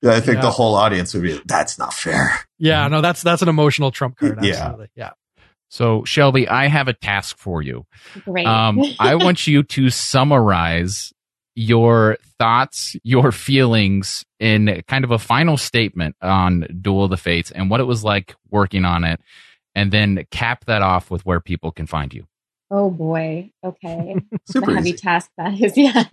I 0.04 0.20
think 0.20 0.36
Yeah. 0.36 0.42
the 0.42 0.50
whole 0.50 0.74
audience 0.76 1.12
would 1.14 1.22
be, 1.24 1.40
"That's 1.46 1.78
not 1.78 1.92
fair." 1.94 2.38
yeah. 2.58 2.86
No, 2.88 3.00
that's 3.00 3.22
that's 3.22 3.42
an 3.42 3.48
emotional 3.48 3.90
trump 3.90 4.16
card. 4.18 4.38
Yeah. 4.44 4.54
Absolutely. 4.54 4.88
Yeah. 4.94 5.10
So 5.68 6.04
Shelby, 6.04 6.48
I 6.48 6.66
have 6.68 6.88
a 6.88 6.94
task 6.94 7.38
for 7.38 7.62
you. 7.62 7.84
Great. 8.24 8.46
Um, 8.46 8.80
I 8.98 9.14
want 9.16 9.46
you 9.46 9.62
to 9.64 9.90
summarize 9.90 11.12
your 11.54 12.16
thoughts, 12.38 12.96
your 13.02 13.32
feelings 13.32 14.24
in 14.40 14.82
kind 14.88 15.04
of 15.04 15.10
a 15.10 15.18
final 15.18 15.56
statement 15.56 16.16
on 16.22 16.66
Duel 16.80 17.04
of 17.04 17.10
the 17.10 17.16
Fates 17.16 17.50
and 17.50 17.68
what 17.70 17.80
it 17.80 17.84
was 17.84 18.04
like 18.04 18.34
working 18.50 18.84
on 18.84 19.04
it, 19.04 19.20
and 19.74 19.90
then 19.92 20.24
cap 20.30 20.64
that 20.66 20.82
off 20.82 21.10
with 21.10 21.26
where 21.26 21.40
people 21.40 21.72
can 21.72 21.86
find 21.86 22.14
you. 22.14 22.26
oh 22.70 22.90
boy. 22.90 23.50
Okay. 23.64 24.16
Super 24.46 24.72
the 24.72 24.76
heavy 24.76 24.90
easy. 24.90 24.98
task 24.98 25.30
that 25.36 25.60
is. 25.60 25.74
Yeah. 25.76 26.04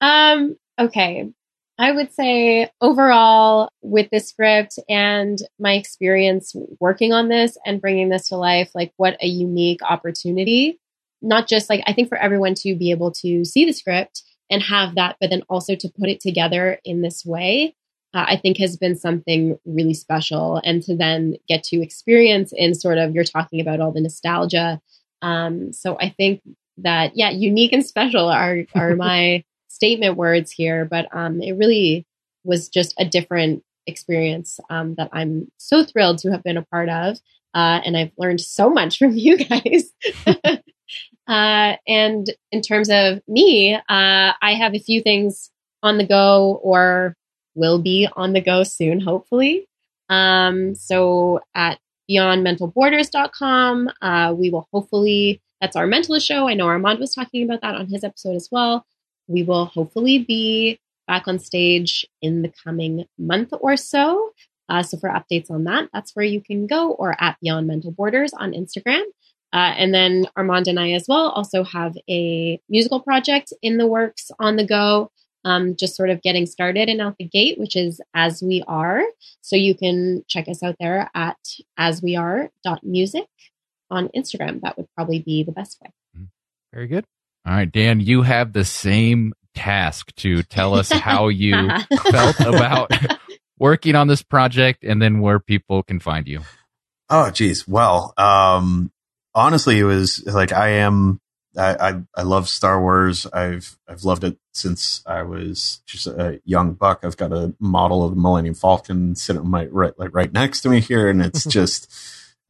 um. 0.00 0.56
Okay. 0.78 1.30
I 1.78 1.90
would 1.90 2.12
say 2.12 2.70
overall 2.80 3.68
with 3.80 4.10
this 4.10 4.28
script 4.28 4.78
and 4.88 5.38
my 5.58 5.72
experience 5.74 6.54
working 6.80 7.12
on 7.12 7.28
this 7.28 7.56
and 7.64 7.80
bringing 7.80 8.08
this 8.08 8.28
to 8.28 8.36
life, 8.36 8.70
like 8.74 8.92
what 8.96 9.16
a 9.22 9.26
unique 9.26 9.80
opportunity. 9.82 10.78
Not 11.22 11.48
just 11.48 11.70
like 11.70 11.82
I 11.86 11.92
think 11.92 12.08
for 12.08 12.18
everyone 12.18 12.54
to 12.56 12.74
be 12.76 12.90
able 12.90 13.12
to 13.22 13.44
see 13.44 13.64
the 13.64 13.72
script 13.72 14.22
and 14.50 14.62
have 14.62 14.96
that, 14.96 15.16
but 15.20 15.30
then 15.30 15.42
also 15.48 15.74
to 15.74 15.88
put 15.98 16.08
it 16.08 16.20
together 16.20 16.78
in 16.84 17.00
this 17.00 17.24
way, 17.24 17.74
uh, 18.12 18.26
I 18.28 18.36
think 18.36 18.58
has 18.58 18.76
been 18.76 18.96
something 18.96 19.58
really 19.64 19.94
special. 19.94 20.60
And 20.62 20.82
to 20.82 20.96
then 20.96 21.36
get 21.48 21.62
to 21.64 21.82
experience 21.82 22.52
in 22.54 22.74
sort 22.74 22.98
of 22.98 23.14
you're 23.14 23.24
talking 23.24 23.60
about 23.60 23.80
all 23.80 23.92
the 23.92 24.00
nostalgia. 24.00 24.80
Um, 25.22 25.72
so 25.72 25.96
I 25.98 26.10
think 26.10 26.42
that 26.78 27.12
yeah, 27.14 27.30
unique 27.30 27.72
and 27.72 27.84
special 27.84 28.28
are 28.28 28.64
are 28.74 28.94
my 28.96 29.44
statement 29.82 30.16
words 30.16 30.52
here, 30.52 30.84
but 30.84 31.08
um, 31.10 31.42
it 31.42 31.56
really 31.56 32.06
was 32.44 32.68
just 32.68 32.94
a 33.00 33.04
different 33.04 33.64
experience 33.88 34.60
um, 34.70 34.94
that 34.94 35.08
I'm 35.12 35.50
so 35.58 35.82
thrilled 35.84 36.18
to 36.18 36.30
have 36.30 36.44
been 36.44 36.56
a 36.56 36.62
part 36.62 36.88
of, 36.88 37.16
uh, 37.52 37.80
and 37.84 37.96
I've 37.96 38.12
learned 38.16 38.40
so 38.40 38.70
much 38.70 38.98
from 39.00 39.16
you 39.16 39.38
guys. 39.38 39.92
uh, 41.26 41.76
and 41.88 42.32
in 42.52 42.62
terms 42.62 42.90
of 42.90 43.22
me, 43.26 43.74
uh, 43.74 43.80
I 43.88 44.54
have 44.54 44.76
a 44.76 44.78
few 44.78 45.02
things 45.02 45.50
on 45.82 45.98
the 45.98 46.06
go 46.06 46.60
or 46.62 47.16
will 47.56 47.82
be 47.82 48.08
on 48.14 48.34
the 48.34 48.40
go 48.40 48.62
soon, 48.62 49.00
hopefully. 49.00 49.66
Um, 50.08 50.76
so 50.76 51.40
at 51.56 51.80
beyondmentalborders.com, 52.08 53.90
uh, 54.00 54.32
we 54.38 54.50
will 54.50 54.68
hopefully, 54.72 55.42
that's 55.60 55.74
our 55.74 55.88
mentalist 55.88 56.24
show. 56.24 56.48
I 56.48 56.54
know 56.54 56.68
Armand 56.68 57.00
was 57.00 57.16
talking 57.16 57.42
about 57.42 57.62
that 57.62 57.74
on 57.74 57.88
his 57.88 58.04
episode 58.04 58.36
as 58.36 58.48
well. 58.52 58.86
We 59.28 59.42
will 59.42 59.66
hopefully 59.66 60.18
be 60.18 60.80
back 61.06 61.28
on 61.28 61.38
stage 61.38 62.06
in 62.20 62.42
the 62.42 62.52
coming 62.64 63.04
month 63.18 63.52
or 63.60 63.76
so. 63.76 64.32
Uh, 64.68 64.82
so 64.82 64.96
for 64.96 65.10
updates 65.10 65.50
on 65.50 65.64
that, 65.64 65.88
that's 65.92 66.14
where 66.14 66.24
you 66.24 66.40
can 66.40 66.66
go 66.66 66.92
or 66.92 67.16
at 67.22 67.36
Beyond 67.40 67.66
Mental 67.66 67.90
Borders 67.90 68.32
on 68.32 68.52
Instagram. 68.52 69.02
Uh, 69.52 69.74
and 69.76 69.92
then 69.92 70.26
Armand 70.34 70.66
and 70.66 70.80
I 70.80 70.92
as 70.92 71.04
well 71.06 71.28
also 71.28 71.62
have 71.62 71.94
a 72.08 72.58
musical 72.70 73.00
project 73.00 73.52
in 73.60 73.76
the 73.76 73.86
works 73.86 74.30
on 74.38 74.56
the 74.56 74.64
go, 74.66 75.10
um, 75.44 75.76
just 75.76 75.94
sort 75.94 76.08
of 76.08 76.22
getting 76.22 76.46
started 76.46 76.88
and 76.88 77.02
out 77.02 77.16
the 77.18 77.26
gate, 77.26 77.58
which 77.58 77.76
is 77.76 78.00
As 78.14 78.42
We 78.42 78.62
Are. 78.66 79.02
So 79.42 79.56
you 79.56 79.74
can 79.74 80.24
check 80.26 80.48
us 80.48 80.62
out 80.62 80.76
there 80.80 81.10
at 81.14 81.36
asweare.music 81.78 83.26
on 83.90 84.08
Instagram. 84.16 84.62
That 84.62 84.78
would 84.78 84.88
probably 84.94 85.18
be 85.18 85.42
the 85.42 85.52
best 85.52 85.78
way. 85.82 85.90
Very 86.72 86.86
good. 86.86 87.04
All 87.44 87.52
right, 87.52 87.70
Dan, 87.70 88.00
you 88.00 88.22
have 88.22 88.52
the 88.52 88.64
same 88.64 89.32
task 89.54 90.14
to 90.16 90.42
tell 90.44 90.74
us 90.74 90.90
how 90.90 91.28
you 91.28 91.68
felt 92.10 92.40
about 92.40 92.90
working 93.58 93.94
on 93.94 94.08
this 94.08 94.22
project 94.22 94.84
and 94.84 95.02
then 95.02 95.20
where 95.20 95.40
people 95.40 95.82
can 95.82 96.00
find 96.00 96.26
you. 96.28 96.40
Oh, 97.10 97.30
geez. 97.30 97.66
Well, 97.66 98.14
um, 98.16 98.92
honestly, 99.34 99.78
it 99.78 99.84
was 99.84 100.24
like 100.26 100.52
I 100.52 100.68
am. 100.68 101.20
I, 101.54 101.90
I 101.90 102.02
I 102.16 102.22
love 102.22 102.48
Star 102.48 102.80
Wars. 102.80 103.26
I've 103.26 103.76
I've 103.86 104.04
loved 104.04 104.24
it 104.24 104.38
since 104.54 105.02
I 105.04 105.22
was 105.22 105.82
just 105.84 106.06
a 106.06 106.40
young 106.46 106.72
buck. 106.72 107.00
I've 107.02 107.18
got 107.18 107.32
a 107.32 107.54
model 107.60 108.02
of 108.04 108.14
the 108.14 108.20
Millennium 108.20 108.54
Falcon 108.54 109.14
sitting 109.14 109.46
my 109.50 109.66
right 109.66 109.92
like 109.98 110.14
right 110.14 110.32
next 110.32 110.62
to 110.62 110.70
me 110.70 110.80
here, 110.80 111.10
and 111.10 111.20
it's 111.20 111.44
just 111.58 111.92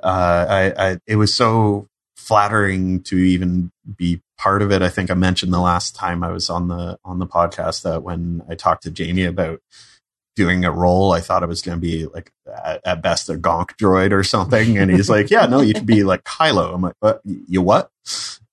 uh, 0.01 0.47
I, 0.49 0.90
I 0.90 0.99
it 1.09 1.16
was 1.16 1.34
so 1.34 1.88
flattering 2.23 3.03
to 3.03 3.16
even 3.16 3.70
be 3.97 4.20
part 4.39 4.62
of 4.62 4.70
it. 4.70 4.81
I 4.81 4.89
think 4.89 5.11
I 5.11 5.14
mentioned 5.14 5.53
the 5.53 5.61
last 5.61 5.95
time 5.95 6.23
I 6.23 6.31
was 6.31 6.49
on 6.49 6.68
the 6.68 6.99
on 7.05 7.18
the 7.18 7.27
podcast 7.27 7.83
that 7.83 8.03
when 8.03 8.43
I 8.49 8.55
talked 8.55 8.85
to 8.85 8.91
Jamie 8.91 9.25
about 9.25 9.61
doing 10.35 10.64
a 10.64 10.73
role, 10.73 11.12
I 11.12 11.20
thought 11.20 11.43
it 11.43 11.49
was 11.49 11.62
going 11.62 11.77
to 11.77 11.81
be 11.81 12.07
like 12.07 12.33
at, 12.47 12.81
at 12.85 13.03
best 13.03 13.29
a 13.29 13.35
gonk 13.35 13.77
droid 13.77 14.12
or 14.12 14.25
something. 14.25 14.79
And 14.79 14.91
he's 14.91 15.11
like, 15.11 15.31
yeah, 15.31 15.47
no, 15.47 15.61
you 15.61 15.75
could 15.75 15.87
be 15.87 16.05
like 16.05 16.25
Kylo. 16.25 16.75
I'm 16.75 16.81
like, 16.81 16.95
what? 17.01 17.20
You 17.25 17.61
what? 17.61 17.91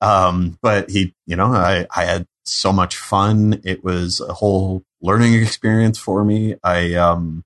Um, 0.01 0.57
but 0.61 0.89
he, 0.89 1.13
you 1.25 1.35
know, 1.35 1.45
I, 1.45 1.85
I 1.95 2.05
had 2.05 2.25
so 2.45 2.73
much 2.73 2.97
fun. 2.97 3.61
It 3.63 3.83
was 3.83 4.19
a 4.19 4.33
whole 4.33 4.83
learning 5.01 5.35
experience 5.35 5.97
for 5.97 6.25
me. 6.25 6.55
I, 6.63 6.95
um, 6.95 7.45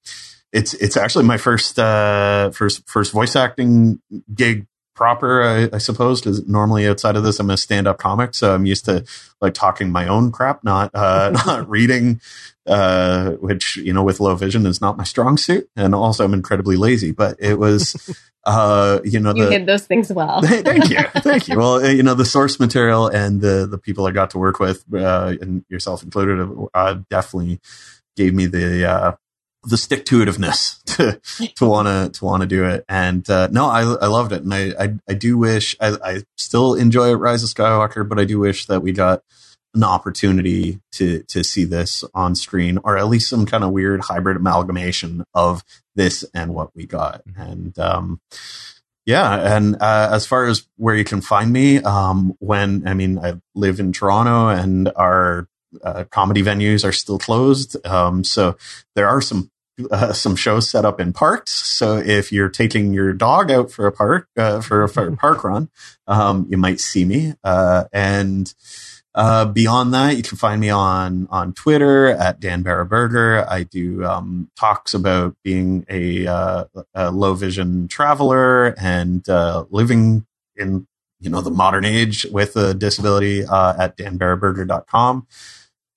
it's, 0.51 0.74
it's 0.76 0.97
actually 0.97 1.26
my 1.26 1.38
first, 1.38 1.78
uh, 1.78 2.49
first, 2.51 2.88
first 2.89 3.11
voice 3.11 3.36
acting 3.36 4.01
gig 4.34 4.65
proper, 4.95 5.43
I, 5.43 5.69
I 5.73 5.77
suppose, 5.77 6.21
because 6.21 6.47
normally 6.47 6.87
outside 6.87 7.15
of 7.15 7.23
this, 7.23 7.39
I'm 7.39 7.49
a 7.49 7.57
stand 7.57 7.87
up 7.87 7.97
comic. 7.97 8.33
So 8.35 8.53
I'm 8.53 8.65
used 8.65 8.85
to 8.85 9.03
like 9.41 9.53
talking 9.53 9.91
my 9.91 10.07
own 10.07 10.31
crap, 10.31 10.63
not, 10.63 10.91
uh, 10.93 11.31
not 11.45 11.69
reading, 11.69 12.21
uh, 12.67 13.31
which, 13.31 13.77
you 13.77 13.93
know, 13.93 14.03
with 14.03 14.19
low 14.19 14.35
vision 14.35 14.65
is 14.65 14.81
not 14.81 14.97
my 14.97 15.03
strong 15.03 15.37
suit. 15.37 15.69
And 15.75 15.93
also 15.95 16.23
I'm 16.23 16.33
incredibly 16.33 16.75
lazy, 16.77 17.11
but 17.11 17.35
it 17.39 17.59
was, 17.59 17.95
uh, 18.45 18.99
you 19.03 19.19
know, 19.19 19.33
You 19.33 19.45
the, 19.45 19.51
hid 19.51 19.65
those 19.65 19.85
things 19.85 20.11
well. 20.11 20.41
thank 20.41 20.89
you 20.89 20.99
thank 21.21 21.47
you 21.47 21.57
well 21.57 21.85
you 21.85 22.03
know 22.03 22.13
the 22.13 22.25
source 22.25 22.59
material 22.59 23.07
and 23.07 23.39
the 23.39 23.65
the 23.69 23.77
people 23.77 24.05
i 24.05 24.11
got 24.11 24.29
to 24.31 24.37
work 24.37 24.59
with 24.59 24.83
uh 24.93 25.33
and 25.39 25.63
yourself 25.69 26.03
included 26.03 26.67
uh, 26.73 26.95
definitely 27.09 27.59
gave 28.17 28.33
me 28.33 28.45
the 28.45 28.85
uh 28.85 29.11
the 29.64 29.78
stick 29.78 30.05
to 30.05 30.24
itiveness 30.24 30.84
to 30.97 31.20
to 31.55 31.66
want 31.66 31.88
to 31.88 32.18
to 32.20 32.26
want 32.26 32.41
to 32.41 32.47
do 32.47 32.66
it. 32.66 32.86
And 32.89 33.28
uh 33.30 33.47
no 33.51 33.66
i 33.66 33.82
i 33.82 34.07
loved 34.07 34.32
it. 34.32 34.43
And 34.43 34.53
i 34.53 34.74
i, 34.80 34.93
I 35.09 35.14
do 35.14 35.38
wish 35.38 35.76
I, 35.80 35.97
I 36.03 36.24
still 36.38 36.74
enjoy 36.76 37.14
rise 37.14 37.43
of 37.43 37.49
skywalker 37.49 38.07
but 38.07 38.20
i 38.20 38.26
do 38.26 38.39
wish 38.39 38.66
that 38.68 38.82
we 38.82 38.91
got 38.91 39.24
an 39.74 39.84
opportunity 39.84 40.80
to 40.93 41.24
to 41.24 41.43
see 41.43 41.64
this 41.64 42.03
on 42.14 42.36
screen 42.36 42.78
or 42.84 42.97
at 42.97 43.07
least 43.07 43.30
some 43.30 43.45
kind 43.45 43.64
of 43.64 43.72
weird 43.72 44.01
hybrid 44.01 44.38
amalgamation 44.38 45.24
of 45.34 45.64
this 45.95 46.24
and 46.34 46.53
what 46.53 46.76
we 46.76 46.86
got. 46.86 47.22
And 47.36 47.78
um 47.80 48.20
yeah, 49.05 49.57
and 49.57 49.76
uh, 49.82 50.09
as 50.14 50.26
far 50.26 50.45
as 50.45 50.66
where 50.78 50.95
you 50.95 51.03
can 51.03 51.20
find 51.20 51.51
me, 51.51 51.80
um, 51.80 52.36
when 52.39 52.88
I 52.88 52.93
mean 52.93 53.20
I 53.20 53.34
live 53.53 53.80
in 53.80 53.91
Toronto 53.91 54.47
and 54.47 54.91
our 54.95 55.47
uh, 55.84 56.05
comedy 56.09 56.41
venues 56.41 56.86
are 56.86 56.93
still 56.93 57.20
closed, 57.20 57.76
um, 57.86 58.24
so 58.24 58.55
there 58.95 59.09
are 59.09 59.20
some 59.20 59.51
uh, 59.91 60.13
some 60.13 60.36
shows 60.36 60.69
set 60.69 60.86
up 60.86 60.99
in 60.99 61.13
parks. 61.13 61.51
So 61.51 61.97
if 61.97 62.32
you're 62.32 62.49
taking 62.49 62.93
your 62.93 63.13
dog 63.13 63.51
out 63.51 63.71
for 63.71 63.88
a 63.88 63.91
park 63.91 64.28
uh, 64.38 64.61
for 64.61 64.84
a 64.84 65.15
park 65.15 65.43
run, 65.43 65.69
um, 66.07 66.45
you 66.49 66.57
might 66.57 66.80
see 66.80 67.05
me. 67.05 67.34
Uh, 67.43 67.86
and 67.91 68.53
uh, 69.15 69.45
beyond 69.45 69.93
that, 69.93 70.17
you 70.17 70.24
can 70.24 70.38
find 70.38 70.59
me 70.59 70.69
on 70.69 71.28
on 71.30 71.53
Twitter 71.53 72.07
at 72.07 72.39
Dan 72.39 72.63
Burger. 72.63 73.45
I 73.47 73.63
do 73.63 74.03
um, 74.03 74.49
talks 74.57 74.93
about 74.93 75.36
being 75.43 75.86
a, 75.88 76.26
uh, 76.26 76.65
a, 76.95 77.11
low 77.11 77.36
vision 77.36 77.88
traveler 77.88 78.74
and 78.80 79.28
uh, 79.30 79.65
living 79.69 80.26
in 80.55 80.88
you 81.19 81.30
know 81.30 81.41
the 81.41 81.51
modern 81.51 81.86
age 81.86 82.26
with 82.26 82.55
a 82.55 82.74
disability 82.74 83.45
uh, 83.45 83.76
at 83.80 83.97
danbaraburger.com. 83.97 85.28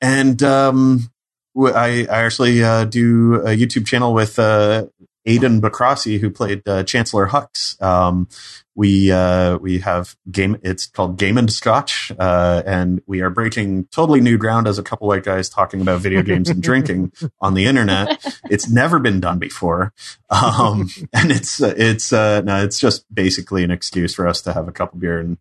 And 0.03 0.43
um, 0.43 1.11
I, 1.59 2.07
I 2.11 2.25
actually 2.25 2.63
uh, 2.63 2.85
do 2.85 3.37
a 3.37 3.57
YouTube 3.57 3.87
channel 3.87 4.13
with 4.13 4.39
uh, 4.39 4.87
Aidan 5.25 5.61
Bacrossi, 5.61 6.21
who 6.21 6.31
played 6.31 6.65
Chancellor 6.87 7.29
Hux. 7.29 7.81
Um, 7.83 8.29
we 8.77 9.11
uh, 9.11 9.57
we 9.57 9.79
have 9.79 10.15
game. 10.31 10.59
It's 10.63 10.87
called 10.87 11.17
Game 11.17 11.39
and 11.39 11.51
Scotch, 11.51 12.13
uh, 12.19 12.63
and 12.67 13.01
we 13.07 13.23
are 13.23 13.31
breaking 13.31 13.87
totally 13.87 14.21
new 14.21 14.37
ground 14.37 14.69
as 14.69 14.79
a 14.79 14.83
couple 14.83 15.09
white 15.09 15.25
guys 15.25 15.49
talking 15.49 15.81
about 15.81 16.03
video 16.03 16.23
games 16.23 16.51
and 16.51 16.63
drinking 16.63 17.13
on 17.41 17.55
the 17.55 17.65
internet. 17.65 18.23
It's 18.51 18.69
never 18.69 18.99
been 18.99 19.19
done 19.19 19.39
before, 19.39 19.95
um, 20.29 20.91
and 21.15 21.33
it's 21.33 21.61
uh, 21.63 21.75
it's 21.77 22.13
uh, 22.13 22.43
no, 22.43 22.63
it's 22.63 22.79
just 22.79 23.07
basically 23.13 23.65
an 23.65 23.71
excuse 23.71 24.15
for 24.15 24.29
us 24.29 24.43
to 24.43 24.53
have 24.53 24.69
a 24.69 24.73
couple 24.73 25.01
beer 25.01 25.19
and 25.19 25.39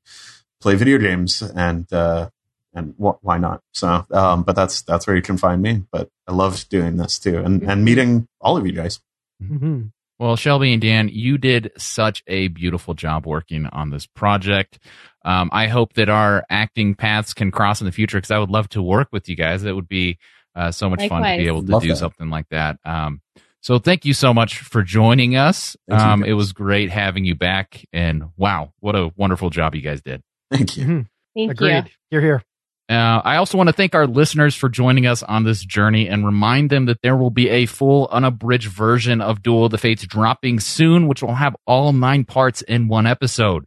play 0.61 0.75
video 0.75 0.97
games, 0.97 1.41
and 1.41 1.91
uh, 1.91 2.29
and 2.75 2.93
wh- 2.97 3.23
why 3.23 3.37
not? 3.37 3.61
So, 3.73 4.05
um, 4.11 4.43
but 4.43 4.55
that's 4.55 4.81
that's 4.83 5.07
where 5.07 5.15
you 5.15 5.21
can 5.21 5.37
find 5.37 5.61
me. 5.61 5.83
But 5.91 6.09
I 6.27 6.33
love 6.33 6.67
doing 6.69 6.97
this 6.97 7.17
too, 7.17 7.37
and 7.37 7.63
and 7.63 7.83
meeting 7.83 8.27
all 8.41 8.57
of 8.57 8.65
you 8.65 8.73
guys. 8.73 8.99
Mm-hmm. 9.41 9.83
Well, 10.19 10.35
Shelby 10.37 10.71
and 10.71 10.81
Dan, 10.81 11.09
you 11.09 11.37
did 11.37 11.71
such 11.77 12.23
a 12.27 12.47
beautiful 12.47 12.93
job 12.93 13.25
working 13.25 13.65
on 13.65 13.89
this 13.89 14.05
project. 14.05 14.79
Um, 15.25 15.49
I 15.51 15.67
hope 15.67 15.93
that 15.93 16.07
our 16.07 16.45
acting 16.49 16.95
paths 16.95 17.33
can 17.33 17.51
cross 17.51 17.81
in 17.81 17.85
the 17.85 17.91
future 17.91 18.17
because 18.17 18.31
I 18.31 18.39
would 18.39 18.49
love 18.49 18.69
to 18.69 18.81
work 18.81 19.09
with 19.11 19.27
you 19.27 19.35
guys. 19.35 19.63
It 19.65 19.73
would 19.73 19.89
be 19.89 20.17
uh, 20.55 20.71
so 20.71 20.89
much 20.89 20.99
Likewise. 20.99 21.21
fun 21.21 21.31
to 21.31 21.43
be 21.43 21.47
able 21.47 21.63
to 21.65 21.71
love 21.71 21.81
do 21.81 21.89
that. 21.89 21.97
something 21.97 22.29
like 22.29 22.47
that. 22.49 22.77
Um, 22.85 23.21
so 23.61 23.79
thank 23.79 24.05
you 24.05 24.13
so 24.13 24.33
much 24.33 24.59
for 24.59 24.83
joining 24.83 25.35
us. 25.35 25.75
Um, 25.89 26.23
it 26.23 26.33
was 26.33 26.53
great 26.53 26.91
having 26.91 27.25
you 27.25 27.33
back, 27.35 27.83
and 27.91 28.25
wow, 28.37 28.71
what 28.79 28.95
a 28.95 29.11
wonderful 29.17 29.49
job 29.49 29.73
you 29.75 29.81
guys 29.81 30.01
did. 30.01 30.21
Thank 30.51 30.77
you. 30.77 30.83
Mm-hmm. 30.85 31.01
Thank 31.35 31.51
Agreed. 31.51 31.85
You. 31.85 31.91
You're 32.11 32.21
here. 32.21 32.43
Uh, 32.87 33.21
I 33.23 33.37
also 33.37 33.57
want 33.57 33.67
to 33.67 33.73
thank 33.73 33.95
our 33.95 34.05
listeners 34.05 34.53
for 34.55 34.69
joining 34.69 35.07
us 35.07 35.23
on 35.23 35.43
this 35.43 35.63
journey 35.65 36.07
and 36.07 36.25
remind 36.25 36.69
them 36.69 36.85
that 36.85 37.01
there 37.01 37.15
will 37.15 37.31
be 37.31 37.49
a 37.49 37.65
full 37.65 38.07
unabridged 38.11 38.67
version 38.67 39.21
of 39.21 39.41
Duel 39.41 39.65
of 39.65 39.71
the 39.71 39.77
Fates 39.79 40.05
dropping 40.05 40.59
soon, 40.59 41.07
which 41.07 41.23
will 41.23 41.35
have 41.35 41.55
all 41.65 41.93
nine 41.93 42.25
parts 42.25 42.61
in 42.61 42.87
one 42.87 43.07
episode. 43.07 43.65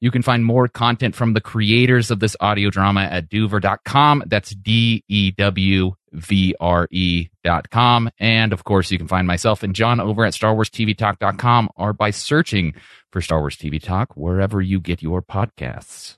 You 0.00 0.10
can 0.10 0.22
find 0.22 0.44
more 0.44 0.68
content 0.68 1.14
from 1.14 1.32
the 1.32 1.40
creators 1.40 2.10
of 2.10 2.20
this 2.20 2.36
audio 2.40 2.70
drama 2.70 3.02
at 3.02 3.30
dewvr.com. 3.30 4.24
That's 4.26 4.50
D 4.50 5.02
E 5.08 5.30
W 5.30 5.94
V 6.12 6.54
R 6.60 6.86
E.com. 6.90 8.10
And 8.18 8.52
of 8.52 8.64
course, 8.64 8.90
you 8.90 8.98
can 8.98 9.08
find 9.08 9.26
myself 9.26 9.62
and 9.62 9.74
John 9.74 10.00
over 10.00 10.24
at 10.24 10.34
StarWarsTVTalk.com 10.34 11.70
or 11.76 11.92
by 11.92 12.10
searching 12.10 12.74
for 13.10 13.20
Star 13.20 13.40
Wars 13.40 13.56
TV 13.56 13.82
Talk 13.82 14.16
wherever 14.16 14.60
you 14.60 14.80
get 14.80 15.02
your 15.02 15.22
podcasts. 15.22 16.14